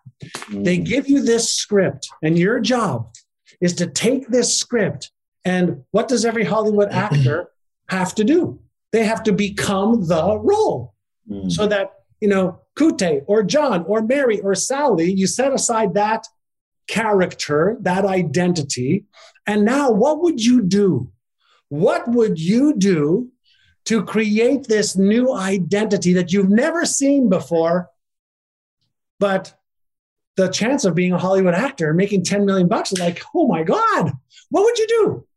they 0.50 0.80
mm. 0.80 0.86
give 0.86 1.08
you 1.08 1.22
this 1.22 1.52
script, 1.52 2.10
and 2.24 2.38
your 2.38 2.60
job 2.60 3.14
is 3.62 3.74
to 3.76 3.88
take 3.88 4.28
this 4.28 4.58
script. 4.58 5.12
And 5.46 5.84
what 5.92 6.08
does 6.08 6.26
every 6.26 6.44
Hollywood 6.44 6.90
actor 6.92 7.50
have 7.90 8.16
to 8.16 8.24
do? 8.24 8.60
They 8.92 9.04
have 9.04 9.24
to 9.24 9.34
become 9.34 10.08
the 10.08 10.38
role 10.38 10.94
mm. 11.30 11.52
so 11.52 11.68
that, 11.68 11.94
you 12.22 12.28
know, 12.28 12.62
Kute 12.78 13.24
or 13.28 13.44
John 13.44 13.84
or 13.86 14.02
Mary 14.02 14.40
or 14.40 14.56
Sally, 14.56 15.12
you 15.12 15.28
set 15.28 15.54
aside 15.54 15.94
that 15.96 16.26
character, 16.88 17.78
that 17.82 18.06
identity. 18.06 19.06
And 19.46 19.66
now, 19.66 19.92
what 19.92 20.22
would 20.22 20.44
you 20.44 20.62
do? 20.62 21.12
What 21.70 22.08
would 22.08 22.40
you 22.40 22.76
do 22.76 23.30
to 23.86 24.04
create 24.04 24.68
this 24.68 24.96
new 24.96 25.34
identity 25.34 26.14
that 26.14 26.32
you've 26.32 26.50
never 26.50 26.86
seen 26.86 27.30
before? 27.30 27.90
But 29.20 29.57
the 30.38 30.48
chance 30.48 30.86
of 30.86 30.96
being 30.96 31.12
a 31.12 31.18
Hollywood 31.18 31.56
actor 31.56 31.94
making 31.94 32.24
10 32.24 32.46
million 32.46 32.68
bucks 32.68 32.94
like, 32.94 33.22
oh 33.36 33.48
my 33.48 33.64
God, 33.64 34.14
what 34.50 34.64
would 34.64 34.78
you 34.78 34.88
do? 34.88 35.28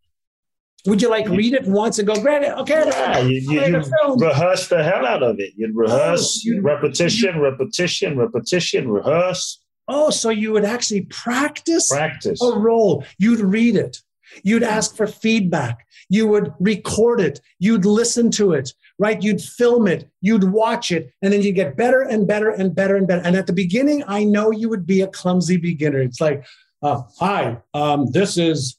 Would 0.87 1.03
you 1.03 1.11
like 1.11 1.29
read 1.29 1.53
it 1.53 1.67
once 1.67 1.99
and 1.99 2.07
go, 2.07 2.15
great, 2.21 2.49
okay? 2.49 2.85
Yeah, 2.87 3.19
you, 3.19 3.41
you, 3.41 3.61
you 3.67 4.17
rehearse 4.17 4.69
the 4.69 4.83
hell 4.83 5.05
out 5.05 5.23
of 5.23 5.39
it. 5.39 5.53
You'd 5.57 5.73
oh, 5.73 5.81
rehearse, 5.81 6.47
oh, 6.49 6.61
repetition, 6.61 7.35
you, 7.37 7.43
repetition, 7.43 8.17
repetition, 8.17 8.89
rehearse. 8.89 9.63
Oh, 9.89 10.11
so 10.11 10.31
you 10.31 10.53
would 10.53 10.65
actually 10.65 11.03
practice, 11.03 11.89
practice 11.89 12.41
a 12.43 12.59
role. 12.59 13.05
You'd 13.19 13.41
read 13.41 13.77
it. 13.77 13.99
You'd 14.43 14.63
ask 14.63 14.97
for 14.97 15.07
feedback. 15.07 15.87
You 16.09 16.27
would 16.29 16.55
record 16.61 17.21
it. 17.21 17.41
You'd 17.59 17.85
listen 17.85 18.31
to 18.33 18.53
it, 18.53 18.73
right? 19.01 19.23
You'd 19.23 19.41
film 19.41 19.89
it. 19.89 20.09
You'd 20.21 20.45
watch 20.45 20.93
it. 20.93 21.13
And 21.23 21.33
then 21.33 21.41
you 21.41 21.53
get 21.53 21.75
better 21.75 22.03
and 22.03 22.27
better 22.27 22.51
and 22.51 22.75
better 22.75 22.97
and 22.97 23.09
better. 23.09 23.23
And 23.23 23.35
at 23.35 23.47
the 23.47 23.55
beginning, 23.55 24.05
I 24.07 24.25
know 24.25 24.51
you 24.51 24.69
would 24.69 24.87
be 24.87 25.01
a 25.01 25.09
clumsy 25.09 25.57
beginner. 25.57 26.01
It's 26.01 26.21
like, 26.21 26.47
uh, 26.83 27.03
hi, 27.19 27.57
um, 27.73 28.11
this 28.11 28.37
is, 28.37 28.77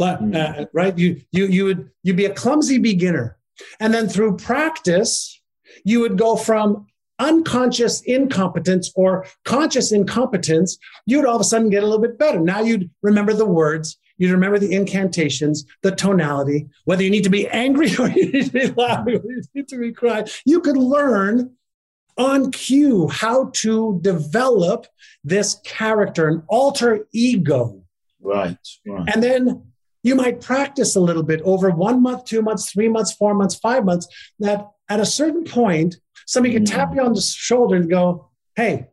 uh, 0.00 0.16
hmm. 0.16 0.62
right? 0.72 0.96
You, 0.96 1.20
you, 1.32 1.46
you 1.46 1.64
would, 1.66 1.90
you'd 2.02 2.16
be 2.16 2.24
a 2.24 2.34
clumsy 2.34 2.78
beginner. 2.78 3.36
And 3.78 3.92
then 3.92 4.08
through 4.08 4.38
practice, 4.38 5.38
you 5.84 6.00
would 6.00 6.16
go 6.16 6.34
from 6.34 6.86
unconscious 7.18 8.00
incompetence 8.02 8.90
or 8.94 9.26
conscious 9.44 9.92
incompetence, 9.92 10.78
you'd 11.04 11.26
all 11.26 11.34
of 11.34 11.40
a 11.40 11.44
sudden 11.44 11.68
get 11.68 11.82
a 11.82 11.86
little 11.86 12.00
bit 12.00 12.18
better. 12.18 12.40
Now 12.40 12.60
you'd 12.60 12.90
remember 13.02 13.34
the 13.34 13.44
words, 13.44 13.98
you 14.18 14.32
remember 14.32 14.58
the 14.58 14.74
incantations, 14.74 15.64
the 15.82 15.92
tonality, 15.92 16.68
whether 16.84 17.02
you 17.02 17.10
need 17.10 17.24
to 17.24 17.30
be 17.30 17.48
angry 17.48 17.94
or 17.98 18.08
you 18.08 18.30
need 18.30 18.46
to 18.46 18.52
be 18.52 18.66
loud 18.66 19.08
or 19.08 19.12
you 19.12 19.42
need 19.54 19.68
to 19.68 19.78
be 19.78 19.92
quiet. 19.92 20.40
You 20.44 20.60
could 20.60 20.76
learn 20.76 21.54
on 22.16 22.50
cue 22.50 23.08
how 23.08 23.50
to 23.54 24.00
develop 24.02 24.86
this 25.22 25.60
character, 25.64 26.28
an 26.28 26.42
alter 26.48 27.06
ego. 27.12 27.82
Right, 28.20 28.58
right. 28.86 29.08
And 29.14 29.22
then 29.22 29.62
you 30.02 30.16
might 30.16 30.40
practice 30.40 30.96
a 30.96 31.00
little 31.00 31.22
bit 31.22 31.40
over 31.42 31.70
one 31.70 32.02
month, 32.02 32.24
two 32.24 32.42
months, 32.42 32.72
three 32.72 32.88
months, 32.88 33.12
four 33.12 33.34
months, 33.34 33.54
five 33.54 33.84
months, 33.84 34.08
that 34.40 34.68
at 34.88 35.00
a 35.00 35.06
certain 35.06 35.44
point, 35.44 35.96
somebody 36.26 36.54
can 36.54 36.64
tap 36.64 36.90
mm. 36.90 36.96
you 36.96 37.02
on 37.02 37.12
the 37.12 37.20
shoulder 37.20 37.76
and 37.76 37.88
go, 37.88 38.30
Hey, 38.56 38.88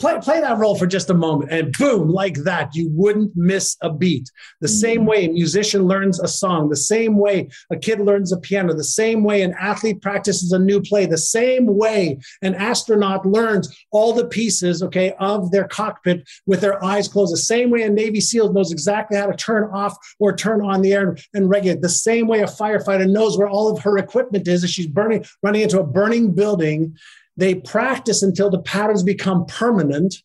play, 0.00 0.18
play 0.20 0.40
that 0.40 0.58
role 0.58 0.76
for 0.76 0.86
just 0.86 1.10
a 1.10 1.14
moment 1.14 1.52
and 1.52 1.72
boom 1.78 2.08
like 2.08 2.34
that 2.38 2.74
you 2.74 2.90
wouldn't 2.92 3.30
miss 3.36 3.76
a 3.82 3.92
beat 3.92 4.30
the 4.60 4.66
mm-hmm. 4.66 4.74
same 4.74 5.06
way 5.06 5.26
a 5.26 5.28
musician 5.28 5.84
learns 5.84 6.18
a 6.20 6.26
song 6.26 6.68
the 6.68 6.76
same 6.76 7.16
way 7.16 7.48
a 7.70 7.76
kid 7.76 8.00
learns 8.00 8.32
a 8.32 8.38
piano 8.38 8.74
the 8.74 8.82
same 8.82 9.22
way 9.22 9.42
an 9.42 9.54
athlete 9.60 10.00
practices 10.00 10.52
a 10.52 10.58
new 10.58 10.80
play 10.80 11.06
the 11.06 11.18
same 11.18 11.66
way 11.66 12.18
an 12.42 12.54
astronaut 12.54 13.24
learns 13.26 13.74
all 13.92 14.12
the 14.12 14.26
pieces 14.26 14.82
okay 14.82 15.12
of 15.20 15.50
their 15.50 15.68
cockpit 15.68 16.26
with 16.46 16.60
their 16.60 16.82
eyes 16.82 17.06
closed 17.06 17.32
the 17.32 17.38
same 17.38 17.70
way 17.70 17.82
a 17.82 17.90
navy 17.90 18.20
seal 18.20 18.52
knows 18.52 18.72
exactly 18.72 19.16
how 19.16 19.26
to 19.26 19.36
turn 19.36 19.64
off 19.72 19.96
or 20.18 20.34
turn 20.34 20.62
on 20.62 20.80
the 20.80 20.92
air 20.92 21.16
and 21.34 21.50
regulate 21.50 21.82
the 21.82 21.88
same 21.88 22.26
way 22.26 22.40
a 22.40 22.46
firefighter 22.46 23.08
knows 23.08 23.36
where 23.36 23.48
all 23.48 23.70
of 23.70 23.78
her 23.80 23.98
equipment 23.98 24.48
is 24.48 24.64
if 24.64 24.70
she's 24.70 24.86
burning 24.86 25.24
running 25.42 25.60
into 25.62 25.78
a 25.78 25.86
burning 25.86 26.32
building 26.32 26.96
they 27.40 27.54
practice 27.54 28.22
until 28.22 28.50
the 28.50 28.60
patterns 28.60 29.02
become 29.02 29.46
permanent 29.46 30.22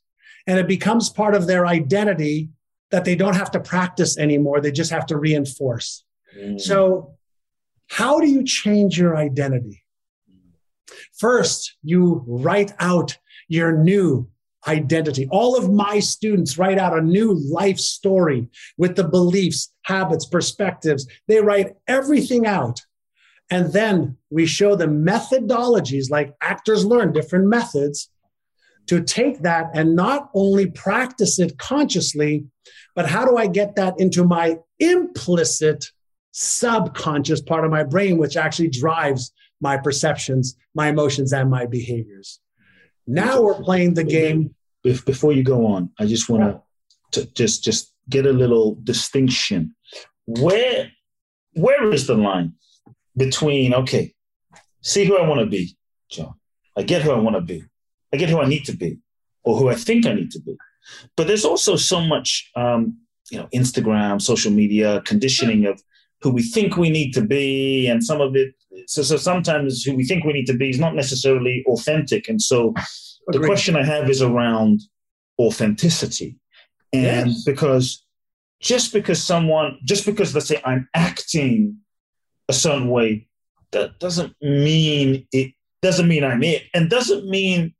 and 0.47 0.59
it 0.59 0.67
becomes 0.67 1.09
part 1.09 1.33
of 1.33 1.47
their 1.47 1.65
identity 1.65 2.49
that 2.91 3.05
they 3.05 3.15
don't 3.15 3.35
have 3.35 3.51
to 3.51 3.59
practice 3.59 4.17
anymore. 4.17 4.61
They 4.61 4.71
just 4.71 4.91
have 4.91 5.05
to 5.07 5.17
reinforce. 5.17 6.03
Mm. 6.37 6.59
So, 6.59 7.15
how 7.87 8.19
do 8.19 8.27
you 8.27 8.43
change 8.43 8.97
your 8.97 9.15
identity? 9.15 9.83
First, 11.17 11.75
you 11.83 12.23
write 12.27 12.73
out 12.79 13.17
your 13.47 13.71
new 13.71 14.27
identity. 14.67 15.27
All 15.31 15.57
of 15.57 15.71
my 15.71 15.99
students 15.99 16.57
write 16.57 16.79
out 16.79 16.97
a 16.97 17.01
new 17.01 17.33
life 17.33 17.79
story 17.79 18.49
with 18.77 18.95
the 18.95 19.07
beliefs, 19.07 19.71
habits, 19.83 20.25
perspectives. 20.25 21.07
They 21.27 21.39
write 21.39 21.75
everything 21.87 22.45
out. 22.47 22.81
And 23.51 23.71
then 23.73 24.17
we 24.29 24.45
show 24.45 24.75
the 24.75 24.87
methodologies 24.87 26.09
like 26.09 26.33
actors 26.41 26.85
learn 26.85 27.13
different 27.13 27.47
methods 27.47 28.09
to 28.87 29.01
take 29.01 29.41
that 29.41 29.69
and 29.73 29.95
not 29.95 30.29
only 30.33 30.67
practice 30.67 31.39
it 31.39 31.57
consciously, 31.57 32.45
but 32.95 33.07
how 33.07 33.25
do 33.25 33.37
I 33.37 33.47
get 33.47 33.75
that 33.75 33.99
into 33.99 34.23
my 34.23 34.57
implicit 34.79 35.85
subconscious 36.37 37.41
part 37.41 37.63
of 37.63 37.71
my 37.71 37.83
brain, 37.83 38.17
which 38.17 38.35
actually 38.35 38.67
drives 38.67 39.31
my 39.61 39.77
perceptions, 39.77 40.57
my 40.73 40.89
emotions, 40.89 41.31
and 41.31 41.49
my 41.49 41.65
behaviors. 41.65 42.39
Now 43.07 43.41
we're 43.41 43.61
playing 43.63 43.93
the 43.93 44.03
game. 44.03 44.53
Before 44.83 45.31
you 45.31 45.43
go 45.43 45.65
on, 45.65 45.89
I 45.97 46.05
just 46.05 46.29
want 46.29 46.61
to 47.13 47.25
just 47.33 47.63
just 47.63 47.93
get 48.09 48.25
a 48.27 48.33
little 48.33 48.77
distinction. 48.83 49.75
Where 50.27 50.91
where 51.53 51.91
is 51.91 52.05
the 52.05 52.15
line 52.15 52.53
between 53.17 53.73
okay, 53.73 54.13
see 54.81 55.05
who 55.05 55.17
I 55.17 55.27
want 55.27 55.39
to 55.39 55.45
be, 55.45 55.75
John. 56.09 56.33
I 56.77 56.83
get 56.83 57.01
who 57.01 57.11
I 57.11 57.19
want 57.19 57.35
to 57.35 57.41
be. 57.41 57.63
I 58.13 58.17
get 58.17 58.29
who 58.29 58.39
I 58.39 58.47
need 58.47 58.65
to 58.65 58.75
be, 58.75 58.99
or 59.43 59.57
who 59.57 59.69
I 59.69 59.75
think 59.75 60.05
I 60.05 60.13
need 60.13 60.31
to 60.31 60.41
be. 60.41 60.55
But 61.15 61.27
there's 61.27 61.45
also 61.45 61.75
so 61.75 61.99
much, 62.01 62.49
um, 62.55 62.97
you 63.31 63.39
know, 63.39 63.47
Instagram, 63.53 64.21
social 64.21 64.51
media 64.51 65.01
conditioning 65.01 65.65
of 65.65 65.81
who 66.21 66.31
we 66.31 66.43
think 66.43 66.77
we 66.77 66.89
need 66.89 67.13
to 67.13 67.21
be, 67.21 67.87
and 67.87 68.03
some 68.03 68.21
of 68.21 68.35
it. 68.35 68.53
So, 68.87 69.01
so 69.03 69.17
sometimes 69.17 69.83
who 69.83 69.95
we 69.95 70.05
think 70.05 70.23
we 70.23 70.33
need 70.33 70.45
to 70.45 70.57
be 70.57 70.69
is 70.69 70.79
not 70.79 70.95
necessarily 70.95 71.63
authentic. 71.67 72.27
And 72.27 72.41
so, 72.41 72.73
Agreed. 73.29 73.41
the 73.41 73.47
question 73.47 73.75
I 73.75 73.83
have 73.83 74.09
is 74.09 74.21
around 74.21 74.81
authenticity, 75.39 76.37
and 76.93 77.31
yes. 77.31 77.43
because 77.43 78.05
just 78.61 78.93
because 78.93 79.21
someone, 79.21 79.79
just 79.83 80.05
because 80.05 80.33
let's 80.33 80.47
say 80.47 80.61
I'm 80.65 80.87
acting 80.93 81.77
a 82.47 82.53
certain 82.53 82.89
way, 82.89 83.27
that 83.71 83.99
doesn't 83.99 84.35
mean 84.41 85.27
it 85.31 85.53
doesn't 85.81 86.07
mean 86.07 86.23
I'm 86.23 86.43
it, 86.43 86.63
and 86.73 86.89
doesn't 86.89 87.27
mean 87.27 87.73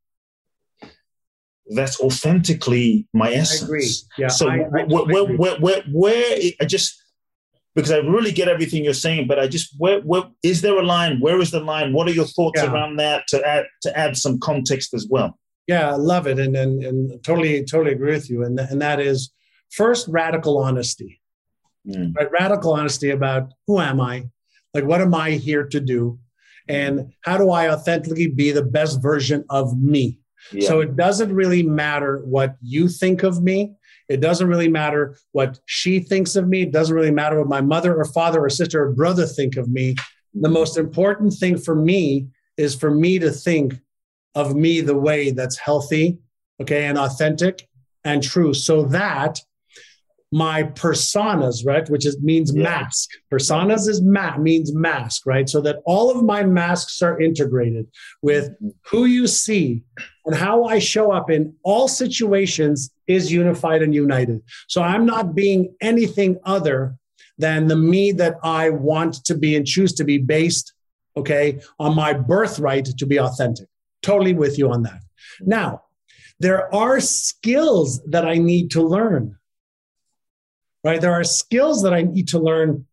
that's 1.67 1.99
authentically 1.99 3.07
my 3.13 3.33
essence. 3.33 3.63
I 3.63 3.65
agree. 3.65 3.89
Yeah. 4.17 4.27
So 4.27 4.49
I, 4.49 4.55
I 4.55 4.83
where, 4.83 5.05
where, 5.05 5.25
where, 5.25 5.57
where, 5.57 5.83
where, 5.91 6.37
I 6.61 6.65
just 6.65 7.01
because 7.75 7.91
I 7.91 7.97
really 7.97 8.31
get 8.31 8.47
everything 8.47 8.83
you're 8.83 8.93
saying, 8.93 9.27
but 9.27 9.39
I 9.39 9.47
just 9.47 9.75
where, 9.77 9.99
where 10.01 10.23
is 10.43 10.61
there 10.61 10.77
a 10.77 10.83
line? 10.83 11.19
Where 11.19 11.39
is 11.39 11.51
the 11.51 11.59
line? 11.59 11.91
What 11.91 12.07
are 12.07 12.11
your 12.11 12.25
thoughts 12.25 12.61
yeah. 12.61 12.71
around 12.71 12.97
that 12.97 13.27
to 13.29 13.45
add 13.45 13.65
to 13.81 13.97
add 13.97 14.15
some 14.15 14.39
context 14.39 14.93
as 14.93 15.07
well? 15.09 15.37
Yeah, 15.67 15.89
I 15.91 15.95
love 15.95 16.27
it, 16.27 16.39
and 16.39 16.55
and, 16.55 16.83
and 16.83 17.23
totally 17.23 17.63
totally 17.65 17.93
agree 17.93 18.13
with 18.13 18.29
you. 18.29 18.43
And 18.43 18.59
and 18.59 18.81
that 18.81 18.99
is 18.99 19.31
first 19.71 20.07
radical 20.07 20.57
honesty, 20.59 21.21
mm. 21.87 22.15
right? 22.15 22.29
Radical 22.31 22.73
honesty 22.73 23.09
about 23.09 23.51
who 23.67 23.79
am 23.79 23.99
I, 23.99 24.29
like, 24.75 24.83
what 24.83 25.01
am 25.01 25.15
I 25.15 25.31
here 25.31 25.65
to 25.65 25.79
do? 25.79 26.19
And 26.67 27.13
how 27.21 27.37
do 27.37 27.49
I 27.49 27.71
authentically 27.71 28.27
be 28.27 28.51
the 28.51 28.61
best 28.61 29.01
version 29.01 29.45
of 29.49 29.79
me? 29.81 30.19
Yeah. 30.51 30.67
So 30.67 30.81
it 30.81 30.95
doesn't 30.95 31.33
really 31.33 31.63
matter 31.63 32.21
what 32.25 32.57
you 32.61 32.89
think 32.89 33.23
of 33.23 33.41
me. 33.41 33.73
It 34.09 34.19
doesn't 34.19 34.47
really 34.47 34.67
matter 34.67 35.17
what 35.31 35.59
she 35.65 35.99
thinks 35.99 36.35
of 36.35 36.47
me. 36.47 36.63
It 36.63 36.71
doesn't 36.71 36.95
really 36.95 37.09
matter 37.09 37.39
what 37.39 37.47
my 37.47 37.61
mother 37.61 37.95
or 37.95 38.05
father 38.05 38.43
or 38.43 38.49
sister 38.49 38.83
or 38.83 38.91
brother 38.91 39.25
think 39.25 39.55
of 39.55 39.69
me. 39.69 39.95
The 40.33 40.49
most 40.49 40.77
important 40.77 41.33
thing 41.33 41.57
for 41.57 41.73
me 41.73 42.27
is 42.57 42.75
for 42.75 42.91
me 42.91 43.17
to 43.19 43.31
think 43.31 43.79
of 44.35 44.55
me 44.55 44.81
the 44.81 44.97
way 44.97 45.31
that's 45.31 45.57
healthy, 45.57 46.19
okay, 46.61 46.85
and 46.85 46.97
authentic 46.97 47.67
and 48.03 48.21
true 48.21 48.53
so 48.53 48.83
that 48.83 49.39
my 50.31 50.63
personas, 50.63 51.65
right? 51.65 51.87
Which 51.89 52.05
is 52.05 52.21
means 52.21 52.53
yeah. 52.53 52.63
mask. 52.63 53.09
Personas 53.31 53.87
is 53.87 54.01
ma- 54.01 54.37
means 54.37 54.73
mask, 54.73 55.25
right? 55.25 55.47
So 55.47 55.61
that 55.61 55.77
all 55.85 56.11
of 56.11 56.23
my 56.23 56.43
masks 56.43 57.01
are 57.01 57.19
integrated 57.21 57.87
with 58.21 58.49
mm-hmm. 58.49 58.69
who 58.89 59.05
you 59.05 59.27
see 59.27 59.83
and 60.25 60.35
how 60.35 60.65
I 60.65 60.79
show 60.79 61.11
up 61.11 61.29
in 61.29 61.55
all 61.63 61.87
situations 61.87 62.91
is 63.07 63.31
unified 63.31 63.81
and 63.81 63.93
united. 63.93 64.41
So 64.67 64.81
I'm 64.81 65.05
not 65.05 65.35
being 65.35 65.75
anything 65.81 66.39
other 66.43 66.95
than 67.37 67.67
the 67.67 67.75
me 67.75 68.11
that 68.13 68.35
I 68.43 68.69
want 68.69 69.23
to 69.25 69.35
be 69.35 69.55
and 69.55 69.65
choose 69.65 69.93
to 69.93 70.03
be 70.03 70.17
based, 70.17 70.73
okay, 71.15 71.59
on 71.79 71.95
my 71.95 72.13
birthright 72.13 72.85
to 72.85 73.05
be 73.05 73.19
authentic. 73.19 73.67
Totally 74.01 74.33
with 74.33 74.57
you 74.57 74.71
on 74.71 74.83
that. 74.83 75.01
Now, 75.41 75.83
there 76.39 76.73
are 76.73 76.99
skills 76.99 78.01
that 78.07 78.25
I 78.25 78.35
need 78.35 78.71
to 78.71 78.81
learn 78.81 79.37
right? 80.85 81.01
There 81.01 81.13
are 81.13 81.23
skills 81.23 81.81
that 81.81 81.93
I 81.93 82.03
need 82.03 82.27
to 82.29 82.39
learn 82.39 82.85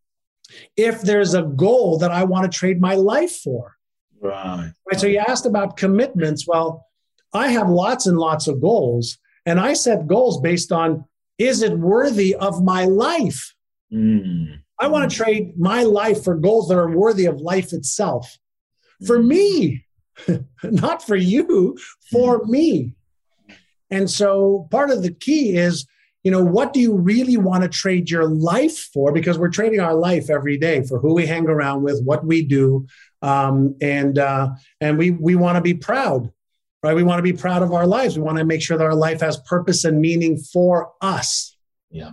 if 0.77 1.03
there's 1.03 1.35
a 1.35 1.43
goal 1.43 1.99
that 1.99 2.11
I 2.11 2.25
want 2.25 2.51
to 2.51 2.59
trade 2.59 2.81
my 2.81 2.95
life 2.95 3.37
for. 3.37 3.77
Right. 4.21 4.73
right. 4.91 5.01
So 5.01 5.07
you 5.07 5.19
asked 5.19 5.47
about 5.47 5.77
commitments. 5.77 6.47
Well, 6.49 6.87
I 7.35 7.49
have 7.49 7.69
lots 7.69 8.07
and 8.07 8.19
lots 8.19 8.49
of 8.49 8.61
goals, 8.61 9.19
and 9.45 9.61
I 9.61 9.75
set 9.75 10.07
goals 10.07 10.41
based 10.41 10.73
on 10.73 11.05
is 11.39 11.63
it 11.63 11.79
worthy 11.79 12.35
of 12.35 12.63
my 12.63 12.85
life? 12.85 13.55
Mm. 13.93 14.61
I 14.79 14.89
want 14.89 15.11
to 15.11 15.17
trade 15.17 15.59
my 15.59 15.83
life 15.83 16.25
for 16.25 16.35
goals 16.35 16.69
that 16.69 16.79
are 16.79 16.91
worthy 16.91 17.27
of 17.27 17.41
life 17.41 17.73
itself. 17.73 18.39
For 19.07 19.19
mm. 19.19 19.27
me, 19.27 19.87
not 20.63 21.07
for 21.07 21.17
you, 21.17 21.77
for 22.11 22.41
mm. 22.41 22.49
me. 22.49 22.95
And 23.91 24.11
so 24.11 24.69
part 24.71 24.91
of 24.91 25.03
the 25.03 25.13
key 25.13 25.57
is 25.57 25.87
you 26.23 26.31
know, 26.31 26.43
what 26.43 26.73
do 26.73 26.81
you 26.81 26.95
really 26.95 27.37
want 27.37 27.65
to 27.65 27.69
trade 27.69 28.09
your 28.09 28.27
life 28.27 28.79
for? 28.93 29.13
Because 29.13 29.39
we're 29.39 29.51
trading 29.51 29.81
our 29.81 29.95
life 29.95 30.31
every 30.31 30.57
day 30.57 30.83
for 30.83 30.99
who 31.01 31.15
we 31.15 31.27
hang 31.27 31.49
around 31.49 31.83
with, 31.83 32.01
what 32.05 32.25
we 32.25 32.45
do, 32.45 32.87
um, 33.23 33.77
and 33.81 34.19
uh, 34.19 34.51
and 34.81 34.99
we 34.99 35.11
we 35.11 35.35
want 35.35 35.57
to 35.57 35.61
be 35.61 35.75
proud, 35.75 36.31
right? 36.83 36.95
We 36.95 37.03
want 37.03 37.19
to 37.19 37.23
be 37.23 37.33
proud 37.33 37.63
of 37.63 37.73
our 37.73 37.87
lives. 37.87 38.17
We 38.17 38.23
want 38.23 38.39
to 38.39 38.45
make 38.45 38.63
sure 38.63 38.79
that 38.79 38.85
our 38.85 38.95
life 38.95 39.21
has 39.21 39.39
purpose 39.39 39.85
and 39.85 40.01
meaning 40.01 40.37
for 40.37 40.93
us. 41.01 41.57
Yeah. 41.91 42.13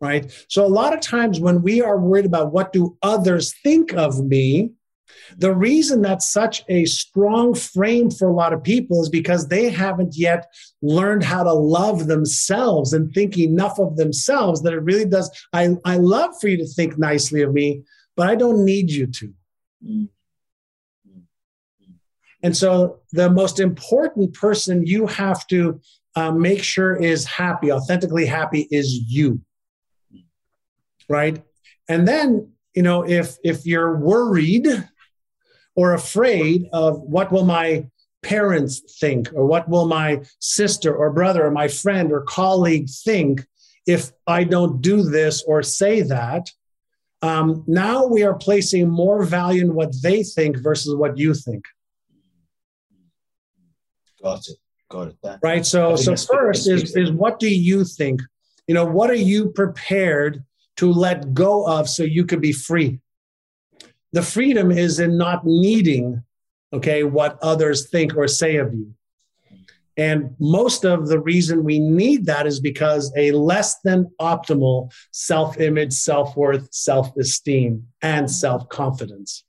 right? 0.00 0.32
So 0.48 0.64
a 0.64 0.68
lot 0.68 0.92
of 0.92 1.00
times 1.00 1.38
when 1.38 1.62
we 1.62 1.82
are 1.82 1.98
worried 1.98 2.26
about 2.26 2.52
what 2.52 2.72
do 2.72 2.96
others 3.02 3.54
think 3.62 3.92
of 3.92 4.24
me, 4.24 4.72
the 5.36 5.54
reason 5.54 6.02
that's 6.02 6.32
such 6.32 6.64
a 6.68 6.84
strong 6.86 7.54
frame 7.54 8.10
for 8.10 8.28
a 8.28 8.34
lot 8.34 8.52
of 8.52 8.62
people 8.62 9.02
is 9.02 9.08
because 9.08 9.48
they 9.48 9.68
haven't 9.68 10.16
yet 10.16 10.46
learned 10.82 11.24
how 11.24 11.42
to 11.42 11.52
love 11.52 12.06
themselves 12.06 12.92
and 12.92 13.12
think 13.12 13.38
enough 13.38 13.78
of 13.78 13.96
themselves 13.96 14.62
that 14.62 14.72
it 14.72 14.82
really 14.82 15.04
does. 15.04 15.30
I, 15.52 15.76
I 15.84 15.96
love 15.96 16.30
for 16.40 16.48
you 16.48 16.56
to 16.58 16.66
think 16.66 16.98
nicely 16.98 17.42
of 17.42 17.52
me, 17.52 17.82
but 18.16 18.28
I 18.28 18.34
don't 18.34 18.64
need 18.64 18.90
you 18.90 19.06
to. 19.06 19.34
And 22.42 22.56
so 22.56 23.00
the 23.12 23.30
most 23.30 23.60
important 23.60 24.34
person 24.34 24.86
you 24.86 25.06
have 25.06 25.46
to 25.48 25.80
uh, 26.14 26.32
make 26.32 26.62
sure 26.62 26.96
is 26.96 27.24
happy, 27.24 27.70
authentically 27.72 28.26
happy, 28.26 28.68
is 28.70 28.92
you. 28.92 29.40
Right. 31.08 31.42
And 31.88 32.06
then, 32.06 32.52
you 32.74 32.82
know, 32.82 33.02
if 33.08 33.36
if 33.42 33.64
you're 33.66 33.96
worried 33.96 34.66
or 35.78 35.94
afraid 35.94 36.68
of 36.72 37.00
what 37.02 37.30
will 37.30 37.44
my 37.44 37.86
parents 38.24 38.98
think 38.98 39.30
or 39.32 39.46
what 39.46 39.68
will 39.68 39.86
my 39.86 40.20
sister 40.40 40.92
or 40.92 41.12
brother 41.12 41.46
or 41.46 41.52
my 41.52 41.68
friend 41.68 42.10
or 42.10 42.22
colleague 42.22 42.88
think 43.04 43.46
if 43.86 44.10
I 44.26 44.42
don't 44.42 44.82
do 44.82 45.04
this 45.04 45.44
or 45.46 45.62
say 45.62 46.00
that, 46.00 46.50
um, 47.22 47.62
now 47.68 48.06
we 48.06 48.24
are 48.24 48.34
placing 48.34 48.88
more 48.88 49.22
value 49.22 49.62
in 49.62 49.72
what 49.72 49.94
they 50.02 50.24
think 50.24 50.56
versus 50.58 50.96
what 50.96 51.16
you 51.16 51.32
think. 51.32 51.64
Got 54.20 54.48
it. 54.48 54.58
Got 54.90 55.08
it. 55.08 55.16
That, 55.22 55.38
right. 55.44 55.64
So, 55.64 55.94
so 55.94 56.16
first 56.16 56.68
is 56.68 56.96
is 56.96 57.12
what 57.12 57.38
do 57.38 57.48
you 57.48 57.84
think? 57.84 58.20
You 58.66 58.74
know, 58.74 58.84
what 58.84 59.10
are 59.10 59.24
you 59.32 59.50
prepared 59.50 60.42
to 60.78 60.92
let 60.92 61.34
go 61.34 61.64
of 61.68 61.88
so 61.88 62.02
you 62.02 62.24
could 62.24 62.40
be 62.40 62.52
free? 62.52 62.98
The 64.12 64.22
freedom 64.22 64.70
is 64.70 65.00
in 65.00 65.18
not 65.18 65.44
needing, 65.44 66.22
okay, 66.72 67.04
what 67.04 67.38
others 67.42 67.88
think 67.90 68.16
or 68.16 68.26
say 68.28 68.56
of 68.56 68.72
you. 68.72 68.94
And 69.96 70.36
most 70.38 70.84
of 70.84 71.08
the 71.08 71.18
reason 71.18 71.64
we 71.64 71.80
need 71.80 72.26
that 72.26 72.46
is 72.46 72.60
because 72.60 73.12
a 73.16 73.32
less 73.32 73.80
than 73.80 74.10
optimal 74.20 74.92
self 75.10 75.58
image, 75.58 75.92
self 75.92 76.36
worth, 76.36 76.72
self 76.72 77.16
esteem, 77.16 77.88
and 78.00 78.30
self 78.30 78.68
confidence. 78.68 79.44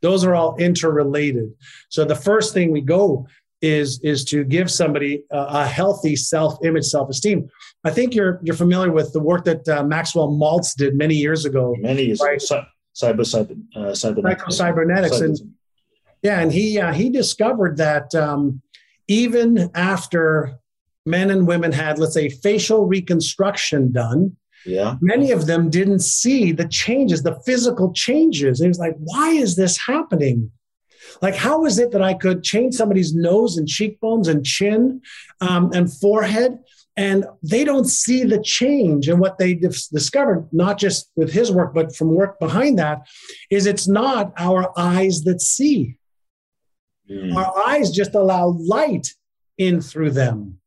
Those 0.00 0.24
are 0.24 0.34
all 0.34 0.56
interrelated. 0.56 1.52
So 1.88 2.04
the 2.04 2.14
first 2.14 2.54
thing 2.54 2.70
we 2.70 2.80
go 2.80 3.26
is 3.62 4.00
is 4.02 4.24
to 4.26 4.44
give 4.44 4.70
somebody 4.70 5.24
a, 5.30 5.38
a 5.38 5.66
healthy 5.66 6.16
self-image, 6.16 6.84
self-esteem. 6.84 7.48
I 7.84 7.90
think 7.90 8.14
you're 8.14 8.40
you're 8.42 8.56
familiar 8.56 8.92
with 8.92 9.12
the 9.12 9.20
work 9.20 9.44
that 9.44 9.66
uh, 9.68 9.84
Maxwell 9.84 10.28
Maltz 10.28 10.76
did 10.76 10.96
many 10.96 11.14
years 11.14 11.44
ago. 11.44 11.74
Many 11.78 12.06
years 12.06 12.20
right? 12.20 12.42
ago. 12.42 12.64
Cyber, 12.94 13.20
cyber, 13.20 13.58
uh, 13.74 13.94
cybernetics. 13.94 14.56
cybernetics, 14.56 15.20
and 15.20 15.38
yeah, 16.22 16.40
and 16.40 16.52
he 16.52 16.78
uh, 16.78 16.92
he 16.92 17.08
discovered 17.08 17.78
that 17.78 18.14
um, 18.14 18.60
even 19.08 19.70
after 19.74 20.58
men 21.06 21.30
and 21.30 21.46
women 21.46 21.72
had, 21.72 21.98
let's 21.98 22.14
say, 22.14 22.28
facial 22.28 22.86
reconstruction 22.86 23.92
done, 23.92 24.36
yeah. 24.64 24.96
Many 25.00 25.32
of 25.32 25.46
them 25.46 25.70
didn't 25.70 26.00
see 26.00 26.52
the 26.52 26.68
changes, 26.68 27.22
the 27.22 27.40
physical 27.44 27.92
changes. 27.92 28.60
It 28.60 28.68
was 28.68 28.78
like, 28.78 28.96
why 28.98 29.30
is 29.30 29.56
this 29.56 29.76
happening? 29.76 30.50
Like, 31.20 31.34
how 31.34 31.64
is 31.66 31.78
it 31.78 31.90
that 31.92 32.02
I 32.02 32.14
could 32.14 32.42
change 32.42 32.74
somebody's 32.74 33.14
nose 33.14 33.56
and 33.56 33.68
cheekbones 33.68 34.28
and 34.28 34.44
chin 34.44 35.00
um, 35.40 35.70
and 35.74 35.92
forehead? 35.92 36.58
And 36.96 37.24
they 37.42 37.64
don't 37.64 37.86
see 37.86 38.24
the 38.24 38.42
change. 38.42 39.08
And 39.08 39.18
what 39.18 39.38
they 39.38 39.54
dis- 39.54 39.88
discovered, 39.88 40.48
not 40.52 40.78
just 40.78 41.10
with 41.16 41.32
his 41.32 41.50
work, 41.50 41.72
but 41.74 41.96
from 41.96 42.14
work 42.14 42.38
behind 42.38 42.78
that, 42.78 43.00
is 43.50 43.66
it's 43.66 43.88
not 43.88 44.32
our 44.36 44.78
eyes 44.78 45.22
that 45.22 45.40
see. 45.40 45.96
Mm. 47.10 47.34
Our 47.34 47.68
eyes 47.68 47.90
just 47.90 48.14
allow 48.14 48.48
light 48.48 49.08
in 49.56 49.80
through 49.80 50.10
them, 50.10 50.58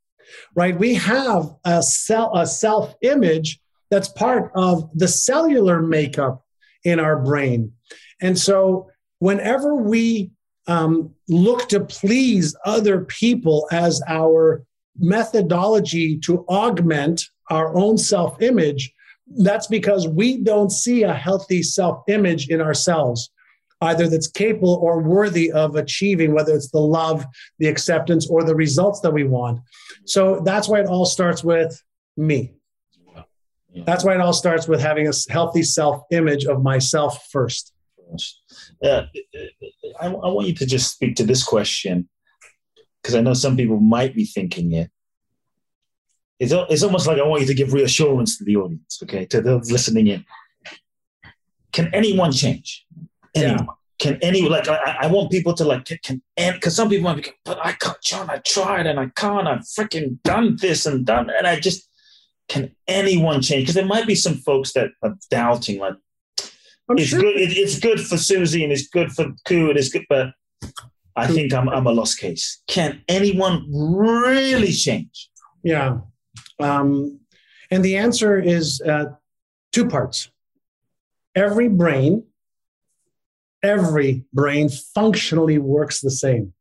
right? 0.56 0.78
We 0.78 0.96
have 0.96 1.54
a, 1.64 1.84
cell, 1.84 2.36
a 2.36 2.48
self 2.48 2.96
image 3.02 3.60
that's 3.92 4.10
part 4.10 4.52
of 4.56 4.90
the 4.96 5.08
cellular 5.08 5.82
makeup 5.82 6.44
in 6.84 7.00
our 7.00 7.22
brain. 7.22 7.74
And 8.22 8.38
so, 8.38 8.90
whenever 9.20 9.76
we 9.76 10.32
um, 10.68 11.14
look 11.28 11.70
to 11.70 11.80
please 11.82 12.56
other 12.66 13.06
people 13.06 13.68
as 13.72 14.02
our 14.08 14.64
methodology 14.98 16.18
to 16.20 16.46
augment 16.48 17.24
our 17.50 17.76
own 17.76 17.98
self 17.98 18.42
image, 18.42 18.94
that's 19.38 19.68
because 19.68 20.08
we 20.08 20.38
don't 20.38 20.72
see 20.72 21.04
a 21.04 21.14
healthy 21.14 21.64
self 21.64 22.04
image 22.08 22.50
in 22.50 22.62
ourselves, 22.62 23.32
either 23.82 24.08
that's 24.08 24.28
capable 24.28 24.76
or 24.82 25.02
worthy 25.02 25.52
of 25.52 25.76
achieving, 25.76 26.34
whether 26.34 26.54
it's 26.54 26.72
the 26.72 26.80
love, 26.80 27.26
the 27.60 27.68
acceptance, 27.68 28.28
or 28.30 28.44
the 28.44 28.56
results 28.56 29.02
that 29.02 29.12
we 29.12 29.24
want. 29.24 29.60
So 30.06 30.42
that's 30.42 30.68
why 30.68 30.82
it 30.82 30.88
all 30.88 31.06
starts 31.06 31.44
with 31.44 31.82
me. 32.18 32.54
That's 33.86 34.06
why 34.06 34.16
it 34.16 34.22
all 34.22 34.34
starts 34.34 34.70
with 34.70 34.80
having 34.80 35.08
a 35.08 35.12
healthy 35.30 35.64
self 35.64 36.04
image 36.12 36.46
of 36.46 36.64
myself 36.64 37.28
first. 37.30 37.74
Yeah, 38.82 38.90
uh, 38.92 39.40
I, 40.00 40.06
I 40.06 40.10
want 40.10 40.48
you 40.48 40.54
to 40.56 40.66
just 40.66 40.94
speak 40.94 41.16
to 41.18 41.26
this 41.26 41.44
question 41.44 42.08
because 43.06 43.14
I 43.14 43.22
know 43.22 43.36
some 43.36 43.56
people 43.56 43.80
might 43.80 44.16
be 44.16 44.26
thinking 44.26 44.72
it. 44.72 44.90
It's, 46.40 46.52
it's 46.52 46.82
almost 46.82 47.06
like 47.06 47.20
I 47.20 47.24
want 47.24 47.42
you 47.42 47.48
to 47.50 47.54
give 47.54 47.72
reassurance 47.72 48.40
to 48.40 48.44
the 48.44 48.56
audience, 48.56 49.00
okay, 49.04 49.28
to 49.28 49.42
those 49.42 49.72
listening 49.72 50.08
in. 50.08 50.26
Can 51.72 51.94
anyone 51.94 52.32
change? 52.32 52.84
Anyone? 53.36 53.60
Yeah. 53.60 53.74
Can 54.00 54.18
anyone, 54.24 54.52
like, 54.52 54.68
I, 54.68 54.98
I 55.02 55.08
want 55.08 55.30
people 55.30 55.54
to, 55.54 55.66
like, 55.66 55.86
can, 56.04 56.24
because 56.36 56.76
some 56.76 56.90
people 56.90 57.04
might 57.04 57.24
be, 57.24 57.30
but 57.46 57.64
I 57.64 57.74
can't, 57.74 58.02
John, 58.02 58.28
I 58.28 58.40
tried 58.40 58.88
and 58.88 59.00
I 59.00 59.10
can't, 59.16 59.48
I've 59.48 59.60
freaking 59.60 60.18
done 60.24 60.58
this 60.60 60.88
and 60.88 61.06
done, 61.06 61.30
and 61.30 61.46
I 61.46 61.60
just, 61.60 61.88
can 62.50 62.76
anyone 62.88 63.44
change? 63.44 63.64
Because 63.64 63.76
there 63.76 63.86
might 63.86 64.08
be 64.08 64.16
some 64.16 64.34
folks 64.34 64.74
that 64.74 64.90
are 65.04 65.16
doubting, 65.30 65.80
like, 65.80 65.94
I'm 66.90 66.98
it's 66.98 67.10
sure. 67.10 67.22
good. 67.22 67.38
It, 67.38 67.56
it's 67.56 67.80
good 67.80 68.02
for 68.02 68.18
Susie 68.18 68.64
and 68.64 68.74
it's 68.74 68.88
good 68.88 69.12
for 69.12 69.28
Koo 69.46 69.70
and 69.70 69.78
it's 69.78 69.90
good, 69.90 70.06
but 70.10 70.32
I 71.16 71.28
think 71.28 71.54
I'm 71.54 71.70
I'm 71.70 71.88
a 71.88 71.92
lost 71.92 72.20
case. 72.20 72.62
Can 72.68 73.02
anyone 73.08 73.66
really 73.72 74.72
change? 74.72 75.30
Yeah, 75.64 76.00
um, 76.60 77.20
and 77.72 77.84
the 77.84 77.98
answer 77.98 78.40
is 78.40 78.82
uh, 78.82 79.06
two 79.72 79.88
parts. 79.88 80.30
Every 81.36 81.68
brain, 81.68 82.24
every 83.64 84.26
brain 84.34 84.70
functionally 84.70 85.58
works 85.58 86.02
the 86.02 86.12
same. 86.12 86.54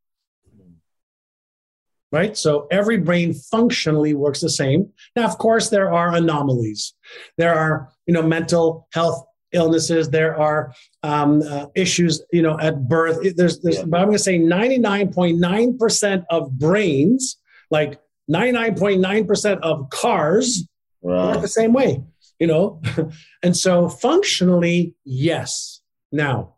Right? 2.11 2.37
So 2.37 2.69
every 2.71 2.99
brain 2.99 3.35
functionally 3.35 4.15
works 4.15 4.41
the 4.41 4.49
same. 4.49 4.93
Now, 5.17 5.25
of 5.25 5.37
course, 5.39 5.69
there 5.69 5.93
are 5.93 6.15
anomalies. 6.15 6.95
There 7.39 7.53
are, 7.53 7.89
you 8.07 8.15
know, 8.15 8.23
mental 8.23 8.87
health 8.93 9.27
illnesses. 9.55 10.11
There 10.11 10.39
are 10.39 10.75
um, 11.03 11.43
uh, 11.43 11.67
issues, 11.75 12.23
you 12.33 12.43
know, 12.43 12.59
at 12.59 12.89
birth. 12.89 13.35
There's, 13.37 13.61
there's 13.61 13.79
yeah. 13.79 13.85
but 13.87 14.01
I'm 14.01 14.07
going 14.07 14.19
to 14.19 14.23
say 14.23 14.39
99.9% 14.39 16.25
of 16.31 16.59
brains, 16.59 17.39
like 17.71 18.01
99.9% 18.31 19.61
of 19.61 19.89
cars, 19.91 20.67
right. 21.03 21.33
work 21.33 21.41
the 21.43 21.49
same 21.49 21.73
way, 21.73 22.03
you 22.39 22.47
know? 22.47 22.83
and 23.43 23.57
so 23.57 23.89
functionally, 23.89 24.95
yes. 25.05 25.81
Now, 26.13 26.55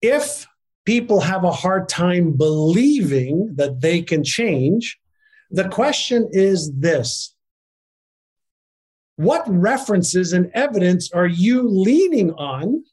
if 0.00 0.46
people 0.84 1.20
have 1.20 1.44
a 1.44 1.52
hard 1.52 1.88
time 1.88 2.32
believing 2.32 3.54
that 3.56 3.80
they 3.80 4.02
can 4.02 4.24
change, 4.24 4.98
the 5.50 5.68
question 5.68 6.28
is 6.32 6.72
this 6.72 7.34
what 9.22 9.42
references 9.48 10.32
and 10.32 10.50
evidence 10.54 11.12
are 11.12 11.26
you 11.26 11.68
leaning 11.68 12.32
on 12.32 12.84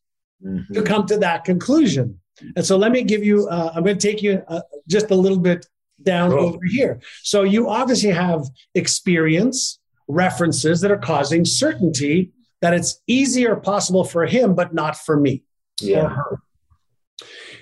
mm-hmm. 0.46 0.74
to 0.74 0.82
come 0.82 1.06
to 1.08 1.18
that 1.18 1.44
conclusion? 1.44 2.20
And 2.56 2.66
so 2.66 2.78
let 2.78 2.92
me 2.92 3.04
give 3.04 3.24
you, 3.24 3.48
uh, 3.50 3.72
I'm 3.76 3.84
going 3.84 3.98
to 3.98 4.08
take 4.08 4.22
you 4.22 4.42
uh, 4.48 4.62
just 4.88 5.12
a 5.12 5.16
little 5.16 5.40
bit 5.40 5.66
down 6.02 6.32
oh. 6.32 6.40
over 6.40 6.60
here. 6.70 7.02
So 7.24 7.44
you 7.44 7.70
obviously 7.70 8.12
have 8.12 8.46
experience, 8.76 9.80
references 10.08 10.82
that 10.82 10.92
are 10.92 10.98
causing 10.98 11.46
certainty 11.46 12.32
that 12.62 12.74
it's 12.74 13.02
easier 13.08 13.56
possible 13.56 14.04
for 14.04 14.26
him, 14.26 14.56
but 14.56 14.74
not 14.74 14.98
for 14.98 15.20
me 15.20 15.44
yeah. 15.82 16.04
or 16.04 16.10
her. 16.10 16.42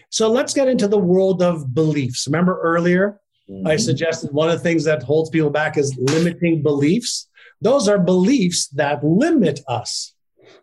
So 0.10 0.30
let's 0.32 0.54
get 0.54 0.68
into 0.68 0.88
the 0.88 0.98
world 0.98 1.42
of 1.42 1.74
beliefs. 1.74 2.28
Remember 2.28 2.60
earlier, 2.62 3.20
mm-hmm. 3.50 3.68
I 3.68 3.76
suggested 3.76 4.32
one 4.32 4.50
of 4.50 4.58
the 4.58 4.64
things 4.64 4.84
that 4.86 5.04
holds 5.04 5.30
people 5.30 5.50
back 5.50 5.78
is 5.78 5.96
limiting 5.98 6.62
beliefs. 6.62 7.28
Those 7.62 7.88
are 7.88 8.00
beliefs 8.00 8.68
that 8.70 9.04
limit 9.04 9.62
us. 9.68 10.14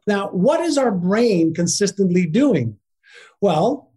Now, 0.07 0.29
what 0.29 0.61
is 0.61 0.79
our 0.79 0.93
brain 0.93 1.55
consistently 1.55 2.27
doing? 2.27 2.79
Well, 3.41 3.91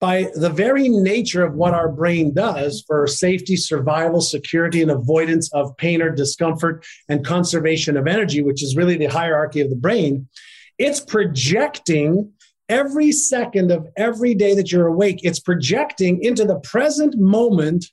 by 0.00 0.30
the 0.34 0.50
very 0.50 0.88
nature 0.88 1.44
of 1.44 1.54
what 1.54 1.74
our 1.74 1.88
brain 1.88 2.34
does 2.34 2.82
for 2.88 3.06
safety, 3.06 3.54
survival, 3.54 4.20
security, 4.20 4.82
and 4.82 4.90
avoidance 4.90 5.52
of 5.52 5.76
pain 5.76 6.02
or 6.02 6.10
discomfort 6.10 6.84
and 7.08 7.24
conservation 7.24 7.96
of 7.96 8.08
energy, 8.08 8.42
which 8.42 8.64
is 8.64 8.74
really 8.74 8.96
the 8.96 9.06
hierarchy 9.06 9.60
of 9.60 9.70
the 9.70 9.76
brain, 9.76 10.28
it's 10.76 10.98
projecting 10.98 12.32
every 12.68 13.12
second 13.12 13.70
of 13.70 13.86
every 13.96 14.34
day 14.34 14.56
that 14.56 14.72
you're 14.72 14.88
awake, 14.88 15.20
it's 15.22 15.38
projecting 15.38 16.20
into 16.24 16.44
the 16.44 16.58
present 16.60 17.16
moment, 17.16 17.86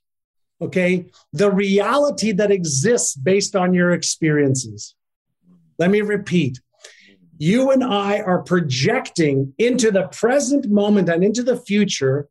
okay, 0.61 1.05
the 1.33 1.51
reality 1.51 2.31
that 2.33 2.51
exists 2.51 3.15
based 3.15 3.55
on 3.55 3.73
your 3.73 3.91
experiences. 3.91 4.95
Let 5.77 5.89
me 5.89 6.01
repeat 6.01 6.59
you 7.39 7.71
and 7.71 7.83
I 7.83 8.19
are 8.19 8.43
projecting 8.43 9.53
into 9.57 9.91
the 9.91 10.09
present 10.09 10.69
moment 10.69 11.07
and 11.07 11.23
into 11.23 11.41
the 11.41 11.55
future 11.55 12.27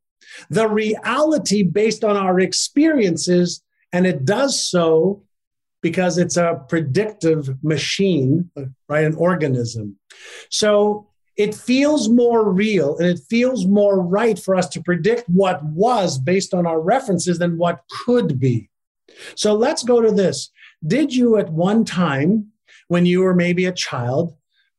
the 0.51 0.69
reality 0.69 1.63
based 1.63 2.05
on 2.05 2.17
our 2.17 2.39
experiences. 2.41 3.63
And 3.93 4.07
it 4.07 4.25
does 4.25 4.61
so 4.61 5.23
because 5.81 6.19
it's 6.19 6.37
a 6.37 6.63
predictive 6.69 7.49
machine, 7.63 8.51
right? 8.89 9.05
An 9.05 9.15
organism. 9.15 9.97
So 10.51 11.08
it 11.39 11.55
feels 11.55 12.09
more 12.09 12.51
real 12.51 12.99
and 12.99 13.07
it 13.07 13.21
feels 13.31 13.65
more 13.65 14.03
right 14.03 14.39
for 14.39 14.57
us 14.57 14.69
to 14.71 14.83
predict 14.83 15.29
what 15.29 15.65
was 15.65 16.19
based 16.19 16.53
on 16.53 16.67
our 16.67 16.81
references 16.81 17.39
than 17.39 17.57
what 17.57 17.85
could 18.05 18.41
be. 18.41 18.69
So 19.37 19.55
let's 19.55 19.85
go 19.85 20.03
to 20.03 20.11
this. 20.11 20.51
Did 20.85 21.15
you 21.15 21.39
at 21.39 21.51
one 21.51 21.85
time, 21.85 22.49
when 22.89 23.07
you 23.07 23.21
were 23.21 23.35
maybe 23.35 23.67
a 23.67 23.73
child, 23.73 24.35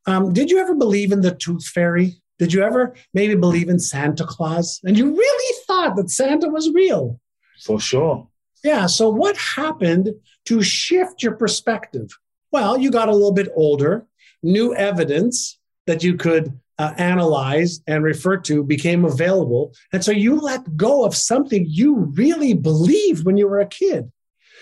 um, 0.05 0.33
did 0.33 0.51
you 0.51 0.59
ever 0.59 0.75
believe 0.75 1.11
in 1.11 1.21
the 1.21 1.33
tooth 1.33 1.65
fairy? 1.65 2.21
Did 2.39 2.53
you 2.53 2.61
ever 2.61 2.93
maybe 3.13 3.35
believe 3.35 3.69
in 3.69 3.79
Santa 3.79 4.25
Claus? 4.25 4.79
And 4.83 4.97
you 4.97 5.15
really 5.15 5.63
thought 5.65 5.95
that 5.95 6.09
Santa 6.09 6.49
was 6.49 6.71
real? 6.73 7.19
For 7.63 7.79
sure. 7.79 8.27
Yeah. 8.63 8.87
So, 8.87 9.09
what 9.09 9.37
happened 9.37 10.09
to 10.45 10.61
shift 10.61 11.21
your 11.21 11.33
perspective? 11.33 12.09
Well, 12.51 12.77
you 12.77 12.91
got 12.91 13.09
a 13.09 13.13
little 13.13 13.33
bit 13.33 13.49
older, 13.55 14.07
new 14.41 14.73
evidence 14.73 15.58
that 15.89 16.03
you 16.03 16.13
could 16.13 16.53
uh, 16.77 16.93
analyze 16.99 17.81
and 17.87 18.03
refer 18.03 18.37
to 18.37 18.63
became 18.63 19.05
available. 19.05 19.73
And 19.91 20.05
so 20.05 20.11
you 20.11 20.39
let 20.39 20.77
go 20.77 21.03
of 21.03 21.15
something 21.15 21.65
you 21.67 22.11
really 22.13 22.53
believed 22.53 23.25
when 23.25 23.37
you 23.37 23.47
were 23.47 23.59
a 23.59 23.65
kid. 23.65 24.11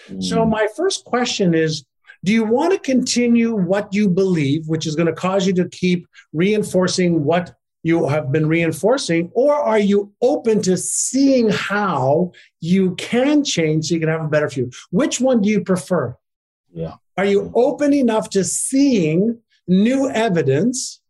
Mm. 0.07 0.23
So, 0.23 0.45
my 0.45 0.67
first 0.77 1.03
question 1.03 1.53
is 1.53 1.85
do 2.23 2.31
you 2.31 2.45
want 2.45 2.71
to 2.71 2.79
continue 2.79 3.53
what 3.53 3.93
you 3.93 4.07
believe, 4.07 4.67
which 4.67 4.87
is 4.87 4.95
going 4.95 5.07
to 5.07 5.21
cause 5.27 5.45
you 5.45 5.53
to 5.55 5.67
keep 5.67 6.07
reinforcing 6.31 7.25
what 7.25 7.53
you 7.83 8.07
have 8.07 8.31
been 8.31 8.47
reinforcing, 8.47 9.29
or 9.33 9.53
are 9.53 9.79
you 9.79 10.13
open 10.21 10.61
to 10.61 10.77
seeing 10.77 11.49
how 11.49 12.31
you 12.61 12.95
can 12.95 13.43
change 13.43 13.87
so 13.87 13.95
you 13.95 13.99
can 13.99 14.09
have 14.09 14.23
a 14.23 14.29
better 14.29 14.49
future? 14.49 14.77
Which 14.91 15.19
one 15.19 15.41
do 15.41 15.49
you 15.49 15.61
prefer? 15.61 16.15
Yeah. 16.73 16.95
Are 17.17 17.25
you 17.25 17.51
open 17.53 17.93
enough 17.93 18.29
to 18.31 18.45
seeing 18.45 19.39
new 19.67 20.09
evidence 20.09 21.01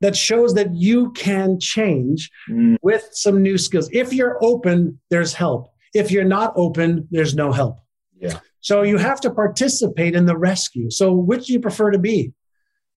that 0.00 0.16
shows 0.16 0.54
that 0.54 0.74
you 0.74 1.12
can 1.12 1.58
change 1.58 2.30
mm. 2.50 2.76
with 2.82 3.08
some 3.12 3.42
new 3.42 3.58
skills? 3.58 3.88
If 3.92 4.12
you're 4.12 4.38
open, 4.42 5.00
there's 5.10 5.32
help. 5.32 5.70
If 5.94 6.10
you're 6.10 6.24
not 6.24 6.52
open, 6.56 7.08
there's 7.10 7.34
no 7.34 7.52
help. 7.52 7.78
Yeah. 8.18 8.40
So 8.60 8.82
you 8.82 8.98
have 8.98 9.20
to 9.20 9.30
participate 9.30 10.14
in 10.14 10.26
the 10.26 10.36
rescue. 10.36 10.90
So 10.90 11.12
which 11.12 11.46
do 11.46 11.52
you 11.52 11.60
prefer 11.60 11.90
to 11.90 11.98
be? 11.98 12.32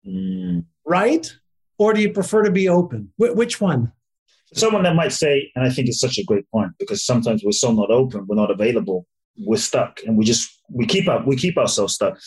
Mm. 0.07 0.65
Right? 0.85 1.31
Or 1.77 1.93
do 1.93 2.01
you 2.01 2.11
prefer 2.11 2.43
to 2.43 2.51
be 2.51 2.69
open? 2.69 3.11
Wh- 3.17 3.35
which 3.35 3.61
one? 3.61 3.91
Someone 4.53 4.83
that 4.83 4.95
might 4.95 5.11
say, 5.11 5.51
and 5.55 5.65
I 5.65 5.69
think 5.69 5.89
it's 5.89 5.99
such 5.99 6.17
a 6.17 6.23
great 6.23 6.49
point 6.51 6.71
because 6.79 7.05
sometimes 7.05 7.43
we're 7.43 7.51
so 7.51 7.73
not 7.73 7.91
open, 7.91 8.25
we're 8.27 8.35
not 8.37 8.49
available, 8.49 9.05
we're 9.37 9.57
stuck, 9.57 9.99
and 10.05 10.17
we 10.17 10.23
just 10.23 10.49
we 10.71 10.85
keep 10.85 11.07
up, 11.07 11.27
we 11.27 11.35
keep 11.35 11.57
ourselves 11.57 11.95
stuck. 11.95 12.17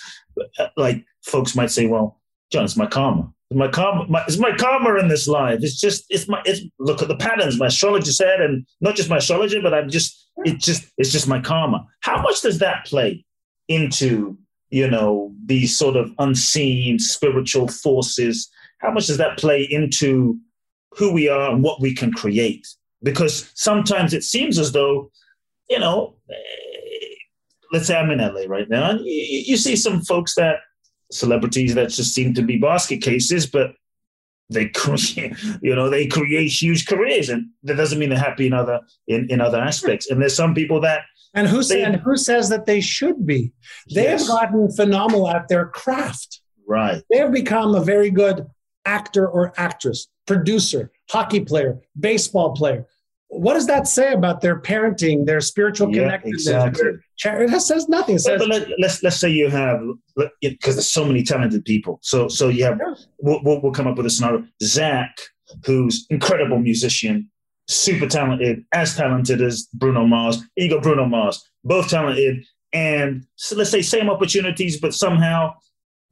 Uh, 0.59 0.69
like 0.77 1.05
folks 1.25 1.57
might 1.57 1.71
say, 1.71 1.87
"Well, 1.87 2.21
John, 2.53 2.65
it's 2.65 2.77
my 2.77 2.87
karma. 2.87 3.33
It's 3.51 3.59
my 3.59 3.69
karma. 3.69 4.07
My, 4.09 4.23
it's 4.27 4.39
my 4.39 4.57
karma 4.57 4.99
in 4.99 5.09
this 5.09 5.27
life. 5.27 5.61
It's 5.63 5.81
just 5.81 6.05
it's 6.09 6.29
my 6.29 6.41
it's 6.45 6.63
look 6.79 7.03
at 7.03 7.09
the 7.09 7.17
patterns 7.17 7.59
my 7.59 7.67
astrologer 7.67 8.13
said, 8.13 8.41
and 8.41 8.67
not 8.81 8.95
just 8.95 9.11
my 9.11 9.19
astrologer, 9.19 9.61
but 9.61 9.75
I'm 9.75 9.91
just 9.91 10.29
it 10.45 10.59
just 10.59 10.91
it's 10.99 11.13
just 11.13 11.29
my 11.29 11.41
karma. 11.41 11.87
How 12.01 12.23
much 12.23 12.43
does 12.43 12.59
that 12.61 12.87
play 12.87 13.25
into 13.69 14.39
you 14.71 14.89
know 14.89 15.33
these 15.45 15.77
sort 15.77 15.97
of 15.97 16.13
unseen 16.19 16.99
spiritual 16.99 17.69
forces 17.69 18.51
how 18.79 18.91
much 18.91 19.07
does 19.07 19.19
that 19.19 19.39
play 19.39 19.63
into 19.63 20.39
who 20.97 21.13
we 21.13 21.29
are 21.29 21.51
and 21.51 21.63
what 21.63 21.81
we 21.81 21.95
can 21.95 22.13
create 22.13 22.67
because 23.03 23.51
sometimes 23.55 24.15
it 24.15 24.25
seems 24.25 24.59
as 24.59 24.73
though 24.73 25.11
you 25.69 25.79
know 25.79 26.15
eh, 26.31 27.15
let's 27.73 27.87
say 27.87 27.97
i'm 27.97 28.11
in 28.11 28.19
la 28.19 28.43
right 28.49 28.69
now 28.69 28.91
and 28.91 29.01
you, 29.01 29.43
you 29.47 29.57
see 29.57 29.77
some 29.77 30.01
folks 30.03 30.35
that 30.35 30.57
celebrities 31.11 31.75
that 31.75 31.91
just 31.91 32.15
seem 32.15 32.35
to 32.35 32.43
be 32.43 32.57
basket 32.57 33.03
cases 33.03 33.47
but 33.47 33.73
they 34.51 34.69
create, 34.69 35.33
you 35.63 35.75
know, 35.75 35.89
they 35.89 36.07
create 36.07 36.49
huge 36.49 36.87
careers, 36.87 37.29
and 37.29 37.51
that 37.63 37.77
doesn't 37.77 37.99
mean 37.99 38.11
they're 38.11 38.19
happy 38.19 38.47
in 38.47 38.53
other 38.53 38.81
in, 39.07 39.31
in 39.31 39.41
other 39.41 39.59
aspects. 39.59 40.11
And 40.11 40.21
there's 40.21 40.35
some 40.35 40.55
people 40.55 40.81
that 40.81 41.03
and 41.35 41.47
who, 41.47 41.63
they, 41.63 41.83
and 41.85 41.97
who 41.97 42.17
says 42.17 42.49
that 42.49 42.67
they 42.67 42.81
should 42.81 43.25
be? 43.25 43.53
They 43.95 44.03
yes. 44.03 44.27
have 44.27 44.29
gotten 44.29 44.71
phenomenal 44.73 45.29
at 45.29 45.47
their 45.49 45.67
craft. 45.67 46.41
Right. 46.67 47.03
They 47.11 47.19
have 47.19 47.33
become 47.33 47.75
a 47.75 47.85
very 47.85 48.11
good 48.11 48.47
actor 48.85 49.29
or 49.29 49.53
actress, 49.57 50.09
producer, 50.27 50.91
hockey 51.09 51.41
player, 51.41 51.81
baseball 51.99 52.53
player. 52.53 52.87
What 53.33 53.55
does 53.55 53.69
that 53.69 53.87
say 53.87 54.13
about 54.13 54.41
their 54.41 54.61
parenting, 54.61 55.25
their 55.25 55.41
spiritual 55.41 55.95
yeah, 55.95 56.03
connectedness? 56.03 56.49
Exactly. 56.49 56.91
It 57.25 57.61
says 57.61 57.89
nothing. 57.89 58.17
It 58.17 58.21
says, 58.21 58.41
but, 58.41 58.49
let, 58.49 58.63
us 58.63 58.69
let's, 58.79 59.03
let's 59.05 59.17
say 59.17 59.31
you 59.31 59.49
have 59.49 59.81
because 60.43 60.75
there's 60.75 60.91
so 60.91 61.05
many 61.05 61.23
talented 61.23 61.65
people. 61.65 62.01
So 62.03 62.29
so 62.29 62.49
you 62.49 62.65
have 62.65 62.81
we'll, 63.19 63.41
we'll 63.43 63.73
come 63.73 63.87
up 63.87 63.97
with 63.97 64.07
a 64.07 64.11
scenario. 64.11 64.45
Zach, 64.63 65.17
who's 65.65 66.07
incredible 66.11 66.59
musician, 66.59 67.31
super 67.69 68.07
talented, 68.09 68.65
as 68.73 68.97
talented 68.97 69.41
as 69.41 69.69
Bruno 69.75 70.07
Mars. 70.07 70.43
You 70.57 70.69
go, 70.69 70.81
Bruno 70.81 71.07
Mars, 71.07 71.49
both 71.63 71.89
talented. 71.89 72.45
And 72.73 73.27
so 73.37 73.57
let's 73.57 73.71
say 73.71 73.83
same 73.83 74.11
opportunities, 74.11 74.81
but 74.81 74.93
somehow 74.93 75.55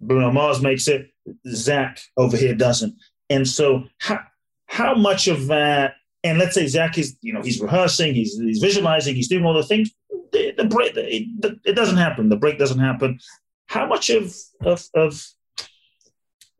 Bruno 0.00 0.30
Mars 0.30 0.60
makes 0.60 0.86
it, 0.88 1.10
Zach 1.48 2.00
over 2.16 2.36
here 2.36 2.54
doesn't. 2.54 2.94
And 3.28 3.46
so 3.46 3.84
how, 3.98 4.20
how 4.66 4.94
much 4.94 5.26
of 5.28 5.48
that, 5.48 5.94
and 6.24 6.38
let's 6.38 6.54
say 6.54 6.66
Zach 6.66 6.98
is, 6.98 7.16
you 7.20 7.32
know, 7.32 7.42
he's 7.42 7.60
rehearsing, 7.60 8.14
he's, 8.14 8.38
he's 8.38 8.58
visualizing, 8.58 9.14
he's 9.14 9.28
doing 9.28 9.44
all 9.44 9.54
the 9.54 9.62
things. 9.62 9.90
The, 10.32 10.52
the 10.56 10.64
break, 10.64 10.94
the, 10.94 11.58
it 11.64 11.74
doesn't 11.74 11.96
happen. 11.96 12.28
The 12.28 12.36
break 12.36 12.58
doesn't 12.58 12.78
happen. 12.78 13.18
How 13.66 13.86
much 13.86 14.10
of, 14.10 14.34
of, 14.62 14.84
of 14.94 15.24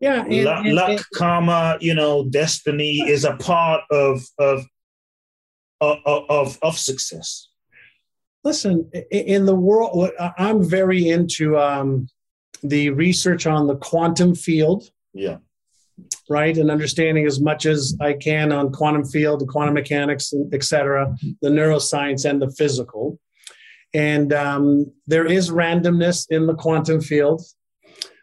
yeah, 0.00 0.24
and, 0.24 0.44
luck, 0.44 0.64
and, 0.64 0.74
luck 0.74 0.90
and, 0.90 1.04
karma, 1.14 1.78
you 1.80 1.94
know, 1.94 2.24
destiny 2.24 3.00
is 3.00 3.24
a 3.24 3.36
part 3.36 3.82
of, 3.90 4.22
of 4.38 4.64
of, 5.80 5.98
of, 6.06 6.58
of 6.62 6.78
success? 6.78 7.48
Listen, 8.44 8.90
in 9.10 9.46
the 9.46 9.54
world, 9.54 10.10
I'm 10.38 10.62
very 10.62 11.08
into 11.08 11.58
um, 11.58 12.08
the 12.62 12.90
research 12.90 13.46
on 13.46 13.66
the 13.66 13.76
quantum 13.76 14.34
field. 14.34 14.90
Yeah. 15.12 15.38
Right. 16.30 16.56
And 16.56 16.70
understanding 16.70 17.26
as 17.26 17.40
much 17.40 17.64
as 17.64 17.96
I 18.00 18.12
can 18.12 18.52
on 18.52 18.70
quantum 18.70 19.04
field, 19.04 19.46
quantum 19.48 19.74
mechanics, 19.74 20.32
et 20.52 20.62
cetera, 20.62 21.14
the 21.40 21.48
neuroscience 21.48 22.28
and 22.28 22.40
the 22.40 22.50
physical. 22.50 23.18
And 23.94 24.32
um, 24.34 24.92
there 25.06 25.24
is 25.24 25.50
randomness 25.50 26.26
in 26.28 26.46
the 26.46 26.54
quantum 26.54 27.00
field. 27.00 27.42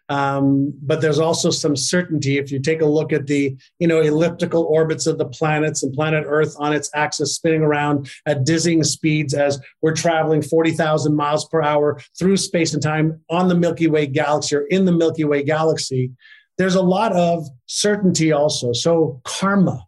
Um, 0.07 0.73
but 0.83 1.01
there's 1.01 1.19
also 1.19 1.49
some 1.49 1.75
certainty 1.75 2.37
if 2.37 2.51
you 2.51 2.59
take 2.59 2.81
a 2.81 2.85
look 2.85 3.11
at 3.11 3.25
the 3.25 3.57
you 3.79 3.87
know 3.87 4.01
elliptical 4.01 4.63
orbits 4.63 5.07
of 5.07 5.17
the 5.17 5.25
planets 5.25 5.81
and 5.81 5.93
planet 5.93 6.25
Earth 6.27 6.55
on 6.59 6.73
its 6.73 6.91
axis 6.93 7.35
spinning 7.35 7.63
around 7.63 8.11
at 8.27 8.45
dizzying 8.45 8.83
speeds 8.83 9.33
as 9.33 9.59
we're 9.81 9.95
traveling 9.95 10.43
40,000 10.43 11.15
miles 11.15 11.47
per 11.47 11.63
hour 11.63 11.99
through 12.19 12.37
space 12.37 12.75
and 12.75 12.83
time 12.83 13.19
on 13.31 13.47
the 13.47 13.55
Milky 13.55 13.87
Way 13.87 14.05
galaxy 14.05 14.55
or 14.55 14.65
in 14.67 14.85
the 14.85 14.91
Milky 14.91 15.23
Way 15.23 15.41
galaxy. 15.41 16.11
There's 16.57 16.75
a 16.75 16.81
lot 16.81 17.13
of 17.13 17.47
certainty 17.65 18.31
also. 18.31 18.73
So 18.73 19.21
karma. 19.23 19.85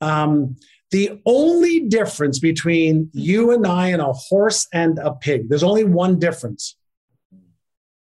Um, 0.00 0.56
the 0.90 1.20
only 1.24 1.80
difference 1.88 2.38
between 2.38 3.10
you 3.12 3.52
and 3.52 3.66
I 3.66 3.88
and 3.88 4.02
a 4.02 4.12
horse 4.12 4.66
and 4.72 4.98
a 4.98 5.12
pig, 5.12 5.48
there's 5.48 5.62
only 5.62 5.84
one 5.84 6.18
difference 6.18 6.76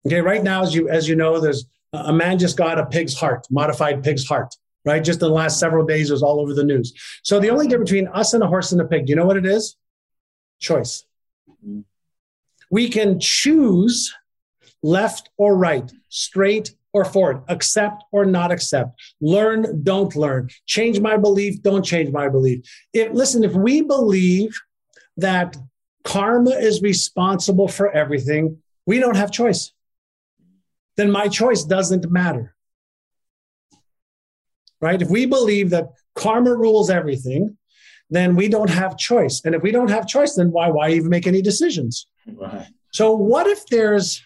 Okay, 0.05 0.21
right 0.21 0.43
now, 0.43 0.61
as 0.61 0.75
you 0.75 0.88
as 0.89 1.09
you 1.09 1.15
know, 1.15 1.39
there's 1.39 1.65
a 1.93 2.13
man 2.13 2.38
just 2.38 2.57
got 2.57 2.77
a 2.77 2.86
pig's 2.86 3.17
heart, 3.17 3.47
modified 3.49 4.03
pig's 4.03 4.27
heart. 4.27 4.53
Right, 4.83 5.03
just 5.03 5.19
in 5.19 5.29
the 5.29 5.33
last 5.33 5.59
several 5.59 5.83
days, 5.83 6.11
it 6.11 6.13
was 6.13 6.21
all 6.21 6.39
over 6.39 6.53
the 6.53 6.63
news. 6.63 6.93
So 7.23 7.39
the 7.39 7.49
only 7.49 7.67
difference 7.67 7.89
between 7.89 8.07
us 8.09 8.36
and 8.36 8.43
a 8.43 8.47
horse 8.47 8.71
and 8.71 8.79
a 8.79 8.86
pig, 8.86 9.07
do 9.07 9.09
you 9.09 9.15
know 9.15 9.25
what 9.25 9.36
it 9.36 9.45
is? 9.45 9.75
Choice. 10.59 11.03
We 12.69 12.89
can 12.89 13.19
choose 13.19 14.13
left 14.83 15.31
or 15.38 15.57
right, 15.57 15.91
straight 16.09 16.75
or 16.96 17.04
forward, 17.04 17.43
accept 17.50 18.06
or 18.14 18.24
not 18.24 18.54
accept, 18.54 18.98
learn, 19.20 19.84
don't 19.84 20.16
learn, 20.16 20.50
change 20.66 20.98
my 21.02 21.18
belief, 21.18 21.62
don't 21.62 21.84
change 21.84 22.10
my 22.10 22.30
belief. 22.30 22.62
If 22.93 23.12
listen, 23.12 23.43
if 23.43 23.52
we 23.52 23.82
believe 23.82 24.58
that 25.18 25.58
karma 26.06 26.52
is 26.52 26.82
responsible 26.82 27.68
for 27.68 27.91
everything, 27.91 28.60
we 28.86 29.00
don't 29.00 29.18
have 29.18 29.30
choice. 29.30 29.74
Then 30.96 31.12
my 31.12 31.28
choice 31.28 31.66
doesn't 31.66 32.10
matter. 32.10 32.56
Right? 34.80 35.02
If 35.02 35.10
we 35.10 35.26
believe 35.26 35.72
that 35.72 35.89
karma 36.16 36.56
rules 36.56 36.89
everything, 36.89 37.58
then 38.10 38.38
we 38.38 38.48
don't 38.48 38.70
have 38.70 38.98
choice. 38.98 39.41
And 39.43 39.54
if 39.54 39.62
we 39.62 39.72
don't 39.72 39.89
have 39.89 40.08
choice, 40.08 40.36
then 40.36 40.50
why 40.50 40.70
why 40.70 40.91
even 40.91 41.10
make 41.10 41.28
any 41.28 41.41
decisions? 41.41 42.08
Right. 42.26 42.68
So 42.93 43.14
what 43.14 43.48
if 43.48 43.66
there's 43.66 44.24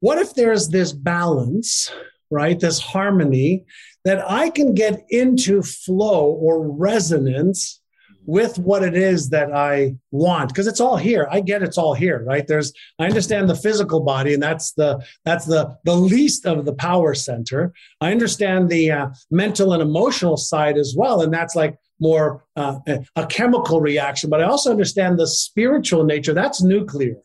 what 0.00 0.18
if 0.18 0.34
there's 0.34 0.68
this 0.68 0.92
balance, 0.92 1.90
right? 2.30 2.58
This 2.58 2.80
harmony 2.80 3.64
that 4.04 4.28
I 4.30 4.50
can 4.50 4.74
get 4.74 5.04
into 5.08 5.62
flow 5.62 6.26
or 6.26 6.68
resonance 6.68 7.80
with 8.26 8.58
what 8.58 8.82
it 8.82 8.94
is 8.94 9.28
that 9.30 9.52
I 9.52 9.96
want 10.10 10.48
because 10.48 10.66
it's 10.66 10.80
all 10.80 10.96
here. 10.96 11.28
I 11.30 11.40
get 11.40 11.62
it's 11.62 11.78
all 11.78 11.94
here, 11.94 12.22
right? 12.24 12.46
There's 12.46 12.72
I 12.98 13.06
understand 13.06 13.48
the 13.48 13.54
physical 13.54 14.00
body 14.00 14.34
and 14.34 14.42
that's 14.42 14.72
the 14.72 15.04
that's 15.24 15.44
the 15.44 15.76
the 15.84 15.94
least 15.94 16.46
of 16.46 16.64
the 16.64 16.74
power 16.74 17.14
center. 17.14 17.72
I 18.00 18.12
understand 18.12 18.68
the 18.68 18.90
uh, 18.90 19.08
mental 19.30 19.72
and 19.72 19.82
emotional 19.82 20.36
side 20.36 20.78
as 20.78 20.94
well 20.96 21.22
and 21.22 21.32
that's 21.32 21.54
like 21.54 21.76
more 22.00 22.44
uh, 22.56 22.78
a 23.16 23.26
chemical 23.26 23.80
reaction, 23.80 24.28
but 24.28 24.40
I 24.40 24.44
also 24.44 24.70
understand 24.70 25.18
the 25.18 25.26
spiritual 25.26 26.04
nature. 26.04 26.34
That's 26.34 26.62
nuclear. 26.62 27.16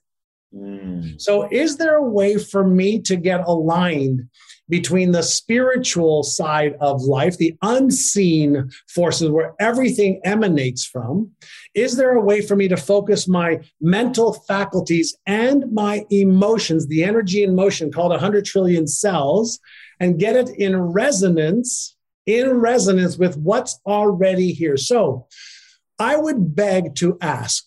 Mm. 0.54 1.22
So, 1.22 1.48
is 1.52 1.78
there 1.78 1.96
a 1.96 2.10
way 2.10 2.38
for 2.38 2.68
me 2.68 3.00
to 3.02 3.16
get 3.16 3.42
aligned 3.42 4.28
between 4.68 5.12
the 5.12 5.22
spiritual 5.22 6.24
side 6.24 6.76
of 6.80 7.02
life, 7.02 7.38
the 7.38 7.56
unseen 7.62 8.70
forces 8.88 9.30
where 9.30 9.54
everything 9.60 10.22
emanates 10.24 10.86
from? 10.86 11.32
Is 11.76 11.98
there 11.98 12.14
a 12.14 12.22
way 12.22 12.42
for 12.42 12.56
me 12.56 12.68
to 12.68 12.78
focus 12.78 13.28
my 13.28 13.60
mental 13.80 14.34
faculties 14.48 15.16
and 15.28 15.72
my 15.72 16.06
emotions, 16.10 16.88
the 16.88 17.04
energy 17.04 17.44
in 17.44 17.56
motion 17.56 17.92
called 17.92 18.12
100 18.12 18.46
trillion 18.46 18.88
cells, 18.88 19.60
and 20.00 20.20
get 20.20 20.36
it 20.36 20.50
in 20.50 20.76
resonance 20.76 21.96
in 22.30 22.60
resonance 22.60 23.18
with 23.18 23.38
what's 23.38 23.80
already 23.88 24.52
here. 24.52 24.78
So 24.78 25.28
I 25.98 26.16
would 26.16 26.56
beg 26.56 26.96
to 26.96 27.18
ask 27.22 27.66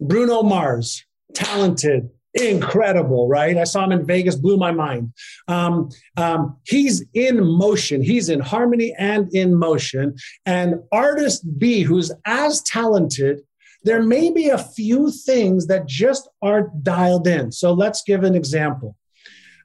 Bruno 0.00 0.42
Mars, 0.42 1.04
talented, 1.34 2.10
incredible, 2.34 3.28
right? 3.28 3.56
I 3.56 3.64
saw 3.64 3.84
him 3.84 3.92
in 3.92 4.06
Vegas, 4.06 4.36
blew 4.36 4.56
my 4.56 4.72
mind. 4.72 5.12
Um, 5.48 5.90
um, 6.16 6.56
he's 6.64 7.04
in 7.14 7.44
motion, 7.44 8.02
he's 8.02 8.28
in 8.28 8.40
harmony 8.40 8.94
and 8.98 9.32
in 9.34 9.54
motion. 9.54 10.16
And 10.46 10.76
artist 10.92 11.46
B, 11.58 11.82
who's 11.82 12.12
as 12.26 12.62
talented, 12.62 13.42
there 13.84 14.02
may 14.02 14.30
be 14.30 14.48
a 14.48 14.58
few 14.58 15.10
things 15.10 15.66
that 15.66 15.86
just 15.86 16.28
aren't 16.40 16.82
dialed 16.82 17.26
in. 17.26 17.52
So 17.52 17.72
let's 17.72 18.02
give 18.02 18.24
an 18.24 18.34
example. 18.34 18.96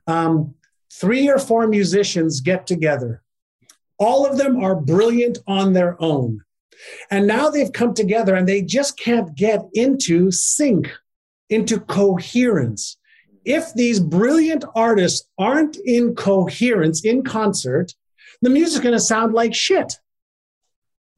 Um, 0.07 0.55
three 0.91 1.29
or 1.29 1.39
four 1.39 1.67
musicians 1.67 2.41
get 2.41 2.67
together 2.67 3.23
all 3.99 4.25
of 4.25 4.37
them 4.37 4.63
are 4.63 4.75
brilliant 4.75 5.37
on 5.45 5.73
their 5.73 6.01
own. 6.01 6.41
And 7.11 7.27
now 7.27 7.49
they've 7.49 7.71
come 7.71 7.93
together 7.93 8.33
and 8.33 8.47
they 8.47 8.61
just 8.61 8.97
can't 8.97 9.35
get 9.35 9.61
into 9.73 10.31
sync, 10.31 10.89
into 11.49 11.79
coherence. 11.79 12.97
If 13.45 13.73
these 13.73 13.99
brilliant 13.99 14.65
artists 14.75 15.27
aren't 15.37 15.77
in 15.77 16.15
coherence 16.15 17.03
in 17.03 17.23
concert, 17.23 17.93
the 18.41 18.49
music's 18.49 18.83
going 18.83 18.95
to 18.95 18.99
sound 18.99 19.33
like 19.33 19.53
shit. 19.53 19.93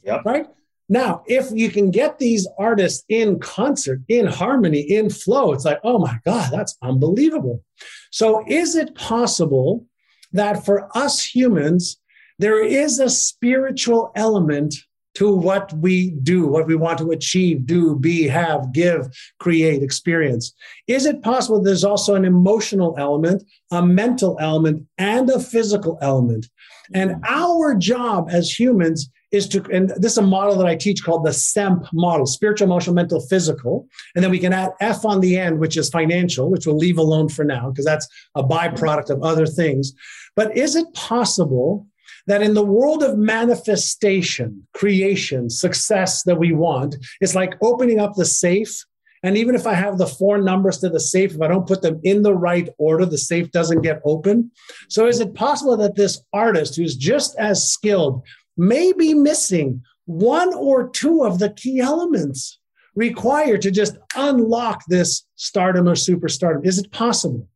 Yep. 0.04 0.22
Right? 0.26 0.48
Now, 0.90 1.24
if 1.26 1.52
you 1.54 1.70
can 1.70 1.90
get 1.90 2.20
these 2.20 2.48
artists 2.60 3.06
in 3.08 3.40
concert, 3.40 4.02
in 4.10 4.26
harmony, 4.26 4.82
in 4.82 5.10
flow, 5.10 5.54
it's 5.54 5.64
like, 5.64 5.80
oh 5.84 6.00
my 6.00 6.20
God, 6.26 6.52
that's 6.52 6.78
unbelievable. 6.82 7.64
So, 8.12 8.44
is 8.46 8.76
it 8.76 8.94
possible 8.96 9.86
that 10.34 10.66
for 10.66 10.90
us 10.98 11.24
humans, 11.24 11.98
there 12.40 12.62
is 12.62 13.00
a 13.00 13.10
spiritual 13.10 14.12
element 14.16 14.76
to 15.16 15.34
what 15.34 15.74
we 15.74 16.12
do, 16.12 16.48
what 16.48 16.68
we 16.68 16.76
want 16.76 16.98
to 17.00 17.12
achieve, 17.12 17.66
do, 17.66 17.96
be, 17.96 18.28
have, 18.28 18.72
give, 18.72 19.08
create, 19.40 19.84
experience. 19.84 20.54
Is 20.88 21.06
it 21.06 21.22
possible 21.22 21.62
there's 21.62 21.84
also 21.84 22.16
an 22.16 22.26
emotional 22.26 22.96
element, 22.98 23.44
a 23.72 23.86
mental 23.86 24.38
element, 24.40 24.88
and 24.98 25.30
a 25.30 25.40
physical 25.40 25.98
element? 26.02 26.48
And 26.94 27.12
mm-hmm. 27.12 27.24
our 27.28 27.76
job 27.76 28.30
as 28.32 28.58
humans 28.58 29.10
is 29.32 29.48
to, 29.50 29.64
and 29.72 29.90
this 29.98 30.14
is 30.14 30.18
a 30.18 30.24
model 30.24 30.56
that 30.58 30.68
I 30.68 30.76
teach 30.76 31.04
called 31.04 31.26
the 31.26 31.32
SEMP 31.34 31.88
model 31.94 32.26
spiritual, 32.26 32.68
emotional, 32.68 32.96
mental, 32.96 33.22
physical. 33.22 33.88
And 34.14 34.24
then 34.24 34.32
we 34.32 34.40
can 34.40 34.52
add 34.52 34.72
F 34.82 35.06
on 35.06 35.22
the 35.22 35.38
end, 35.38 35.60
which 35.60 35.78
is 35.78 35.90
financial, 35.90 36.50
which 36.50 36.66
we'll 36.66 36.78
leave 36.78 36.98
alone 36.98 37.30
for 37.30 37.46
now 37.46 37.70
because 37.70 37.86
that's 37.86 38.08
a 38.36 38.44
byproduct 38.44 39.10
of 39.10 39.24
other 39.24 39.46
things. 39.46 39.94
But 40.36 40.56
is 40.58 40.76
it 40.76 40.94
possible 40.94 41.88
that 42.28 42.42
in 42.42 42.54
the 42.54 42.66
world 42.66 43.04
of 43.04 43.18
manifestation, 43.18 44.68
creation, 44.74 45.50
success 45.50 46.24
that 46.24 46.38
we 46.38 46.54
want, 46.54 46.96
it's 47.20 47.36
like 47.36 47.56
opening 47.62 48.00
up 48.00 48.16
the 48.16 48.26
safe. 48.26 48.84
And 49.24 49.38
even 49.38 49.54
if 49.54 49.68
I 49.68 49.74
have 49.74 49.98
the 49.98 50.08
four 50.08 50.40
numbers 50.40 50.80
to 50.80 50.90
the 50.90 51.00
safe, 51.00 51.36
if 51.36 51.42
I 51.42 51.48
don't 51.48 51.68
put 51.68 51.82
them 51.82 52.00
in 52.04 52.24
the 52.24 52.34
right 52.34 52.68
order, 52.78 53.06
the 53.06 53.18
safe 53.18 53.52
doesn't 53.52 53.82
get 53.82 54.02
open. 54.04 54.52
So, 54.90 55.08
is 55.08 55.20
it 55.20 55.36
possible 55.36 55.78
that 55.78 55.96
this 55.96 56.22
artist 56.34 56.76
who's 56.76 56.96
just 56.96 57.38
as 57.38 57.70
skilled 57.72 58.24
may 58.58 58.94
be 58.94 59.14
missing 59.14 59.84
one 60.06 60.54
or 60.54 60.90
two 60.90 61.24
of 61.24 61.40
the 61.40 61.52
key 61.52 61.80
elements 61.80 62.60
required 62.96 63.62
to 63.62 63.72
just 63.72 63.98
unlock 64.16 64.84
this 64.88 65.24
stardom 65.36 65.88
or 65.88 65.94
superstardom? 65.94 66.66
Is 66.66 66.80
it 66.80 66.92
possible? 66.92 67.48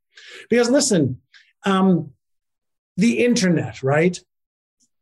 Because 0.50 0.70
listen, 0.70 1.20
um, 1.66 2.12
the 2.98 3.26
internet, 3.26 3.84
right? 3.84 4.20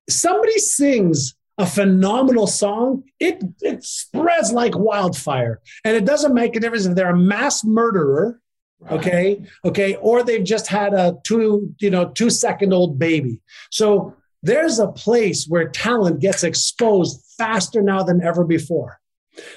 Somebody 0.10 0.58
sings 0.60 1.36
a 1.58 1.66
phenomenal 1.66 2.48
song, 2.48 3.04
it, 3.20 3.44
it 3.62 3.84
spreads 3.84 4.52
like 4.52 4.78
wildfire. 4.78 5.62
And 5.86 5.96
it 5.96 6.06
doesn't 6.06 6.34
make 6.34 6.56
a 6.56 6.60
difference 6.60 6.86
if 6.86 6.96
they're 6.96 7.12
a 7.12 7.18
mass 7.18 7.64
murderer, 7.64 8.42
okay, 8.90 9.46
okay, 9.64 9.96
or 9.96 10.24
they've 10.24 10.44
just 10.44 10.68
had 10.68 10.94
a 10.94 11.18
two, 11.24 11.74
you 11.80 11.90
know, 11.90 12.10
two 12.10 12.30
second 12.30 12.74
old 12.74 12.98
baby. 12.98 13.40
So 13.70 14.16
there's 14.42 14.80
a 14.80 14.92
place 14.92 15.46
where 15.46 15.70
talent 15.70 16.20
gets 16.20 16.44
exposed 16.44 17.24
faster 17.38 17.82
now 17.82 18.04
than 18.04 18.22
ever 18.22 18.44
before. 18.44 19.00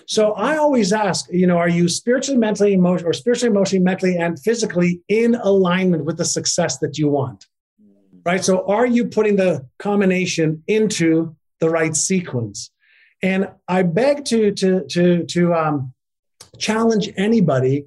So 0.07 0.33
I 0.33 0.57
always 0.57 0.93
ask, 0.93 1.27
you 1.31 1.47
know, 1.47 1.59
are 1.59 1.69
you 1.69 1.89
spiritually, 1.89 2.39
mentally, 2.39 2.73
emotionally, 2.73 3.11
or 3.11 3.13
spiritually, 3.13 3.55
emotionally, 3.55 3.85
mentally, 3.85 4.17
and 4.17 4.41
physically 4.41 5.03
in 5.09 5.35
alignment 5.35 6.05
with 6.05 6.17
the 6.17 6.25
success 6.25 6.79
that 6.79 6.97
you 6.99 7.09
want? 7.09 7.47
Right? 8.27 8.45
So 8.45 8.67
are 8.67 8.85
you 8.85 9.07
putting 9.07 9.37
the 9.37 9.67
combination 9.79 10.65
into 10.67 11.37
the 11.61 11.71
right 11.71 11.95
sequence? 11.95 12.71
And 13.23 13.49
I 13.69 13.85
beg 13.85 14.25
to 14.27 14.51
to 14.53 14.85
to 14.89 15.25
to 15.25 15.55
um, 15.55 15.95
challenge 16.59 17.09
anybody. 17.17 17.87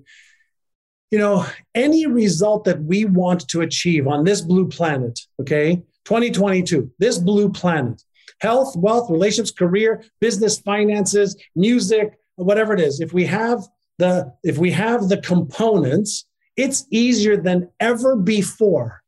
You 1.11 1.19
know, 1.19 1.45
any 1.75 2.05
result 2.05 2.63
that 2.65 2.81
we 2.81 3.03
want 3.05 3.47
to 3.49 3.61
achieve 3.61 4.07
on 4.07 4.23
this 4.23 4.41
blue 4.41 4.67
planet, 4.67 5.19
okay, 5.41 5.75
2022, 6.05 6.91
this 6.99 7.17
blue 7.17 7.49
planet, 7.51 8.01
health, 8.41 8.75
wealth, 8.77 9.09
relationships, 9.09 9.51
career, 9.51 10.03
business, 10.21 10.59
finances, 10.59 11.35
music, 11.55 12.17
whatever 12.35 12.73
it 12.73 12.79
is, 12.79 13.01
if 13.01 13.11
we 13.11 13.25
have 13.25 13.59
the 13.97 14.33
if 14.43 14.57
we 14.57 14.71
have 14.71 15.09
the 15.09 15.17
components, 15.17 16.25
it's 16.55 16.85
easier 16.91 17.35
than 17.35 17.69
ever 17.79 18.15
before 18.15 18.99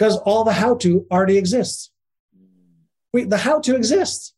because 0.00 0.16
all 0.20 0.44
the 0.44 0.52
how 0.52 0.76
to 0.76 1.06
already 1.10 1.36
exists. 1.36 1.90
We, 3.12 3.24
the 3.24 3.36
how 3.36 3.60
to 3.60 3.76
exists. 3.76 4.34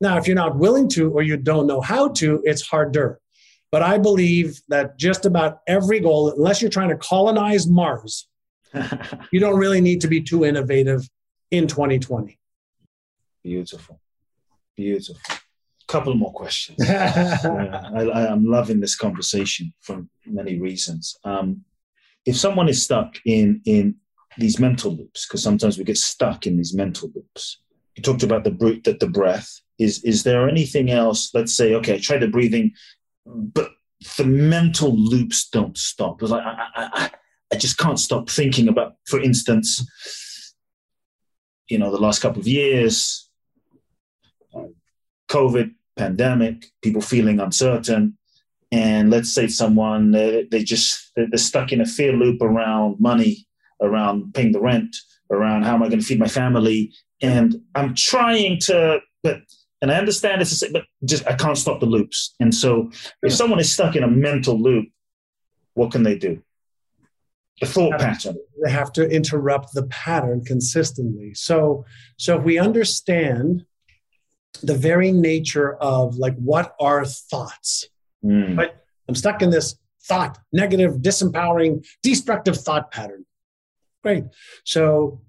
Now, 0.00 0.18
if 0.18 0.26
you're 0.26 0.34
not 0.34 0.58
willing 0.58 0.88
to 0.90 1.12
or 1.12 1.22
you 1.22 1.36
don't 1.36 1.68
know 1.68 1.80
how 1.80 2.08
to, 2.14 2.42
it's 2.42 2.62
harder. 2.62 3.20
But 3.70 3.82
I 3.82 3.98
believe 3.98 4.60
that 4.68 4.98
just 4.98 5.26
about 5.26 5.60
every 5.68 6.00
goal, 6.00 6.32
unless 6.32 6.60
you're 6.60 6.72
trying 6.72 6.88
to 6.88 6.96
colonize 6.96 7.68
Mars, 7.68 8.28
you 9.30 9.38
don't 9.38 9.56
really 9.56 9.80
need 9.80 10.00
to 10.00 10.08
be 10.08 10.20
too 10.20 10.44
innovative 10.44 11.08
in 11.52 11.68
2020. 11.68 12.36
Beautiful. 13.44 14.00
Beautiful. 14.76 15.20
Couple 15.86 16.14
more 16.14 16.32
questions. 16.32 16.80
I, 16.90 18.26
am 18.28 18.44
loving 18.44 18.80
this 18.80 18.96
conversation 18.96 19.72
for 19.82 20.04
many 20.26 20.58
reasons. 20.58 21.16
Um, 21.22 21.64
if 22.26 22.36
someone 22.36 22.68
is 22.68 22.82
stuck 22.82 23.14
in 23.24 23.60
in 23.66 23.96
these 24.38 24.58
mental 24.58 24.92
loops 24.92 25.26
because 25.26 25.42
sometimes 25.42 25.78
we 25.78 25.84
get 25.84 25.98
stuck 25.98 26.46
in 26.46 26.56
these 26.56 26.74
mental 26.74 27.10
loops. 27.14 27.60
You 27.96 28.02
talked 28.02 28.22
about 28.22 28.44
the 28.44 28.50
brute 28.50 28.84
that 28.84 29.00
the 29.00 29.08
breath. 29.08 29.60
Is 29.78 30.02
is 30.04 30.22
there 30.22 30.48
anything 30.48 30.90
else? 30.90 31.30
Let's 31.34 31.56
say, 31.56 31.74
okay, 31.74 31.94
I 31.94 31.98
try 31.98 32.18
the 32.18 32.28
breathing, 32.28 32.72
but 33.26 33.70
the 34.16 34.24
mental 34.24 34.96
loops 34.96 35.48
don't 35.48 35.76
stop. 35.76 36.22
It's 36.22 36.30
like 36.30 36.44
I, 36.44 36.68
I, 36.74 37.10
I 37.52 37.56
just 37.56 37.78
can't 37.78 37.98
stop 37.98 38.28
thinking 38.28 38.68
about, 38.68 38.96
for 39.06 39.20
instance, 39.20 39.84
you 41.68 41.78
know, 41.78 41.90
the 41.90 41.98
last 41.98 42.20
couple 42.20 42.40
of 42.40 42.48
years, 42.48 43.28
um, 44.54 44.74
COVID, 45.28 45.74
pandemic, 45.96 46.66
people 46.82 47.00
feeling 47.00 47.40
uncertain. 47.40 48.18
And 48.72 49.10
let's 49.10 49.32
say 49.32 49.46
someone, 49.46 50.10
they, 50.10 50.48
they 50.50 50.64
just, 50.64 51.12
they're 51.14 51.36
stuck 51.36 51.72
in 51.72 51.80
a 51.80 51.86
fear 51.86 52.12
loop 52.12 52.42
around 52.42 53.00
money, 53.00 53.46
around 53.80 54.34
paying 54.34 54.52
the 54.52 54.60
rent, 54.60 54.96
around 55.30 55.64
how 55.64 55.74
am 55.74 55.82
I 55.82 55.88
going 55.88 56.00
to 56.00 56.04
feed 56.06 56.18
my 56.18 56.28
family. 56.28 56.92
And 57.20 57.62
I'm 57.74 57.94
trying 57.94 58.58
to, 58.62 59.00
but, 59.22 59.40
and 59.80 59.90
I 59.90 59.96
understand 59.96 60.42
it's, 60.42 60.66
but 60.68 60.84
just, 61.04 61.26
I 61.26 61.34
can't 61.34 61.58
stop 61.58 61.80
the 61.80 61.86
loops. 61.86 62.34
And 62.40 62.54
so 62.54 62.90
if 63.22 63.32
someone 63.32 63.60
is 63.60 63.72
stuck 63.72 63.96
in 63.96 64.02
a 64.02 64.08
mental 64.08 64.60
loop, 64.60 64.88
what 65.74 65.90
can 65.92 66.02
they 66.02 66.16
do? 66.16 66.42
The 67.60 67.66
thought 67.66 68.00
pattern. 68.00 68.36
They 68.64 68.70
have 68.70 68.92
to 68.94 69.08
interrupt 69.08 69.74
the 69.74 69.84
pattern 69.84 70.44
consistently. 70.44 71.34
So, 71.34 71.84
so 72.16 72.38
if 72.38 72.44
we 72.44 72.58
understand 72.58 73.64
the 74.62 74.74
very 74.74 75.12
nature 75.12 75.74
of 75.76 76.16
like 76.16 76.36
what 76.36 76.74
are 76.80 77.04
thoughts, 77.04 77.86
mm. 78.24 78.56
right? 78.56 78.72
I'm 79.08 79.14
stuck 79.14 79.42
in 79.42 79.50
this 79.50 79.76
thought, 80.02 80.38
negative, 80.52 80.96
disempowering, 80.96 81.86
destructive 82.02 82.56
thought 82.56 82.90
pattern. 82.90 83.23
Great. 84.04 84.24
So 84.64 85.22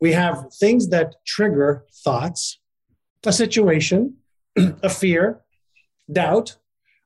we 0.00 0.12
have 0.12 0.46
things 0.54 0.88
that 0.88 1.16
trigger 1.26 1.84
thoughts, 2.02 2.58
a 3.26 3.32
situation, 3.32 4.16
a 4.56 4.88
fear, 4.88 5.42
doubt, 6.10 6.56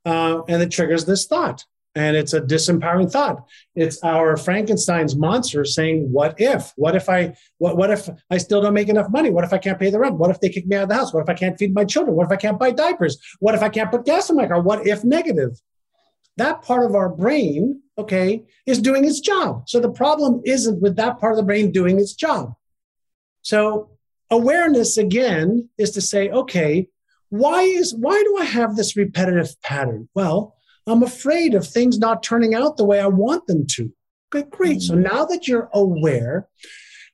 uh, 0.06 0.42
and 0.46 0.62
it 0.62 0.70
triggers 0.70 1.04
this 1.04 1.26
thought. 1.26 1.64
And 1.96 2.16
it's 2.16 2.32
a 2.32 2.40
disempowering 2.40 3.10
thought. 3.10 3.44
It's 3.74 4.00
our 4.04 4.36
frankenstein's 4.36 5.16
monster 5.16 5.64
saying 5.64 6.12
what 6.12 6.36
if? 6.38 6.72
What 6.76 6.94
if 6.94 7.08
i 7.08 7.34
what, 7.58 7.76
what 7.76 7.90
if 7.90 8.08
i 8.30 8.38
still 8.38 8.60
don't 8.62 8.74
make 8.74 8.88
enough 8.88 9.10
money? 9.10 9.30
What 9.30 9.44
if 9.44 9.52
i 9.52 9.58
can't 9.58 9.78
pay 9.78 9.90
the 9.90 9.98
rent? 9.98 10.16
What 10.16 10.30
if 10.30 10.40
they 10.40 10.48
kick 10.48 10.66
me 10.66 10.76
out 10.76 10.84
of 10.84 10.88
the 10.90 10.96
house? 10.96 11.12
What 11.12 11.22
if 11.22 11.28
i 11.28 11.34
can't 11.34 11.58
feed 11.58 11.74
my 11.74 11.84
children? 11.84 12.16
What 12.16 12.26
if 12.26 12.32
i 12.32 12.36
can't 12.36 12.58
buy 12.58 12.70
diapers? 12.70 13.16
What 13.40 13.54
if 13.56 13.62
i 13.62 13.68
can't 13.68 13.90
put 13.92 14.04
gas 14.04 14.30
in 14.30 14.36
my 14.36 14.46
car? 14.46 14.60
What 14.60 14.86
if 14.86 15.04
negative? 15.04 15.60
That 16.36 16.62
part 16.62 16.84
of 16.84 16.96
our 16.96 17.08
brain 17.08 17.80
okay 17.96 18.42
is 18.66 18.80
doing 18.80 19.04
its 19.04 19.20
job 19.20 19.68
so 19.68 19.80
the 19.80 19.90
problem 19.90 20.40
isn't 20.44 20.80
with 20.80 20.96
that 20.96 21.18
part 21.18 21.32
of 21.32 21.36
the 21.36 21.42
brain 21.42 21.70
doing 21.70 21.98
its 21.98 22.12
job 22.12 22.54
so 23.42 23.90
awareness 24.30 24.96
again 24.96 25.68
is 25.78 25.90
to 25.90 26.00
say 26.00 26.28
okay 26.30 26.88
why 27.28 27.62
is 27.62 27.94
why 27.94 28.22
do 28.22 28.36
i 28.38 28.44
have 28.44 28.76
this 28.76 28.96
repetitive 28.96 29.60
pattern 29.62 30.08
well 30.14 30.54
I'm 30.86 31.02
afraid 31.02 31.54
of 31.54 31.66
things 31.66 31.98
not 31.98 32.22
turning 32.22 32.54
out 32.54 32.76
the 32.76 32.84
way 32.84 33.00
I 33.00 33.06
want 33.06 33.46
them 33.46 33.66
to. 33.70 33.92
Okay, 34.34 34.48
great. 34.50 34.82
So 34.82 34.94
mm. 34.94 35.02
now 35.02 35.24
that 35.24 35.48
you're 35.48 35.70
aware, 35.72 36.48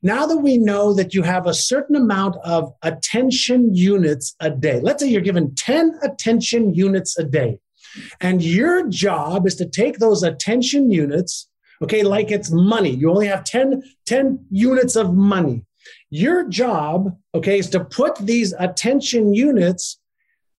now 0.02 0.26
that 0.26 0.38
we 0.38 0.58
know 0.58 0.94
that 0.94 1.14
you 1.14 1.22
have 1.22 1.46
a 1.46 1.54
certain 1.54 1.94
amount 1.94 2.36
of 2.42 2.72
attention 2.82 3.74
units 3.74 4.34
a 4.40 4.50
day, 4.50 4.80
let's 4.80 5.02
say 5.02 5.08
you're 5.08 5.20
given 5.20 5.54
10 5.54 5.98
attention 6.02 6.74
units 6.74 7.18
a 7.18 7.24
day, 7.24 7.58
and 8.20 8.42
your 8.42 8.88
job 8.88 9.46
is 9.46 9.54
to 9.56 9.68
take 9.68 9.98
those 9.98 10.22
attention 10.22 10.90
units, 10.90 11.48
okay, 11.82 12.02
like 12.02 12.30
it's 12.30 12.50
money. 12.50 12.90
You 12.90 13.10
only 13.10 13.26
have 13.26 13.44
10, 13.44 13.82
10 14.06 14.46
units 14.50 14.96
of 14.96 15.14
money. 15.14 15.64
Your 16.10 16.48
job, 16.48 17.16
okay, 17.34 17.58
is 17.58 17.70
to 17.70 17.84
put 17.84 18.16
these 18.16 18.52
attention 18.58 19.32
units 19.34 19.98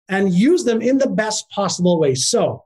and 0.08 0.32
use 0.32 0.64
them 0.64 0.82
in 0.82 0.98
the 0.98 1.08
best 1.08 1.48
possible 1.50 1.98
way. 1.98 2.14
So, 2.14 2.64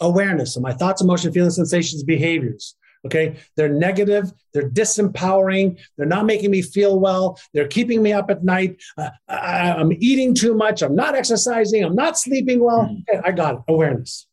awareness 0.00 0.56
of 0.56 0.62
my 0.62 0.72
thoughts, 0.72 1.02
emotions, 1.02 1.34
feelings, 1.34 1.56
sensations, 1.56 2.02
behaviors. 2.02 2.76
Okay. 3.06 3.36
They're 3.56 3.68
negative. 3.68 4.32
They're 4.52 4.70
disempowering. 4.70 5.78
They're 5.96 6.06
not 6.06 6.26
making 6.26 6.50
me 6.50 6.62
feel 6.62 6.98
well. 6.98 7.38
They're 7.52 7.68
keeping 7.68 8.02
me 8.02 8.12
up 8.12 8.30
at 8.30 8.44
night. 8.44 8.82
Uh, 8.96 9.10
I, 9.28 9.80
am 9.80 9.92
eating 9.92 10.34
too 10.34 10.54
much. 10.54 10.82
I'm 10.82 10.94
not 10.94 11.14
exercising. 11.14 11.84
I'm 11.84 11.94
not 11.94 12.18
sleeping 12.18 12.62
well. 12.62 12.82
Mm-hmm. 12.82 13.16
Okay, 13.16 13.28
I 13.28 13.32
got 13.32 13.54
it. 13.54 13.60
Awareness. 13.68 14.26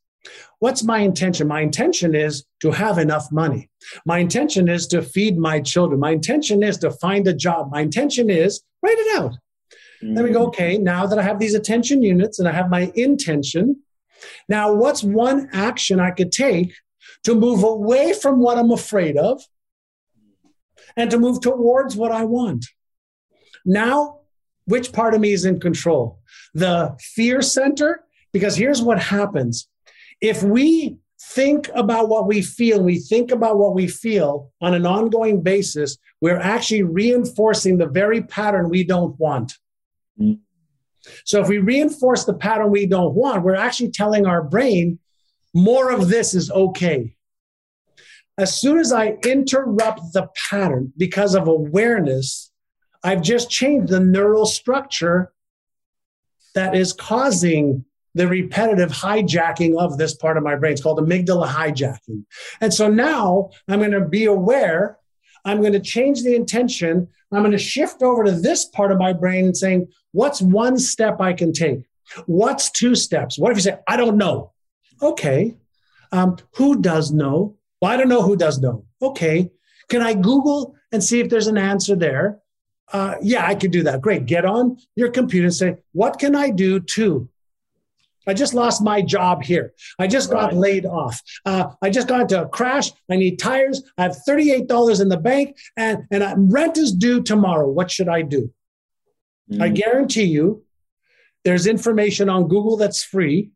What's 0.59 0.83
my 0.83 0.99
intention? 0.99 1.47
My 1.47 1.61
intention 1.61 2.15
is 2.15 2.45
to 2.61 2.71
have 2.71 2.97
enough 2.97 3.31
money. 3.31 3.69
My 4.05 4.19
intention 4.19 4.69
is 4.69 4.87
to 4.87 5.01
feed 5.01 5.37
my 5.37 5.59
children. 5.59 5.99
My 5.99 6.11
intention 6.11 6.63
is 6.63 6.77
to 6.77 6.91
find 6.91 7.27
a 7.27 7.33
job. 7.33 7.71
My 7.71 7.81
intention 7.81 8.29
is 8.29 8.61
write 8.81 8.97
it 8.97 9.19
out. 9.19 9.31
Mm-hmm. 10.01 10.13
Then 10.15 10.23
we 10.23 10.31
go, 10.31 10.41
mm-hmm. 10.41 10.47
okay, 10.49 10.77
now 10.77 11.05
that 11.05 11.19
I 11.19 11.23
have 11.23 11.39
these 11.39 11.53
attention 11.53 12.01
units 12.01 12.39
and 12.39 12.47
I 12.47 12.53
have 12.53 12.69
my 12.69 12.91
intention, 12.95 13.83
now, 14.47 14.73
what's 14.73 15.03
one 15.03 15.49
action 15.53 15.99
I 15.99 16.11
could 16.11 16.31
take 16.31 16.73
to 17.23 17.35
move 17.35 17.63
away 17.63 18.13
from 18.13 18.39
what 18.39 18.57
I'm 18.57 18.71
afraid 18.71 19.17
of 19.17 19.41
and 20.95 21.09
to 21.11 21.17
move 21.17 21.41
towards 21.41 21.95
what 21.95 22.11
I 22.11 22.25
want? 22.25 22.65
Now, 23.65 24.19
which 24.65 24.91
part 24.91 25.13
of 25.13 25.21
me 25.21 25.31
is 25.31 25.45
in 25.45 25.59
control? 25.59 26.19
The 26.53 26.95
fear 26.99 27.41
center? 27.41 28.03
Because 28.31 28.55
here's 28.55 28.81
what 28.81 28.99
happens 28.99 29.67
if 30.21 30.41
we 30.41 30.97
think 31.21 31.69
about 31.73 32.09
what 32.09 32.27
we 32.27 32.41
feel, 32.41 32.81
we 32.81 32.99
think 32.99 33.31
about 33.31 33.57
what 33.57 33.73
we 33.73 33.87
feel 33.87 34.51
on 34.61 34.73
an 34.73 34.85
ongoing 34.85 35.41
basis, 35.41 35.97
we're 36.21 36.39
actually 36.39 36.83
reinforcing 36.83 37.77
the 37.77 37.87
very 37.87 38.21
pattern 38.21 38.69
we 38.69 38.83
don't 38.83 39.17
want. 39.19 39.53
Mm-hmm. 40.19 40.39
So 41.25 41.41
if 41.41 41.49
we 41.49 41.57
reinforce 41.57 42.23
the 42.23 42.33
pattern 42.33 42.71
we 42.71 42.85
don't 42.85 43.13
want, 43.13 43.43
we're 43.43 43.55
actually 43.55 43.91
telling 43.91 44.25
our 44.25 44.41
brain 44.41 44.99
more 45.53 45.91
of 45.91 46.09
this 46.09 46.33
is 46.33 46.49
okay. 46.51 47.15
As 48.37 48.59
soon 48.59 48.79
as 48.79 48.91
I 48.91 49.17
interrupt 49.23 50.13
the 50.13 50.29
pattern 50.49 50.91
because 50.97 51.35
of 51.35 51.47
awareness, 51.47 52.51
I've 53.03 53.21
just 53.21 53.49
changed 53.49 53.91
the 53.91 53.99
neural 53.99 54.45
structure 54.45 55.33
that 56.55 56.75
is 56.75 56.93
causing 56.93 57.85
the 58.15 58.27
repetitive 58.27 58.91
hijacking 58.91 59.77
of 59.77 59.97
this 59.97 60.15
part 60.15 60.37
of 60.37 60.43
my 60.43 60.55
brain. 60.55 60.73
It's 60.73 60.81
called 60.81 60.99
amygdala 60.99 61.47
hijacking. 61.47 62.25
And 62.61 62.73
so 62.73 62.87
now 62.87 63.49
I'm 63.67 63.79
going 63.79 63.91
to 63.91 64.05
be 64.05 64.25
aware. 64.25 64.97
I'm 65.45 65.61
going 65.61 65.73
to 65.73 65.79
change 65.79 66.23
the 66.23 66.35
intention. 66.35 67.07
I'm 67.31 67.41
going 67.41 67.51
to 67.51 67.57
shift 67.57 68.01
over 68.01 68.23
to 68.23 68.31
this 68.31 68.65
part 68.65 68.91
of 68.91 68.99
my 68.99 69.13
brain 69.13 69.45
and 69.45 69.57
saying, 69.57 69.87
What's 70.11 70.41
one 70.41 70.77
step 70.77 71.19
I 71.19 71.33
can 71.33 71.53
take? 71.53 71.81
What's 72.27 72.69
two 72.69 72.95
steps? 72.95 73.37
What 73.37 73.51
if 73.51 73.57
you 73.57 73.63
say, 73.63 73.79
I 73.87 73.97
don't 73.97 74.17
know? 74.17 74.52
Okay. 75.03 75.55
Um, 76.11 76.37
who 76.55 76.81
does 76.81 77.11
know? 77.11 77.57
Well, 77.81 77.91
I 77.91 77.97
don't 77.97 78.09
know 78.09 78.21
who 78.21 78.35
does 78.35 78.59
know. 78.59 78.85
Okay. 79.01 79.51
Can 79.89 80.01
I 80.01 80.13
Google 80.13 80.75
and 80.91 81.03
see 81.03 81.19
if 81.19 81.29
there's 81.29 81.47
an 81.47 81.57
answer 81.57 81.95
there? 81.95 82.39
Uh, 82.91 83.15
yeah, 83.21 83.45
I 83.45 83.55
could 83.55 83.71
do 83.71 83.83
that. 83.83 84.01
Great. 84.01 84.25
Get 84.25 84.45
on 84.45 84.77
your 84.95 85.09
computer 85.11 85.47
and 85.47 85.53
say, 85.53 85.77
what 85.91 86.19
can 86.19 86.35
I 86.35 86.49
do 86.49 86.79
to? 86.79 87.27
I 88.25 88.33
just 88.33 88.53
lost 88.53 88.81
my 88.81 89.01
job 89.01 89.43
here. 89.43 89.73
I 89.99 90.07
just 90.07 90.29
got 90.29 90.51
right. 90.51 90.53
laid 90.53 90.85
off. 90.85 91.21
Uh, 91.45 91.71
I 91.81 91.89
just 91.89 92.07
got 92.07 92.21
into 92.21 92.41
a 92.41 92.47
crash. 92.47 92.91
I 93.11 93.17
need 93.17 93.37
tires. 93.37 93.83
I 93.97 94.03
have 94.03 94.17
$38 94.27 95.01
in 95.01 95.09
the 95.09 95.17
bank 95.17 95.57
and, 95.75 96.03
and 96.09 96.23
uh, 96.23 96.35
rent 96.37 96.77
is 96.77 96.93
due 96.93 97.21
tomorrow. 97.21 97.67
What 97.67 97.91
should 97.91 98.07
I 98.07 98.21
do? 98.21 98.49
Mm. 99.51 99.61
I 99.61 99.69
guarantee 99.69 100.23
you 100.23 100.63
there's 101.43 101.67
information 101.67 102.29
on 102.29 102.47
Google 102.47 102.77
that's 102.77 103.03
free 103.03 103.51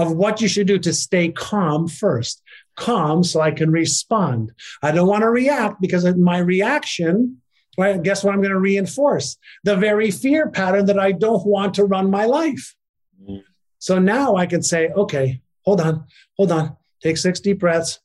of 0.00 0.12
what 0.12 0.40
you 0.40 0.48
should 0.48 0.66
do 0.66 0.78
to 0.78 0.94
stay 0.94 1.30
calm 1.30 1.86
first. 1.86 2.42
Calm 2.74 3.22
so 3.22 3.42
I 3.42 3.50
can 3.50 3.70
respond. 3.70 4.52
I 4.82 4.92
don't 4.92 5.08
want 5.08 5.22
to 5.22 5.28
react 5.28 5.78
because 5.78 6.06
my 6.16 6.38
reaction, 6.38 7.42
right, 7.76 8.02
guess 8.02 8.24
what 8.24 8.32
I'm 8.32 8.40
going 8.40 8.54
to 8.54 8.58
reinforce? 8.58 9.36
The 9.64 9.76
very 9.76 10.10
fear 10.10 10.48
pattern 10.48 10.86
that 10.86 10.98
I 10.98 11.12
don't 11.12 11.46
want 11.46 11.74
to 11.74 11.84
run 11.84 12.10
my 12.10 12.24
life. 12.24 12.74
Mm. 13.22 13.42
So 13.78 13.98
now 13.98 14.36
I 14.36 14.46
can 14.46 14.62
say, 14.62 14.88
okay, 14.88 15.42
hold 15.66 15.82
on, 15.82 16.06
hold 16.38 16.50
on, 16.50 16.76
take 17.02 17.18
six 17.18 17.38
deep 17.38 17.58
breaths. 17.58 18.00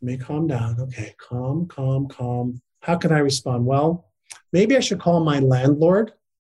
Let 0.00 0.12
me 0.12 0.16
calm 0.16 0.46
down. 0.46 0.76
Okay, 0.78 1.16
calm, 1.18 1.66
calm, 1.66 2.06
calm. 2.06 2.62
How 2.82 2.94
can 2.94 3.10
I 3.10 3.18
respond? 3.18 3.66
Well, 3.66 4.07
maybe 4.52 4.76
I 4.76 4.80
should 4.80 5.00
call 5.00 5.24
my 5.24 5.38
landlord 5.38 6.12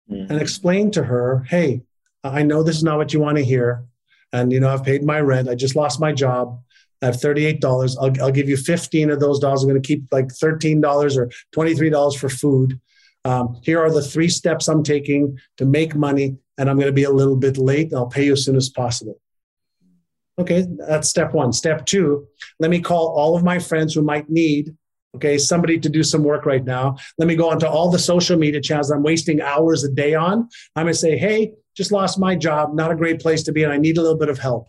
mm-hmm. 0.09 0.31
and 0.31 0.41
explain 0.41 0.91
to 0.91 1.03
her, 1.03 1.45
hey, 1.49 1.81
I 2.23 2.43
know 2.43 2.63
this 2.63 2.77
is 2.77 2.83
not 2.83 2.97
what 2.97 3.13
you 3.13 3.19
want 3.19 3.37
to 3.37 3.43
hear. 3.43 3.83
And, 4.31 4.51
you 4.51 4.59
know, 4.59 4.69
I've 4.69 4.83
paid 4.83 5.03
my 5.03 5.19
rent. 5.19 5.49
I 5.49 5.55
just 5.55 5.75
lost 5.75 5.99
my 5.99 6.11
job. 6.11 6.59
I 7.01 7.07
have 7.07 7.15
$38. 7.15 7.97
I'll, 7.99 8.23
I'll 8.23 8.31
give 8.31 8.49
you 8.49 8.57
15 8.57 9.11
of 9.11 9.19
those 9.19 9.39
dollars. 9.39 9.61
I'm 9.61 9.69
going 9.69 9.81
to 9.81 9.87
keep 9.87 10.05
like 10.11 10.27
$13 10.27 11.17
or 11.17 11.29
$23 11.55 12.17
for 12.17 12.29
food. 12.29 12.79
Um, 13.25 13.59
here 13.61 13.81
are 13.81 13.91
the 13.91 14.01
three 14.01 14.29
steps 14.29 14.67
I'm 14.67 14.83
taking 14.83 15.37
to 15.57 15.65
make 15.65 15.95
money, 15.95 16.37
and 16.57 16.69
I'm 16.69 16.77
going 16.77 16.87
to 16.87 16.93
be 16.93 17.03
a 17.03 17.11
little 17.11 17.35
bit 17.35 17.57
late. 17.57 17.93
I'll 17.93 18.07
pay 18.07 18.25
you 18.25 18.33
as 18.33 18.43
soon 18.43 18.55
as 18.55 18.69
possible. 18.69 19.19
Okay, 20.39 20.65
that's 20.87 21.09
step 21.09 21.33
one. 21.33 21.53
Step 21.53 21.85
two, 21.85 22.27
let 22.59 22.71
me 22.71 22.81
call 22.81 23.13
all 23.15 23.35
of 23.35 23.43
my 23.43 23.59
friends 23.59 23.93
who 23.93 24.01
might 24.01 24.29
need, 24.29 24.75
okay, 25.15 25.37
somebody 25.37 25.79
to 25.79 25.89
do 25.89 26.03
some 26.03 26.23
work 26.23 26.45
right 26.45 26.63
now. 26.63 26.97
Let 27.17 27.27
me 27.27 27.35
go 27.35 27.49
onto 27.49 27.65
all 27.65 27.91
the 27.91 27.99
social 27.99 28.37
media 28.37 28.61
channels 28.61 28.91
I'm 28.91 29.03
wasting 29.03 29.41
hours 29.41 29.83
a 29.83 29.91
day 29.91 30.15
on. 30.15 30.49
I'm 30.75 30.85
gonna 30.85 30.93
say, 30.93 31.17
hey, 31.17 31.53
just 31.75 31.91
lost 31.91 32.19
my 32.19 32.35
job, 32.35 32.73
not 32.73 32.91
a 32.91 32.95
great 32.95 33.19
place 33.19 33.43
to 33.43 33.51
be, 33.51 33.63
and 33.63 33.71
I 33.71 33.77
need 33.77 33.97
a 33.97 34.01
little 34.01 34.17
bit 34.17 34.29
of 34.29 34.39
help. 34.39 34.67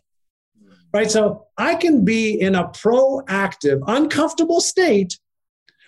Right. 0.92 1.10
So 1.10 1.46
I 1.58 1.74
can 1.74 2.04
be 2.04 2.40
in 2.40 2.54
a 2.54 2.68
proactive, 2.68 3.82
uncomfortable 3.88 4.60
state 4.60 5.18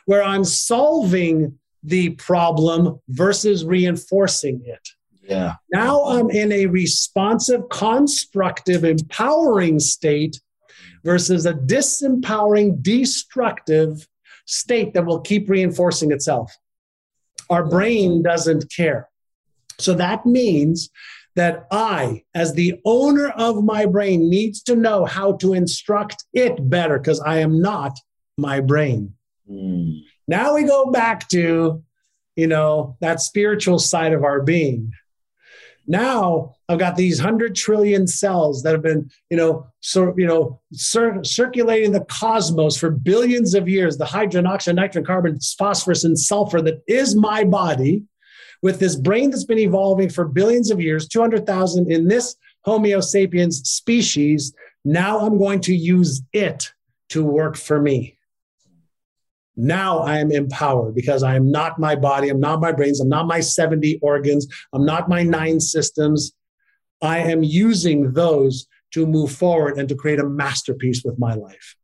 where 0.07 0.23
I'm 0.23 0.45
solving 0.45 1.59
the 1.85 2.11
problem 2.11 3.01
versus 3.09 3.65
reinforcing 3.65 4.63
it. 4.65 4.89
Yeah. 5.23 5.55
Now 5.73 6.05
I'm 6.05 6.31
in 6.31 6.51
a 6.51 6.67
responsive, 6.67 7.69
constructive, 7.71 8.85
empowering 8.85 9.79
state 9.79 10.41
versus 11.05 11.47
a 11.47 11.55
disempowering, 11.55 12.83
destructive 12.83 14.09
state 14.47 14.95
that 14.95 15.05
will 15.05 15.21
keep 15.21 15.49
reinforcing 15.51 16.11
itself. 16.11 16.57
Our 17.51 17.65
brain 17.65 18.23
doesn't 18.23 18.73
care. 18.75 19.09
So 19.79 19.95
that 19.95 20.25
means 20.25 20.91
that 21.35 21.67
I, 21.71 22.25
as 22.35 22.55
the 22.55 22.81
owner 22.85 23.29
of 23.29 23.63
my 23.63 23.85
brain, 23.85 24.31
needs 24.31 24.63
to 24.65 24.75
know 24.75 25.05
how 25.05 25.33
to 25.37 25.53
instruct 25.53 26.25
it 26.33 26.69
better 26.71 26.99
because 26.99 27.21
I 27.21 27.39
am 27.39 27.61
not 27.61 27.99
my 28.39 28.61
brain. 28.61 29.15
Mm. 29.51 30.01
Now 30.27 30.55
we 30.55 30.65
go 30.65 30.91
back 30.91 31.29
to, 31.29 31.85
you 32.37 32.47
know, 32.47 32.97
that 33.01 33.21
spiritual 33.21 33.79
side 33.79 34.13
of 34.13 34.25
our 34.25 34.43
being. 34.43 34.93
Now 35.87 36.56
I've 36.69 36.79
got 36.79 36.97
these 36.97 37.21
hundred 37.21 37.55
trillion 37.55 38.07
cells 38.09 38.63
that 38.63 38.73
have 38.73 38.83
been, 38.83 39.09
you 39.31 39.37
know, 39.37 39.67
so 39.81 40.13
you 40.17 40.27
know, 40.27 40.61
cir- 40.73 41.23
circulating 41.23 41.93
the 41.93 42.05
cosmos 42.07 42.77
for 42.77 42.91
billions 42.91 43.55
of 43.55 43.69
years. 43.69 43.97
The 43.97 44.05
hydrogen, 44.05 44.47
oxygen, 44.47 44.77
nitrogen, 44.77 45.05
carbon, 45.05 45.39
phosphorus, 45.59 46.05
and 46.05 46.19
sulfur 46.19 46.61
that 46.63 46.83
is 46.89 47.15
my 47.15 47.45
body, 47.45 48.03
with 48.63 48.81
this 48.81 48.97
brain 48.97 49.31
that's 49.31 49.45
been 49.45 49.59
evolving 49.59 50.09
for 50.09 50.27
billions 50.27 50.71
of 50.71 50.81
years, 50.81 51.07
two 51.07 51.21
hundred 51.21 51.47
thousand 51.47 51.91
in 51.91 52.09
this 52.09 52.37
Homo 52.65 53.01
sapiens 53.01 53.69
species. 53.69 54.53
Now 54.85 55.21
I'm 55.21 55.39
going 55.39 55.61
to 55.63 55.75
use 55.75 56.23
it 56.33 56.73
to 57.11 57.25
work 57.25 57.57
for 57.57 57.81
me. 57.81 58.17
Now 59.57 60.01
I 60.01 60.19
am 60.19 60.31
empowered 60.31 60.95
because 60.95 61.23
I 61.23 61.35
am 61.37 61.51
not 61.51 61.79
my 61.79 61.97
body, 61.97 62.29
I'm 62.29 62.41
not 62.41 62.61
my 62.61 62.73
brains, 62.73 63.01
I'm 63.01 63.09
not 63.09 63.27
my 63.27 63.41
70 63.41 64.01
organs, 64.03 64.47
I'm 64.73 64.85
not 64.85 65.09
my 65.09 65.23
nine 65.23 65.61
systems. 65.61 66.33
I 67.03 67.19
am 67.19 67.43
using 67.43 68.13
those 68.13 68.67
to 68.93 69.07
move 69.07 69.33
forward 69.33 69.79
and 69.79 69.89
to 69.89 69.95
create 69.95 70.21
a 70.21 70.29
masterpiece 70.29 71.03
with 71.05 71.19
my 71.19 71.35
life. 71.35 71.77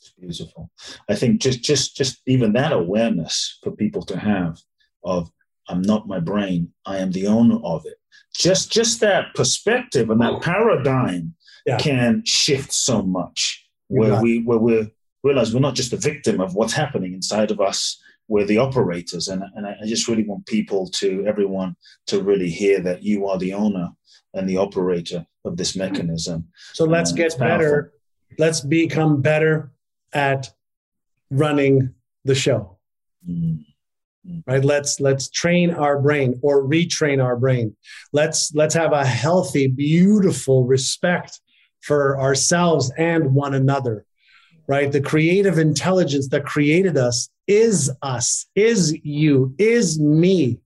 It's 0.00 0.12
beautiful. 0.12 0.70
I 1.08 1.14
think 1.14 1.40
just 1.40 1.62
just 1.62 1.96
just 1.96 2.22
even 2.26 2.52
that 2.52 2.72
awareness 2.72 3.58
for 3.62 3.72
people 3.72 4.02
to 4.04 4.18
have 4.18 4.58
of 5.04 5.30
I'm 5.68 5.82
not 5.82 6.08
my 6.08 6.20
brain, 6.20 6.72
I 6.86 6.98
am 6.98 7.12
the 7.12 7.26
owner 7.26 7.58
of 7.62 7.84
it. 7.84 7.96
Just 8.34 8.70
just 8.70 9.00
that 9.00 9.34
perspective 9.34 10.08
and 10.10 10.20
that 10.20 10.40
paradigm 10.40 11.34
yeah. 11.66 11.78
can 11.78 12.22
shift 12.24 12.72
so 12.72 13.02
much 13.02 13.66
where 13.88 14.20
we 14.22 14.42
where 14.42 14.58
we're 14.58 14.90
realize 15.24 15.52
we're 15.52 15.60
not 15.60 15.74
just 15.74 15.92
a 15.92 15.96
victim 15.96 16.40
of 16.40 16.54
what's 16.54 16.72
happening 16.72 17.12
inside 17.12 17.50
of 17.50 17.60
us 17.60 18.00
we're 18.28 18.44
the 18.44 18.58
operators 18.58 19.28
and, 19.28 19.42
and 19.54 19.66
I, 19.66 19.74
just 19.86 20.06
really 20.06 20.24
want 20.24 20.46
people 20.46 20.88
to 20.90 21.24
everyone 21.26 21.74
to 22.06 22.22
really 22.22 22.50
hear 22.50 22.80
that 22.80 23.02
you 23.02 23.26
are 23.26 23.38
the 23.38 23.54
owner 23.54 23.88
and 24.34 24.48
the 24.48 24.56
operator 24.56 25.26
of 25.44 25.56
this 25.56 25.76
mechanism. 25.76 26.48
So 26.72 26.84
let's 26.84 27.12
get 27.12 27.38
better. 27.38 27.92
Let's 28.38 28.60
become 28.60 29.22
better 29.22 29.72
at 30.12 30.52
running 31.30 31.94
the 32.24 32.34
show. 32.34 32.78
Mm-hmm. 33.28 34.40
right? 34.46 34.64
Let's 34.64 35.00
let's 35.00 35.28
train 35.28 35.70
our 35.70 36.00
brain 36.00 36.38
or 36.42 36.62
retrain 36.62 37.22
our 37.22 37.36
brain. 37.36 37.76
Let's 38.12 38.54
let's 38.54 38.74
have 38.74 38.92
a 38.92 39.04
healthy 39.04 39.66
beautiful 39.66 40.64
respect 40.64 41.40
for 41.80 42.18
ourselves 42.20 42.92
and 42.96 43.34
one 43.34 43.54
another. 43.54 44.04
Right? 44.66 44.92
The 44.92 45.00
creative 45.00 45.58
intelligence 45.58 46.28
that 46.28 46.44
created 46.44 46.96
us 46.96 47.30
is 47.46 47.90
us, 48.02 48.46
is 48.54 48.94
you, 49.02 49.54
is 49.58 49.98
me, 49.98 50.58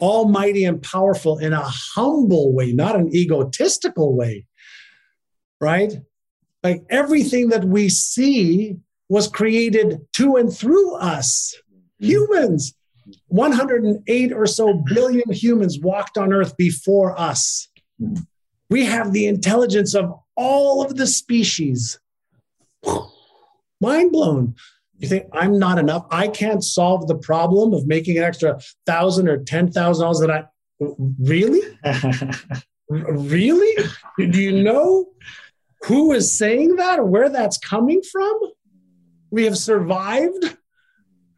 almighty 0.00 0.64
and 0.64 0.82
powerful 0.82 1.38
in 1.38 1.52
a 1.52 1.62
humble 1.62 2.52
way, 2.52 2.72
not 2.72 2.96
an 2.96 3.14
egotistical 3.14 4.14
way, 4.14 4.46
right? 5.60 5.92
Like 6.62 6.84
everything 6.90 7.48
that 7.50 7.64
we 7.64 7.88
see 7.88 8.76
was 9.08 9.28
created 9.28 10.00
to 10.14 10.36
and 10.36 10.52
through 10.52 10.96
us, 10.96 11.54
mm-hmm. 11.72 12.06
humans. 12.06 12.74
108 13.28 14.32
or 14.32 14.46
so 14.46 14.82
billion 14.84 15.30
humans 15.30 15.78
walked 15.80 16.18
on 16.18 16.32
earth 16.32 16.56
before 16.56 17.18
us. 17.18 17.68
Mm-hmm. 18.02 18.22
We 18.68 18.84
have 18.84 19.12
the 19.12 19.26
intelligence 19.26 19.94
of 19.94 20.12
all 20.36 20.84
of 20.84 20.96
the 20.96 21.06
species 21.06 22.00
mind 23.80 24.10
blown. 24.10 24.56
You 24.98 25.08
think 25.08 25.26
I'm 25.32 25.58
not 25.58 25.78
enough? 25.78 26.06
I 26.10 26.28
can't 26.28 26.64
solve 26.64 27.06
the 27.06 27.18
problem 27.18 27.74
of 27.74 27.86
making 27.86 28.16
an 28.16 28.24
extra 28.24 28.58
thousand 28.86 29.28
or 29.28 29.38
ten 29.44 29.70
thousand 29.70 30.04
dollars 30.04 30.20
that 30.20 30.30
I 30.30 30.44
really, 31.18 31.60
really. 32.88 33.84
Do 34.18 34.40
you 34.40 34.62
know 34.62 35.08
who 35.82 36.12
is 36.12 36.36
saying 36.36 36.76
that 36.76 36.98
or 36.98 37.04
where 37.04 37.28
that's 37.28 37.58
coming 37.58 38.02
from? 38.10 38.40
We 39.30 39.44
have 39.44 39.58
survived, 39.58 40.56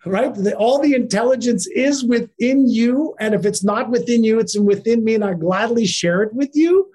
right? 0.07 0.33
The, 0.33 0.55
all 0.55 0.81
the 0.81 0.95
intelligence 0.95 1.67
is 1.67 2.05
within 2.05 2.69
you, 2.69 3.17
and 3.19 3.35
if 3.35 3.45
it's 3.45 3.65
not 3.65 3.91
within 3.91 4.23
you, 4.23 4.39
it's 4.39 4.59
within 4.59 5.03
me, 5.03 5.17
and 5.17 5.25
I 5.25 5.35
gladly 5.35 5.87
share 5.87 6.23
it 6.23 6.33
with 6.33 6.51
you. 6.55 6.93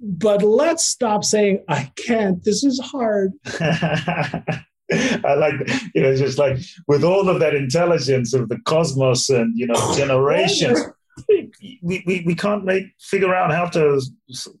But 0.00 0.42
let's 0.42 0.84
stop 0.84 1.24
saying 1.24 1.64
I 1.66 1.90
can't. 1.96 2.44
This 2.44 2.62
is 2.62 2.78
hard. 2.78 3.32
I 4.92 5.34
like, 5.34 5.54
you 5.94 6.02
know, 6.02 6.14
just 6.14 6.38
like 6.38 6.58
with 6.86 7.04
all 7.04 7.28
of 7.28 7.40
that 7.40 7.54
intelligence 7.54 8.34
of 8.34 8.48
the 8.48 8.58
cosmos 8.60 9.30
and, 9.30 9.56
you 9.58 9.66
know, 9.66 9.94
generations, 9.96 10.80
we, 11.28 12.02
we, 12.06 12.22
we 12.26 12.34
can't 12.34 12.64
make, 12.64 12.84
figure 13.00 13.34
out 13.34 13.52
how 13.52 13.66
to 13.70 14.00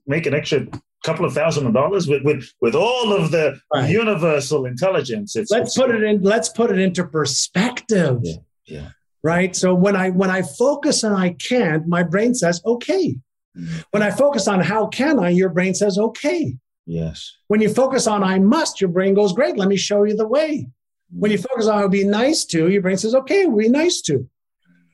make 0.06 0.26
an 0.26 0.34
extra 0.34 0.66
couple 1.04 1.26
of 1.26 1.34
thousand 1.34 1.70
dollars 1.72 2.08
with, 2.08 2.22
with, 2.22 2.50
with 2.62 2.74
all 2.74 3.12
of 3.12 3.30
the 3.30 3.60
right. 3.74 3.90
universal 3.90 4.64
intelligence. 4.64 5.36
It's, 5.36 5.50
let's 5.50 5.68
it's, 5.68 5.76
put 5.76 5.94
it 5.94 6.02
in, 6.02 6.22
let's 6.22 6.48
put 6.48 6.70
it 6.70 6.78
into 6.78 7.06
perspective. 7.06 8.20
Yeah. 8.22 8.36
Yeah. 8.66 8.88
Right. 9.22 9.54
So 9.54 9.74
when 9.74 9.96
I, 9.96 10.10
when 10.10 10.30
I 10.30 10.42
focus 10.42 11.02
and 11.02 11.14
I 11.14 11.34
can't, 11.34 11.86
my 11.86 12.02
brain 12.02 12.34
says, 12.34 12.62
okay. 12.64 13.16
Mm-hmm. 13.56 13.80
When 13.90 14.02
I 14.02 14.10
focus 14.10 14.48
on 14.48 14.60
how 14.60 14.86
can 14.86 15.18
I, 15.18 15.30
your 15.30 15.50
brain 15.50 15.74
says, 15.74 15.98
okay. 15.98 16.56
Yes. 16.86 17.32
When 17.48 17.60
you 17.60 17.68
focus 17.68 18.06
on 18.06 18.22
I 18.22 18.38
must, 18.38 18.80
your 18.80 18.90
brain 18.90 19.14
goes, 19.14 19.32
Great, 19.32 19.56
let 19.56 19.68
me 19.68 19.76
show 19.76 20.04
you 20.04 20.16
the 20.16 20.28
way. 20.28 20.68
When 21.10 21.30
you 21.30 21.38
focus 21.38 21.66
on 21.66 21.78
I'll 21.78 21.88
be 21.88 22.04
nice 22.04 22.44
to, 22.46 22.68
your 22.68 22.82
brain 22.82 22.96
says, 22.96 23.14
Okay, 23.14 23.46
we'll 23.46 23.58
be 23.58 23.68
nice 23.68 24.00
to. 24.02 24.28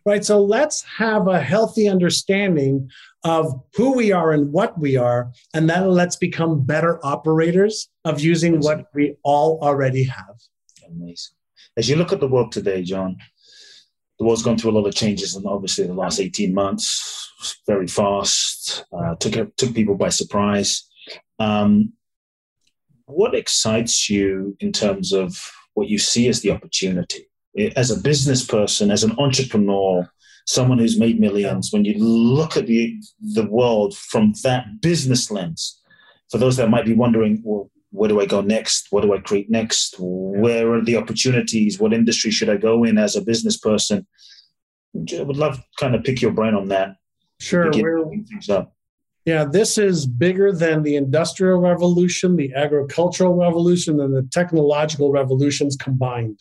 Right. 0.06 0.24
So 0.24 0.42
let's 0.42 0.82
have 0.82 1.28
a 1.28 1.40
healthy 1.40 1.86
understanding 1.86 2.88
of 3.22 3.62
who 3.74 3.94
we 3.94 4.12
are 4.12 4.32
and 4.32 4.50
what 4.50 4.78
we 4.78 4.96
are. 4.96 5.30
And 5.52 5.68
then 5.68 5.90
let's 5.90 6.16
become 6.16 6.64
better 6.64 7.04
operators 7.04 7.88
of 8.06 8.18
using 8.18 8.60
what 8.60 8.86
we 8.94 9.16
all 9.22 9.58
already 9.62 10.04
have. 10.04 10.40
Amazing. 10.86 11.34
As 11.76 11.88
you 11.88 11.96
look 11.96 12.12
at 12.12 12.20
the 12.20 12.28
world 12.28 12.50
today, 12.50 12.82
John, 12.82 13.18
the 14.18 14.24
world's 14.24 14.42
gone 14.42 14.56
through 14.56 14.70
a 14.70 14.78
lot 14.78 14.86
of 14.86 14.94
changes 14.94 15.36
and 15.36 15.46
obviously 15.46 15.86
the 15.86 15.94
last 15.94 16.18
18 16.18 16.52
months, 16.52 17.56
very 17.66 17.86
fast, 17.86 18.84
uh, 18.92 19.14
took, 19.16 19.54
took 19.56 19.74
people 19.74 19.94
by 19.94 20.08
surprise. 20.08 20.89
Um, 21.40 21.94
what 23.06 23.34
excites 23.34 24.08
you 24.08 24.56
in 24.60 24.70
terms 24.72 25.12
of 25.12 25.50
what 25.74 25.88
you 25.88 25.98
see 25.98 26.28
as 26.28 26.40
the 26.40 26.50
opportunity? 26.52 27.26
As 27.74 27.90
a 27.90 27.98
business 27.98 28.44
person, 28.44 28.92
as 28.92 29.02
an 29.02 29.18
entrepreneur, 29.18 30.08
someone 30.46 30.78
who's 30.78 30.98
made 30.98 31.18
millions, 31.18 31.72
when 31.72 31.84
you 31.84 31.98
look 31.98 32.56
at 32.56 32.66
the, 32.66 32.96
the 33.20 33.46
world 33.46 33.96
from 33.96 34.34
that 34.44 34.80
business 34.80 35.30
lens, 35.30 35.80
for 36.30 36.38
those 36.38 36.56
that 36.56 36.70
might 36.70 36.84
be 36.84 36.94
wondering, 36.94 37.42
well, 37.44 37.70
where 37.90 38.08
do 38.08 38.20
I 38.20 38.26
go 38.26 38.40
next? 38.40 38.86
What 38.90 39.02
do 39.02 39.12
I 39.12 39.18
create 39.18 39.50
next? 39.50 39.96
Where 39.98 40.72
are 40.74 40.84
the 40.84 40.96
opportunities? 40.96 41.80
What 41.80 41.92
industry 41.92 42.30
should 42.30 42.48
I 42.48 42.56
go 42.56 42.84
in 42.84 42.98
as 42.98 43.16
a 43.16 43.20
business 43.20 43.56
person? 43.56 44.06
I 44.94 45.22
would 45.22 45.36
love 45.36 45.56
to 45.56 45.64
kind 45.78 45.96
of 45.96 46.04
pick 46.04 46.22
your 46.22 46.32
brain 46.32 46.54
on 46.54 46.68
that. 46.68 46.96
Sure. 47.40 47.72
Things 47.72 48.48
up. 48.48 48.74
Yeah, 49.26 49.44
this 49.44 49.76
is 49.76 50.06
bigger 50.06 50.50
than 50.52 50.82
the 50.82 50.96
industrial 50.96 51.60
revolution, 51.60 52.36
the 52.36 52.54
agricultural 52.54 53.34
revolution, 53.34 54.00
and 54.00 54.14
the 54.14 54.22
technological 54.30 55.12
revolutions 55.12 55.76
combined. 55.76 56.40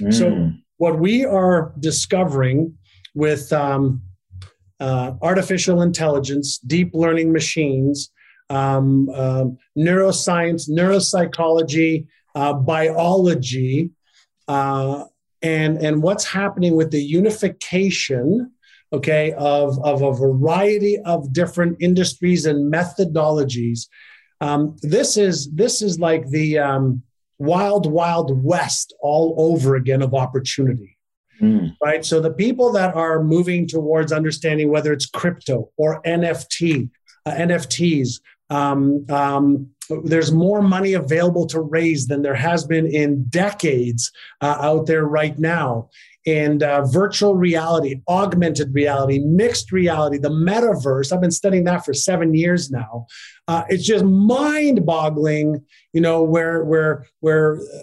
Mm. 0.00 0.12
So, 0.12 0.52
what 0.76 0.98
we 0.98 1.24
are 1.24 1.72
discovering 1.80 2.74
with 3.14 3.52
um, 3.52 4.02
uh, 4.78 5.12
artificial 5.22 5.82
intelligence, 5.82 6.58
deep 6.58 6.90
learning 6.94 7.32
machines, 7.32 8.10
um, 8.50 9.08
uh, 9.12 9.46
neuroscience, 9.76 10.68
neuropsychology, 10.70 12.06
uh, 12.34 12.52
biology, 12.52 13.90
uh, 14.46 15.04
and, 15.42 15.78
and 15.78 16.02
what's 16.02 16.24
happening 16.24 16.76
with 16.76 16.90
the 16.90 17.02
unification 17.02 18.52
okay, 18.92 19.32
of, 19.32 19.78
of 19.84 20.02
a 20.02 20.12
variety 20.12 20.98
of 21.04 21.32
different 21.32 21.76
industries 21.80 22.46
and 22.46 22.72
methodologies. 22.72 23.86
Um, 24.40 24.76
this 24.82 25.16
is 25.16 25.50
this 25.50 25.82
is 25.82 25.98
like 25.98 26.28
the 26.28 26.58
um, 26.58 27.02
wild, 27.38 27.90
wild 27.90 28.42
west 28.44 28.94
all 29.00 29.34
over 29.38 29.76
again 29.76 30.02
of 30.02 30.14
opportunity. 30.14 30.96
Mm. 31.40 31.76
Right. 31.82 32.04
So 32.04 32.20
the 32.20 32.32
people 32.32 32.72
that 32.72 32.94
are 32.94 33.22
moving 33.22 33.66
towards 33.66 34.12
understanding 34.12 34.70
whether 34.70 34.92
it's 34.92 35.06
crypto 35.06 35.70
or 35.76 36.02
NFT, 36.02 36.90
uh, 37.26 37.30
NFTs, 37.30 38.20
um, 38.50 39.04
um, 39.08 39.70
there's 40.04 40.32
more 40.32 40.62
money 40.62 40.94
available 40.94 41.46
to 41.46 41.60
raise 41.60 42.06
than 42.06 42.22
there 42.22 42.34
has 42.34 42.66
been 42.66 42.86
in 42.86 43.24
decades 43.28 44.10
uh, 44.40 44.56
out 44.60 44.86
there 44.86 45.04
right 45.04 45.38
now. 45.38 45.88
And 46.28 46.62
uh, 46.62 46.84
virtual 46.84 47.34
reality, 47.34 48.02
augmented 48.06 48.74
reality, 48.74 49.18
mixed 49.20 49.72
reality, 49.72 50.18
the 50.18 50.28
metaverse. 50.28 51.10
I've 51.10 51.22
been 51.22 51.30
studying 51.30 51.64
that 51.64 51.86
for 51.86 51.94
seven 51.94 52.34
years 52.34 52.70
now. 52.70 53.06
Uh, 53.46 53.64
it's 53.70 53.84
just 53.84 54.04
mind-boggling, 54.04 55.64
you 55.94 56.00
know, 56.02 56.22
where 56.22 56.64
where 56.64 57.06
where 57.20 57.56
uh, 57.56 57.82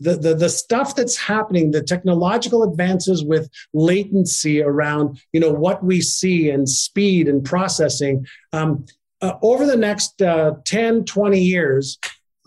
the, 0.00 0.16
the, 0.16 0.34
the 0.34 0.48
stuff 0.48 0.94
that's 0.94 1.16
happening, 1.16 1.70
the 1.70 1.82
technological 1.82 2.62
advances 2.62 3.22
with 3.22 3.50
latency 3.74 4.62
around, 4.62 5.20
you 5.32 5.40
know, 5.40 5.52
what 5.52 5.84
we 5.84 6.00
see 6.00 6.48
and 6.48 6.68
speed 6.68 7.28
and 7.28 7.44
processing, 7.44 8.26
um, 8.52 8.86
uh, 9.20 9.34
over 9.42 9.66
the 9.66 9.76
next 9.76 10.22
uh, 10.22 10.52
10, 10.64 11.04
20 11.04 11.40
years, 11.40 11.98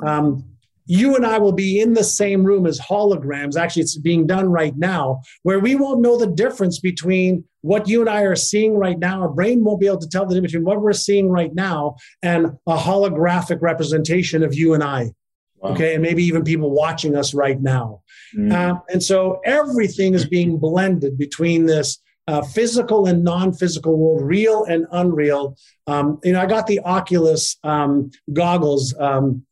um, 0.03 0.50
you 0.91 1.15
and 1.15 1.25
I 1.25 1.37
will 1.37 1.53
be 1.53 1.79
in 1.79 1.93
the 1.93 2.03
same 2.03 2.43
room 2.43 2.65
as 2.65 2.77
holograms. 2.77 3.55
Actually, 3.55 3.83
it's 3.83 3.97
being 3.97 4.27
done 4.27 4.49
right 4.49 4.75
now, 4.75 5.21
where 5.43 5.57
we 5.59 5.73
won't 5.75 6.01
know 6.01 6.17
the 6.17 6.27
difference 6.27 6.79
between 6.81 7.45
what 7.61 7.87
you 7.87 8.01
and 8.01 8.09
I 8.09 8.23
are 8.23 8.35
seeing 8.35 8.75
right 8.75 8.99
now. 8.99 9.21
Our 9.21 9.29
brain 9.29 9.63
won't 9.63 9.79
be 9.79 9.87
able 9.87 9.99
to 9.99 10.09
tell 10.09 10.25
the 10.25 10.35
difference 10.35 10.51
between 10.51 10.65
what 10.65 10.81
we're 10.81 10.91
seeing 10.91 11.29
right 11.29 11.55
now 11.55 11.95
and 12.21 12.57
a 12.67 12.75
holographic 12.75 13.61
representation 13.61 14.43
of 14.43 14.53
you 14.53 14.73
and 14.73 14.83
I. 14.83 15.13
Wow. 15.59 15.71
Okay, 15.71 15.93
and 15.93 16.03
maybe 16.03 16.25
even 16.25 16.43
people 16.43 16.71
watching 16.71 17.15
us 17.15 17.33
right 17.33 17.61
now. 17.61 18.01
Mm. 18.35 18.51
Uh, 18.51 18.81
and 18.89 19.01
so 19.01 19.39
everything 19.45 20.13
is 20.13 20.25
being 20.25 20.57
blended 20.57 21.17
between 21.17 21.67
this 21.67 22.01
uh, 22.27 22.41
physical 22.41 23.05
and 23.05 23.23
non-physical 23.23 23.95
world, 23.95 24.23
real 24.23 24.65
and 24.65 24.87
unreal. 24.91 25.55
Um, 25.87 26.19
you 26.25 26.33
know, 26.33 26.41
I 26.41 26.47
got 26.47 26.67
the 26.67 26.81
Oculus 26.81 27.55
um, 27.63 28.11
goggles 28.33 28.93
um, 28.99 29.45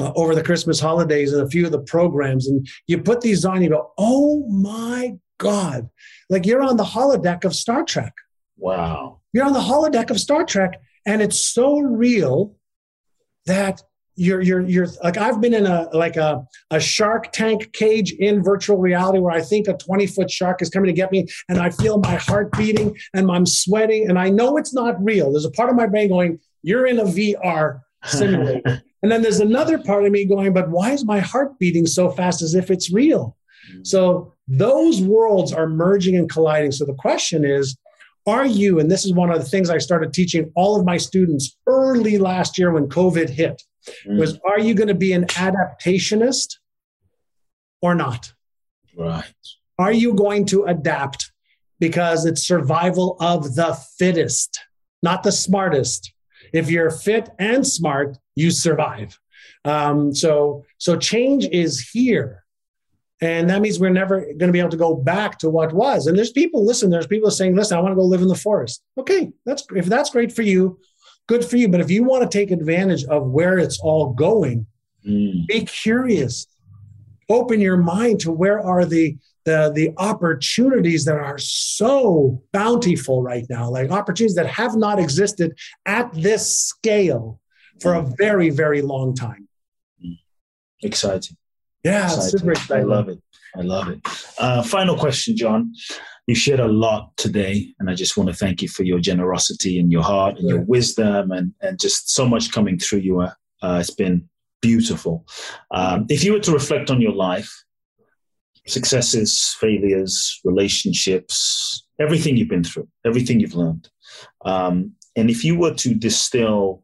uh, 0.00 0.12
over 0.14 0.34
the 0.34 0.42
Christmas 0.42 0.80
holidays 0.80 1.32
and 1.32 1.42
a 1.42 1.48
few 1.48 1.66
of 1.66 1.72
the 1.72 1.80
programs, 1.80 2.48
and 2.48 2.66
you 2.86 2.98
put 2.98 3.20
these 3.20 3.44
on, 3.44 3.62
you 3.62 3.70
go, 3.70 3.92
"Oh 3.98 4.46
my 4.48 5.16
God!" 5.38 5.88
Like 6.28 6.46
you're 6.46 6.62
on 6.62 6.76
the 6.76 6.84
holodeck 6.84 7.44
of 7.44 7.54
Star 7.54 7.84
Trek. 7.84 8.14
Wow! 8.56 9.20
You're 9.32 9.46
on 9.46 9.52
the 9.52 9.60
holodeck 9.60 10.10
of 10.10 10.20
Star 10.20 10.44
Trek, 10.44 10.80
and 11.04 11.22
it's 11.22 11.38
so 11.38 11.78
real 11.78 12.56
that 13.46 13.82
you're 14.16 14.40
you're 14.40 14.62
you're 14.62 14.86
like 15.04 15.18
I've 15.18 15.40
been 15.40 15.54
in 15.54 15.66
a 15.66 15.88
like 15.92 16.16
a, 16.16 16.44
a 16.70 16.80
shark 16.80 17.32
tank 17.32 17.72
cage 17.72 18.12
in 18.12 18.42
virtual 18.42 18.78
reality 18.78 19.18
where 19.18 19.32
I 19.32 19.42
think 19.42 19.68
a 19.68 19.74
20 19.74 20.06
foot 20.06 20.30
shark 20.30 20.62
is 20.62 20.70
coming 20.70 20.86
to 20.86 20.94
get 20.94 21.12
me 21.12 21.26
and 21.48 21.58
I 21.58 21.70
feel 21.70 21.98
my 21.98 22.16
heart 22.16 22.50
beating 22.56 22.96
and 23.14 23.30
I'm 23.30 23.46
sweating 23.46 24.08
and 24.08 24.18
I 24.18 24.30
know 24.30 24.56
it's 24.56 24.72
not 24.72 25.02
real. 25.02 25.30
There's 25.30 25.44
a 25.44 25.50
part 25.50 25.68
of 25.68 25.76
my 25.76 25.86
brain 25.86 26.08
going, 26.08 26.40
You're 26.62 26.86
in 26.86 26.98
a 26.98 27.04
VR 27.04 27.80
and 28.12 28.82
then 29.02 29.22
there's 29.22 29.40
another 29.40 29.78
part 29.78 30.04
of 30.04 30.12
me 30.12 30.24
going, 30.24 30.52
But 30.52 30.70
why 30.70 30.92
is 30.92 31.04
my 31.04 31.20
heart 31.20 31.58
beating 31.58 31.86
so 31.86 32.10
fast 32.10 32.42
as 32.42 32.54
if 32.54 32.70
it's 32.70 32.92
real? 32.92 33.36
Mm. 33.72 33.86
So 33.86 34.32
those 34.48 35.00
worlds 35.00 35.52
are 35.52 35.68
merging 35.68 36.16
and 36.16 36.30
colliding. 36.30 36.72
So 36.72 36.84
the 36.84 36.94
question 36.94 37.44
is, 37.44 37.76
are 38.26 38.46
you, 38.46 38.80
and 38.80 38.90
this 38.90 39.04
is 39.04 39.12
one 39.12 39.30
of 39.30 39.38
the 39.38 39.44
things 39.48 39.70
I 39.70 39.78
started 39.78 40.12
teaching 40.12 40.50
all 40.56 40.78
of 40.78 40.84
my 40.84 40.96
students 40.96 41.56
early 41.66 42.18
last 42.18 42.58
year 42.58 42.72
when 42.72 42.88
COVID 42.88 43.28
hit 43.28 43.62
mm. 44.06 44.18
was 44.18 44.38
are 44.48 44.58
you 44.58 44.74
going 44.74 44.88
to 44.88 44.94
be 44.94 45.12
an 45.12 45.26
adaptationist 45.26 46.56
or 47.80 47.94
not? 47.94 48.32
Right. 48.96 49.24
Are 49.78 49.92
you 49.92 50.14
going 50.14 50.46
to 50.46 50.64
adapt 50.64 51.32
because 51.78 52.24
it's 52.24 52.46
survival 52.46 53.16
of 53.20 53.54
the 53.54 53.78
fittest, 53.98 54.58
not 55.02 55.22
the 55.22 55.32
smartest? 55.32 56.12
If 56.52 56.70
you're 56.70 56.90
fit 56.90 57.30
and 57.38 57.66
smart, 57.66 58.18
you 58.34 58.50
survive. 58.50 59.18
Um, 59.64 60.14
so, 60.14 60.64
so 60.78 60.96
change 60.96 61.46
is 61.46 61.80
here. 61.80 62.44
And 63.20 63.48
that 63.48 63.62
means 63.62 63.80
we're 63.80 63.90
never 63.90 64.20
going 64.20 64.38
to 64.38 64.52
be 64.52 64.60
able 64.60 64.70
to 64.70 64.76
go 64.76 64.94
back 64.94 65.38
to 65.38 65.48
what 65.48 65.72
was. 65.72 66.06
And 66.06 66.16
there's 66.16 66.32
people, 66.32 66.66
listen, 66.66 66.90
there's 66.90 67.06
people 67.06 67.30
saying, 67.30 67.56
listen, 67.56 67.76
I 67.76 67.80
want 67.80 67.92
to 67.92 67.96
go 67.96 68.04
live 68.04 68.20
in 68.20 68.28
the 68.28 68.34
forest. 68.34 68.82
Okay, 68.98 69.32
that's 69.46 69.64
if 69.74 69.86
that's 69.86 70.10
great 70.10 70.32
for 70.32 70.42
you, 70.42 70.78
good 71.26 71.44
for 71.44 71.56
you. 71.56 71.68
But 71.68 71.80
if 71.80 71.90
you 71.90 72.04
want 72.04 72.30
to 72.30 72.38
take 72.38 72.50
advantage 72.50 73.04
of 73.04 73.26
where 73.30 73.58
it's 73.58 73.80
all 73.80 74.12
going, 74.12 74.66
mm. 75.06 75.46
be 75.46 75.64
curious. 75.64 76.46
Open 77.28 77.60
your 77.60 77.78
mind 77.78 78.20
to 78.20 78.30
where 78.30 78.60
are 78.60 78.84
the 78.84 79.16
the 79.46 79.72
the 79.74 79.92
opportunities 79.96 81.06
that 81.06 81.16
are 81.16 81.38
so 81.38 82.42
bountiful 82.52 83.22
right 83.22 83.46
now, 83.48 83.70
like 83.70 83.90
opportunities 83.90 84.36
that 84.36 84.46
have 84.46 84.76
not 84.76 84.98
existed 84.98 85.56
at 85.86 86.12
this 86.12 86.58
scale 86.58 87.40
for 87.80 87.94
a 87.94 88.02
very 88.02 88.50
very 88.50 88.82
long 88.82 89.14
time. 89.14 89.48
Exciting. 90.82 91.36
Yeah, 91.82 92.04
exciting. 92.04 92.38
super 92.38 92.52
exciting. 92.52 92.84
I 92.84 92.94
love 92.94 93.08
it. 93.08 93.18
I 93.56 93.62
love 93.62 93.88
it. 93.88 94.00
Uh, 94.38 94.62
final 94.62 94.96
question, 94.98 95.34
John 95.34 95.72
you 96.26 96.34
shared 96.34 96.60
a 96.60 96.66
lot 96.66 97.16
today, 97.16 97.72
and 97.78 97.88
I 97.88 97.94
just 97.94 98.16
want 98.16 98.28
to 98.28 98.34
thank 98.34 98.60
you 98.60 98.68
for 98.68 98.82
your 98.82 98.98
generosity 98.98 99.78
and 99.78 99.92
your 99.92 100.02
heart 100.02 100.38
and 100.38 100.48
your 100.48 100.60
wisdom 100.60 101.30
and, 101.30 101.52
and 101.62 101.78
just 101.78 102.10
so 102.10 102.26
much 102.26 102.50
coming 102.50 102.78
through 102.78 102.98
you. 103.00 103.20
Uh, 103.20 103.30
it's 103.80 103.94
been 103.94 104.28
beautiful. 104.60 105.24
Um, 105.70 106.06
if 106.08 106.24
you 106.24 106.32
were 106.32 106.40
to 106.40 106.52
reflect 106.52 106.90
on 106.90 107.00
your 107.00 107.12
life, 107.12 107.64
successes, 108.66 109.56
failures, 109.60 110.40
relationships, 110.44 111.86
everything 112.00 112.36
you've 112.36 112.48
been 112.48 112.64
through, 112.64 112.88
everything 113.04 113.40
you've 113.40 113.54
learned, 113.54 113.88
um, 114.44 114.92
and 115.16 115.30
if 115.30 115.44
you 115.44 115.58
were 115.58 115.74
to 115.74 115.94
distill 115.94 116.82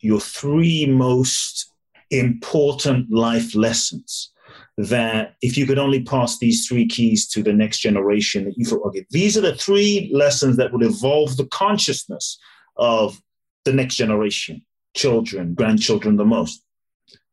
your 0.00 0.20
three 0.20 0.86
most 0.86 1.72
important 2.10 3.10
life 3.10 3.54
lessons 3.54 4.32
that 4.78 5.34
if 5.42 5.56
you 5.56 5.66
could 5.66 5.78
only 5.78 6.02
pass 6.02 6.38
these 6.38 6.66
three 6.66 6.86
keys 6.86 7.26
to 7.26 7.42
the 7.42 7.52
next 7.52 7.78
generation, 7.78 8.44
that 8.44 8.56
you 8.56 8.64
thought, 8.64 8.86
okay, 8.86 9.04
these 9.10 9.36
are 9.36 9.40
the 9.40 9.54
three 9.54 10.10
lessons 10.12 10.56
that 10.56 10.72
would 10.72 10.82
evolve 10.82 11.36
the 11.36 11.46
consciousness 11.46 12.38
of 12.76 13.20
the 13.64 13.72
next 13.72 13.96
generation, 13.96 14.64
children, 14.94 15.54
grandchildren, 15.54 16.16
the 16.16 16.24
most. 16.24 16.62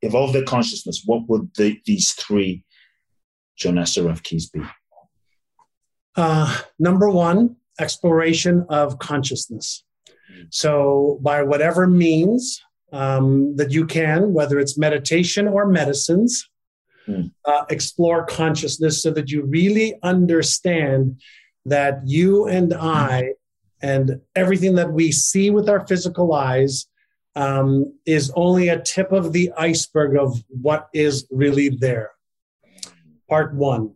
Evolve 0.01 0.33
their 0.33 0.43
consciousness. 0.43 1.03
What 1.05 1.27
would 1.27 1.53
the, 1.55 1.79
these 1.85 2.13
three 2.13 2.63
John 3.63 3.75
Assaraf 3.75 4.23
keys 4.23 4.49
be? 4.49 4.61
Uh, 6.17 6.59
number 6.79 7.09
one, 7.09 7.55
exploration 7.79 8.65
of 8.67 8.99
consciousness. 8.99 9.85
So, 10.49 11.17
by 11.21 11.43
whatever 11.43 11.87
means 11.87 12.61
um, 12.91 13.55
that 13.55 13.71
you 13.71 13.85
can, 13.85 14.33
whether 14.33 14.59
it's 14.59 14.77
meditation 14.77 15.47
or 15.47 15.65
medicines, 15.65 16.49
mm. 17.07 17.31
uh, 17.45 17.63
explore 17.69 18.25
consciousness 18.25 19.01
so 19.01 19.11
that 19.11 19.31
you 19.31 19.45
really 19.45 19.95
understand 20.03 21.21
that 21.65 22.01
you 22.05 22.47
and 22.47 22.73
I 22.73 23.35
and 23.81 24.19
everything 24.35 24.75
that 24.75 24.91
we 24.91 25.13
see 25.13 25.49
with 25.51 25.69
our 25.69 25.87
physical 25.87 26.33
eyes 26.33 26.85
um, 27.37 27.97
is 28.05 28.29
only 28.35 28.67
a 28.67 28.81
tip 28.81 29.13
of 29.13 29.31
the 29.31 29.53
iceberg 29.57 30.17
of 30.17 30.43
what 30.49 30.89
is 30.93 31.25
really 31.31 31.69
there. 31.69 32.11
Part 33.29 33.53
one. 33.55 33.95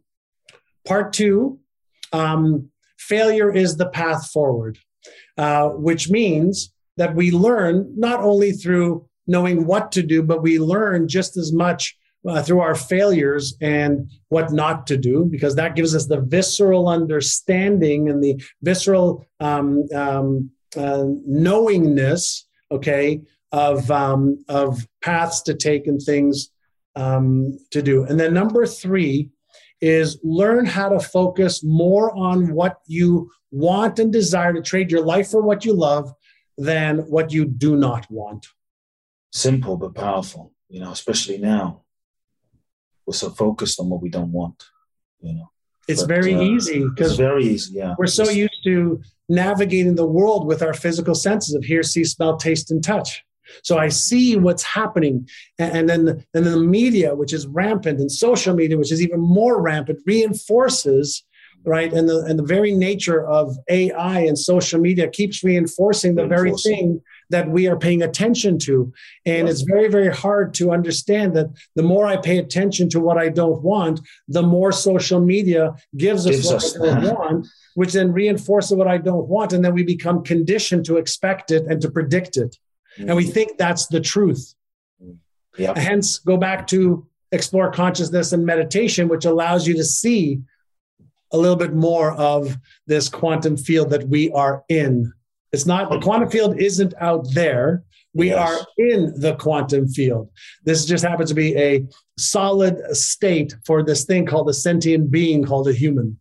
Part 0.85 1.13
two, 1.13 1.59
um, 2.13 2.69
failure 2.97 3.53
is 3.53 3.77
the 3.77 3.89
path 3.89 4.31
forward, 4.31 4.77
uh, 5.37 5.69
which 5.69 6.09
means 6.09 6.73
that 6.95 7.15
we 7.15 7.31
learn 7.31 7.93
not 7.95 8.19
only 8.21 8.51
through 8.51 9.07
knowing 9.27 9.65
what 9.65 9.91
to 9.91 10.01
do, 10.01 10.23
but 10.23 10.41
we 10.41 10.57
learn 10.57 11.07
just 11.07 11.37
as 11.37 11.51
much 11.53 11.97
uh, 12.27 12.41
through 12.41 12.59
our 12.59 12.75
failures 12.75 13.55
and 13.61 14.09
what 14.29 14.51
not 14.51 14.87
to 14.87 14.97
do, 14.97 15.25
because 15.25 15.55
that 15.55 15.75
gives 15.75 15.95
us 15.95 16.07
the 16.07 16.21
visceral 16.21 16.87
understanding 16.87 18.09
and 18.09 18.23
the 18.23 18.41
visceral 18.61 19.25
um, 19.39 19.83
um, 19.93 20.49
uh, 20.75 21.05
knowingness, 21.25 22.47
okay, 22.71 23.21
of 23.51 23.89
um, 23.91 24.43
of 24.49 24.87
paths 25.01 25.41
to 25.41 25.53
take 25.53 25.87
and 25.87 26.01
things 26.01 26.49
um, 26.97 27.57
to 27.71 27.81
do. 27.81 28.03
And 28.03 28.19
then 28.19 28.33
number 28.33 28.65
three 28.65 29.29
is 29.79 30.19
learn 30.23 30.65
how 30.65 30.89
to 30.89 30.99
focus 30.99 31.63
more 31.63 32.11
on 32.17 32.53
what 32.53 32.77
you 32.87 33.29
want 33.51 33.99
and 33.99 34.11
desire 34.11 34.51
to 34.53 34.61
trade 34.61 34.91
your 34.91 35.05
life 35.05 35.29
for 35.29 35.41
what 35.41 35.63
you 35.63 35.73
love 35.73 36.11
than 36.57 36.99
what 36.99 37.31
you 37.31 37.45
do 37.45 37.75
not 37.75 38.09
want. 38.09 38.47
Simple 39.31 39.77
but 39.77 39.93
powerful, 39.93 40.53
you 40.69 40.79
know, 40.79 40.91
especially 40.91 41.37
now 41.37 41.83
we're 43.05 43.13
so 43.13 43.29
focused 43.29 43.79
on 43.79 43.89
what 43.89 44.01
we 44.01 44.09
don't 44.09 44.31
want, 44.31 44.65
you 45.21 45.33
know. 45.33 45.51
it's 45.87 46.01
but, 46.01 46.09
very 46.09 46.33
uh, 46.33 46.41
easy 46.41 46.83
because 46.83 47.15
very 47.15 47.45
easy. 47.45 47.75
Yeah, 47.77 47.93
we're 47.99 48.07
so 48.07 48.27
used 48.29 48.63
to 48.63 49.01
navigating 49.29 49.95
the 49.95 50.05
world 50.05 50.47
with 50.47 50.63
our 50.63 50.73
physical 50.73 51.13
senses 51.13 51.53
of 51.53 51.63
hear, 51.63 51.83
see, 51.83 52.03
smell, 52.03 52.37
taste, 52.37 52.71
and 52.71 52.83
touch. 52.83 53.23
So 53.63 53.77
I 53.77 53.89
see 53.89 54.35
what's 54.35 54.63
happening, 54.63 55.27
and 55.59 55.89
then 55.89 56.07
and 56.33 56.45
then 56.45 56.51
the 56.51 56.59
media, 56.59 57.15
which 57.15 57.33
is 57.33 57.47
rampant, 57.47 57.99
and 57.99 58.11
social 58.11 58.55
media, 58.55 58.77
which 58.77 58.91
is 58.91 59.01
even 59.01 59.19
more 59.19 59.61
rampant, 59.61 59.99
reinforces 60.05 61.23
right? 61.67 61.91
And 61.91 62.07
the 62.07 62.23
and 62.25 62.39
the 62.39 62.43
very 62.43 62.71
nature 62.73 63.27
of 63.27 63.57
ai 63.69 64.19
and 64.21 64.39
social 64.39 64.79
media 64.79 65.09
keeps 65.09 65.43
reinforcing 65.43 66.15
the 66.15 66.25
very 66.25 66.53
thing 66.53 67.01
that 67.29 67.49
we 67.49 67.67
are 67.67 67.77
paying 67.77 68.01
attention 68.03 68.57
to. 68.59 68.91
And 69.25 69.49
it's 69.49 69.61
very 69.61 69.89
very 69.89 70.13
hard 70.13 70.53
to 70.55 70.71
understand 70.71 71.35
that 71.35 71.47
the 71.75 71.83
more 71.83 72.07
i 72.07 72.15
pay 72.15 72.37
attention 72.37 72.89
to 72.89 72.99
what 72.99 73.17
i 73.17 73.29
don't 73.29 73.61
want 73.61 73.99
the 74.27 74.43
more 74.43 74.71
social 74.71 75.19
media 75.19 75.75
gives 75.97 76.25
us 76.25 76.35
gives 76.35 76.47
what 76.47 76.55
us. 76.55 76.79
i 76.79 77.01
don't 77.01 77.15
want 77.19 77.47
which 77.75 77.93
then 77.93 78.11
reinforces 78.11 78.75
what 78.77 78.87
i 78.87 78.97
don't 78.97 79.27
want. 79.27 79.53
And 79.53 79.63
then 79.63 79.73
we 79.73 79.83
become 79.83 80.23
conditioned 80.23 80.85
to 80.85 80.97
expect 80.97 81.51
it 81.51 81.65
and 81.65 81.81
to 81.81 81.91
predict 81.91 82.37
it 82.37 82.57
mm-hmm. 82.97 83.07
and 83.07 83.15
we 83.15 83.23
mm-hmm. 83.23 83.31
think 83.31 83.57
that's 83.57 83.87
the 83.87 84.01
truth 84.01 84.53
yep. 85.57 85.77
hence 85.77 86.19
go 86.19 86.37
back 86.37 86.67
to 86.67 87.05
explore 87.31 87.71
consciousness 87.71 88.31
and 88.33 88.45
meditation 88.45 89.07
which 89.07 89.25
allows 89.25 89.67
you 89.67 89.75
to 89.75 89.83
see 89.83 90.41
a 91.31 91.37
little 91.37 91.55
bit 91.55 91.73
more 91.73 92.13
of 92.13 92.57
this 92.85 93.09
quantum 93.09 93.57
field 93.57 93.89
that 93.89 94.07
we 94.07 94.31
are 94.31 94.63
in. 94.69 95.11
It's 95.51 95.65
not 95.65 95.89
the 95.89 95.99
quantum 95.99 96.29
field 96.29 96.59
isn't 96.59 96.93
out 96.99 97.27
there. 97.33 97.83
We 98.13 98.29
yes. 98.29 98.37
are 98.37 98.65
in 98.77 99.19
the 99.19 99.35
quantum 99.35 99.87
field. 99.87 100.29
This 100.63 100.85
just 100.85 101.03
happens 101.03 101.29
to 101.29 101.35
be 101.35 101.55
a 101.57 101.85
solid 102.17 102.95
state 102.95 103.55
for 103.65 103.83
this 103.83 104.05
thing 104.05 104.25
called 104.25 104.49
a 104.49 104.53
sentient 104.53 105.11
being 105.11 105.43
called 105.43 105.67
a 105.67 105.73
human. 105.73 106.19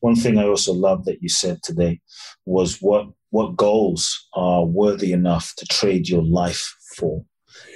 One 0.00 0.16
thing 0.16 0.38
I 0.38 0.44
also 0.44 0.72
love 0.72 1.04
that 1.04 1.22
you 1.22 1.28
said 1.28 1.62
today 1.62 2.00
was 2.46 2.80
what 2.80 3.08
what 3.30 3.56
goals 3.56 4.28
are 4.34 4.64
worthy 4.64 5.12
enough 5.12 5.54
to 5.58 5.66
trade 5.66 6.08
your 6.08 6.22
life 6.22 6.74
for. 6.96 7.24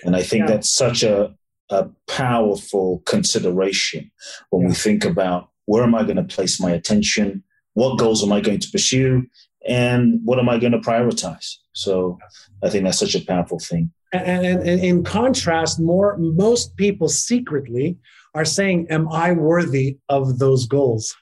And 0.04 0.16
I 0.16 0.22
think 0.22 0.42
yeah. 0.42 0.54
that's 0.54 0.70
such 0.70 1.02
a, 1.02 1.34
a 1.70 1.88
powerful 2.06 3.02
consideration 3.06 4.10
when 4.50 4.62
yeah. 4.62 4.68
we 4.68 4.74
think 4.74 5.04
about 5.04 5.50
where 5.66 5.82
am 5.82 5.94
I 5.94 6.04
going 6.04 6.16
to 6.16 6.24
place 6.24 6.60
my 6.60 6.70
attention? 6.70 7.42
What 7.74 7.98
goals 7.98 8.24
am 8.24 8.32
I 8.32 8.40
going 8.40 8.60
to 8.60 8.70
pursue? 8.70 9.26
And 9.68 10.20
what 10.24 10.38
am 10.38 10.48
I 10.48 10.58
going 10.58 10.72
to 10.72 10.78
prioritize? 10.78 11.56
So 11.72 12.18
I 12.62 12.70
think 12.70 12.84
that's 12.84 12.98
such 12.98 13.14
a 13.14 13.24
powerful 13.24 13.58
thing. 13.58 13.92
And, 14.12 14.44
and, 14.44 14.68
and 14.68 14.82
in 14.82 15.04
contrast, 15.04 15.78
more 15.78 16.16
most 16.18 16.76
people 16.76 17.08
secretly 17.08 17.96
are 18.34 18.44
saying, 18.44 18.88
"Am 18.90 19.08
I 19.08 19.32
worthy 19.32 19.98
of 20.08 20.38
those 20.38 20.66
goals?" 20.66 21.14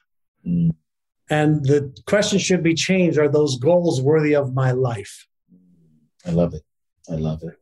Mm. 0.47 0.71
And 1.31 1.65
the 1.65 1.95
question 2.07 2.39
should 2.39 2.63
be 2.63 2.75
changed: 2.75 3.19
Are 3.19 3.29
those 3.29 3.59
goals 3.59 4.01
worthy 4.01 4.35
of 4.35 4.55
my 4.55 4.73
life? 4.73 5.27
I 6.27 6.31
love 6.31 6.55
it. 6.55 6.63
I 7.11 7.15
love 7.15 7.43
it. 7.43 7.55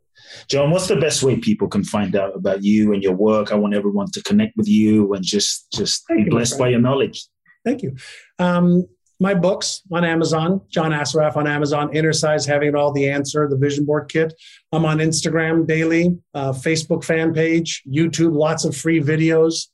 John, 0.49 0.71
what's 0.71 0.89
the 0.89 0.97
best 0.97 1.23
way 1.23 1.37
people 1.37 1.69
can 1.69 1.85
find 1.85 2.17
out 2.17 2.35
about 2.35 2.63
you 2.63 2.93
and 2.93 3.03
your 3.03 3.15
work? 3.15 3.53
I 3.53 3.55
want 3.57 3.75
everyone 3.75 4.11
to 4.13 4.23
connect 4.23 4.57
with 4.57 4.69
you 4.69 5.13
and 5.15 5.25
just 5.25 5.71
just 5.73 6.05
Thank 6.09 6.19
be 6.19 6.25
you, 6.25 6.31
blessed 6.31 6.59
by 6.59 6.69
your 6.69 6.81
knowledge. 6.81 7.27
Thank 7.65 7.83
you. 7.83 7.97
Um, 8.39 8.87
my 9.19 9.33
books 9.33 9.83
on 9.91 10.05
Amazon, 10.05 10.61
John 10.69 10.93
Assaraf 10.93 11.37
on 11.37 11.47
Amazon, 11.47 11.89
Innercise, 11.95 12.47
Having 12.47 12.71
It 12.71 12.75
All, 12.75 12.93
The 12.93 13.09
Answer, 13.09 13.49
the 13.49 13.57
Vision 13.57 13.87
Board 13.87 14.11
Kit. 14.11 14.35
I'm 14.73 14.85
on 14.85 14.99
Instagram 14.99 15.67
daily, 15.67 16.19
uh, 16.35 16.53
Facebook 16.53 17.03
fan 17.03 17.33
page, 17.33 17.83
YouTube, 17.89 18.35
lots 18.35 18.65
of 18.65 18.77
free 18.77 19.01
videos. 19.01 19.69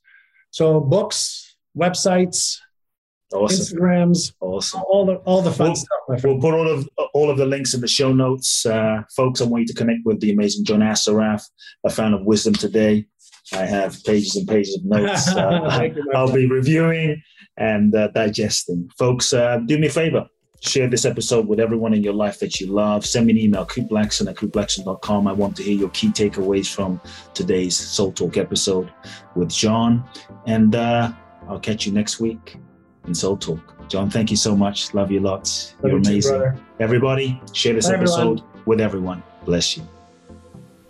So 0.51 0.79
books, 0.79 1.57
websites, 1.77 2.57
Awesome. 3.33 3.77
Instagrams, 3.77 4.33
awesome. 4.41 4.81
All 4.91 5.05
the 5.05 5.15
all 5.25 5.41
the 5.41 5.51
fun 5.51 5.67
we'll, 5.67 5.75
stuff. 5.75 6.23
We'll 6.23 6.39
put 6.39 6.53
all 6.53 6.67
of 6.67 6.87
all 7.13 7.29
of 7.29 7.37
the 7.37 7.45
links 7.45 7.73
in 7.73 7.81
the 7.81 7.87
show 7.87 8.13
notes, 8.13 8.65
uh, 8.65 9.01
folks. 9.15 9.41
I 9.41 9.45
want 9.45 9.61
you 9.61 9.67
to 9.67 9.73
connect 9.73 9.99
with 10.05 10.19
the 10.19 10.31
amazing 10.31 10.65
John 10.65 10.81
Assaraf, 10.81 11.43
a 11.83 11.89
fan 11.89 12.13
of 12.13 12.23
wisdom 12.23 12.53
today. 12.53 13.07
I 13.51 13.65
have 13.65 14.01
pages 14.03 14.35
and 14.35 14.47
pages 14.47 14.77
of 14.77 14.85
notes. 14.85 15.27
Uh, 15.27 15.91
I'll 16.15 16.31
be 16.31 16.47
reviewing 16.47 17.21
and 17.57 17.93
uh, 17.95 18.07
digesting. 18.09 18.89
Folks, 18.97 19.33
uh, 19.33 19.57
do 19.65 19.77
me 19.77 19.87
a 19.87 19.89
favor. 19.89 20.27
Share 20.61 20.87
this 20.87 21.03
episode 21.03 21.45
with 21.47 21.59
everyone 21.59 21.93
in 21.93 22.03
your 22.03 22.13
life 22.13 22.39
that 22.39 22.61
you 22.61 22.67
love. 22.67 23.05
Send 23.05 23.25
me 23.25 23.33
an 23.33 23.39
email, 23.39 23.65
kuteblackson 23.65 24.29
at 24.29 24.35
kuteblackson.com. 24.35 25.27
I 25.27 25.33
want 25.33 25.57
to 25.57 25.63
hear 25.63 25.77
your 25.77 25.89
key 25.89 26.07
takeaways 26.07 26.73
from 26.73 27.01
today's 27.33 27.75
Soul 27.75 28.13
Talk 28.13 28.37
episode 28.37 28.93
with 29.35 29.49
John. 29.49 30.05
And 30.47 30.73
uh, 30.73 31.11
I'll 31.49 31.59
catch 31.59 31.85
you 31.85 31.91
next 31.91 32.21
week 32.21 32.57
in 33.07 33.13
Soul 33.15 33.37
Talk. 33.37 33.87
John, 33.89 34.09
thank 34.09 34.31
you 34.31 34.37
so 34.37 34.55
much. 34.55 34.93
Love 34.93 35.11
you 35.11 35.19
lots. 35.19 35.75
Love 35.81 35.91
You're 35.91 36.01
you 36.01 36.09
amazing. 36.09 36.39
Too, 36.41 36.63
Everybody, 36.79 37.41
share 37.53 37.73
this 37.73 37.87
Bye, 37.87 37.95
episode 37.95 38.39
everyone. 38.39 38.63
with 38.65 38.81
everyone. 38.81 39.23
Bless 39.45 39.77
you. 39.77 39.83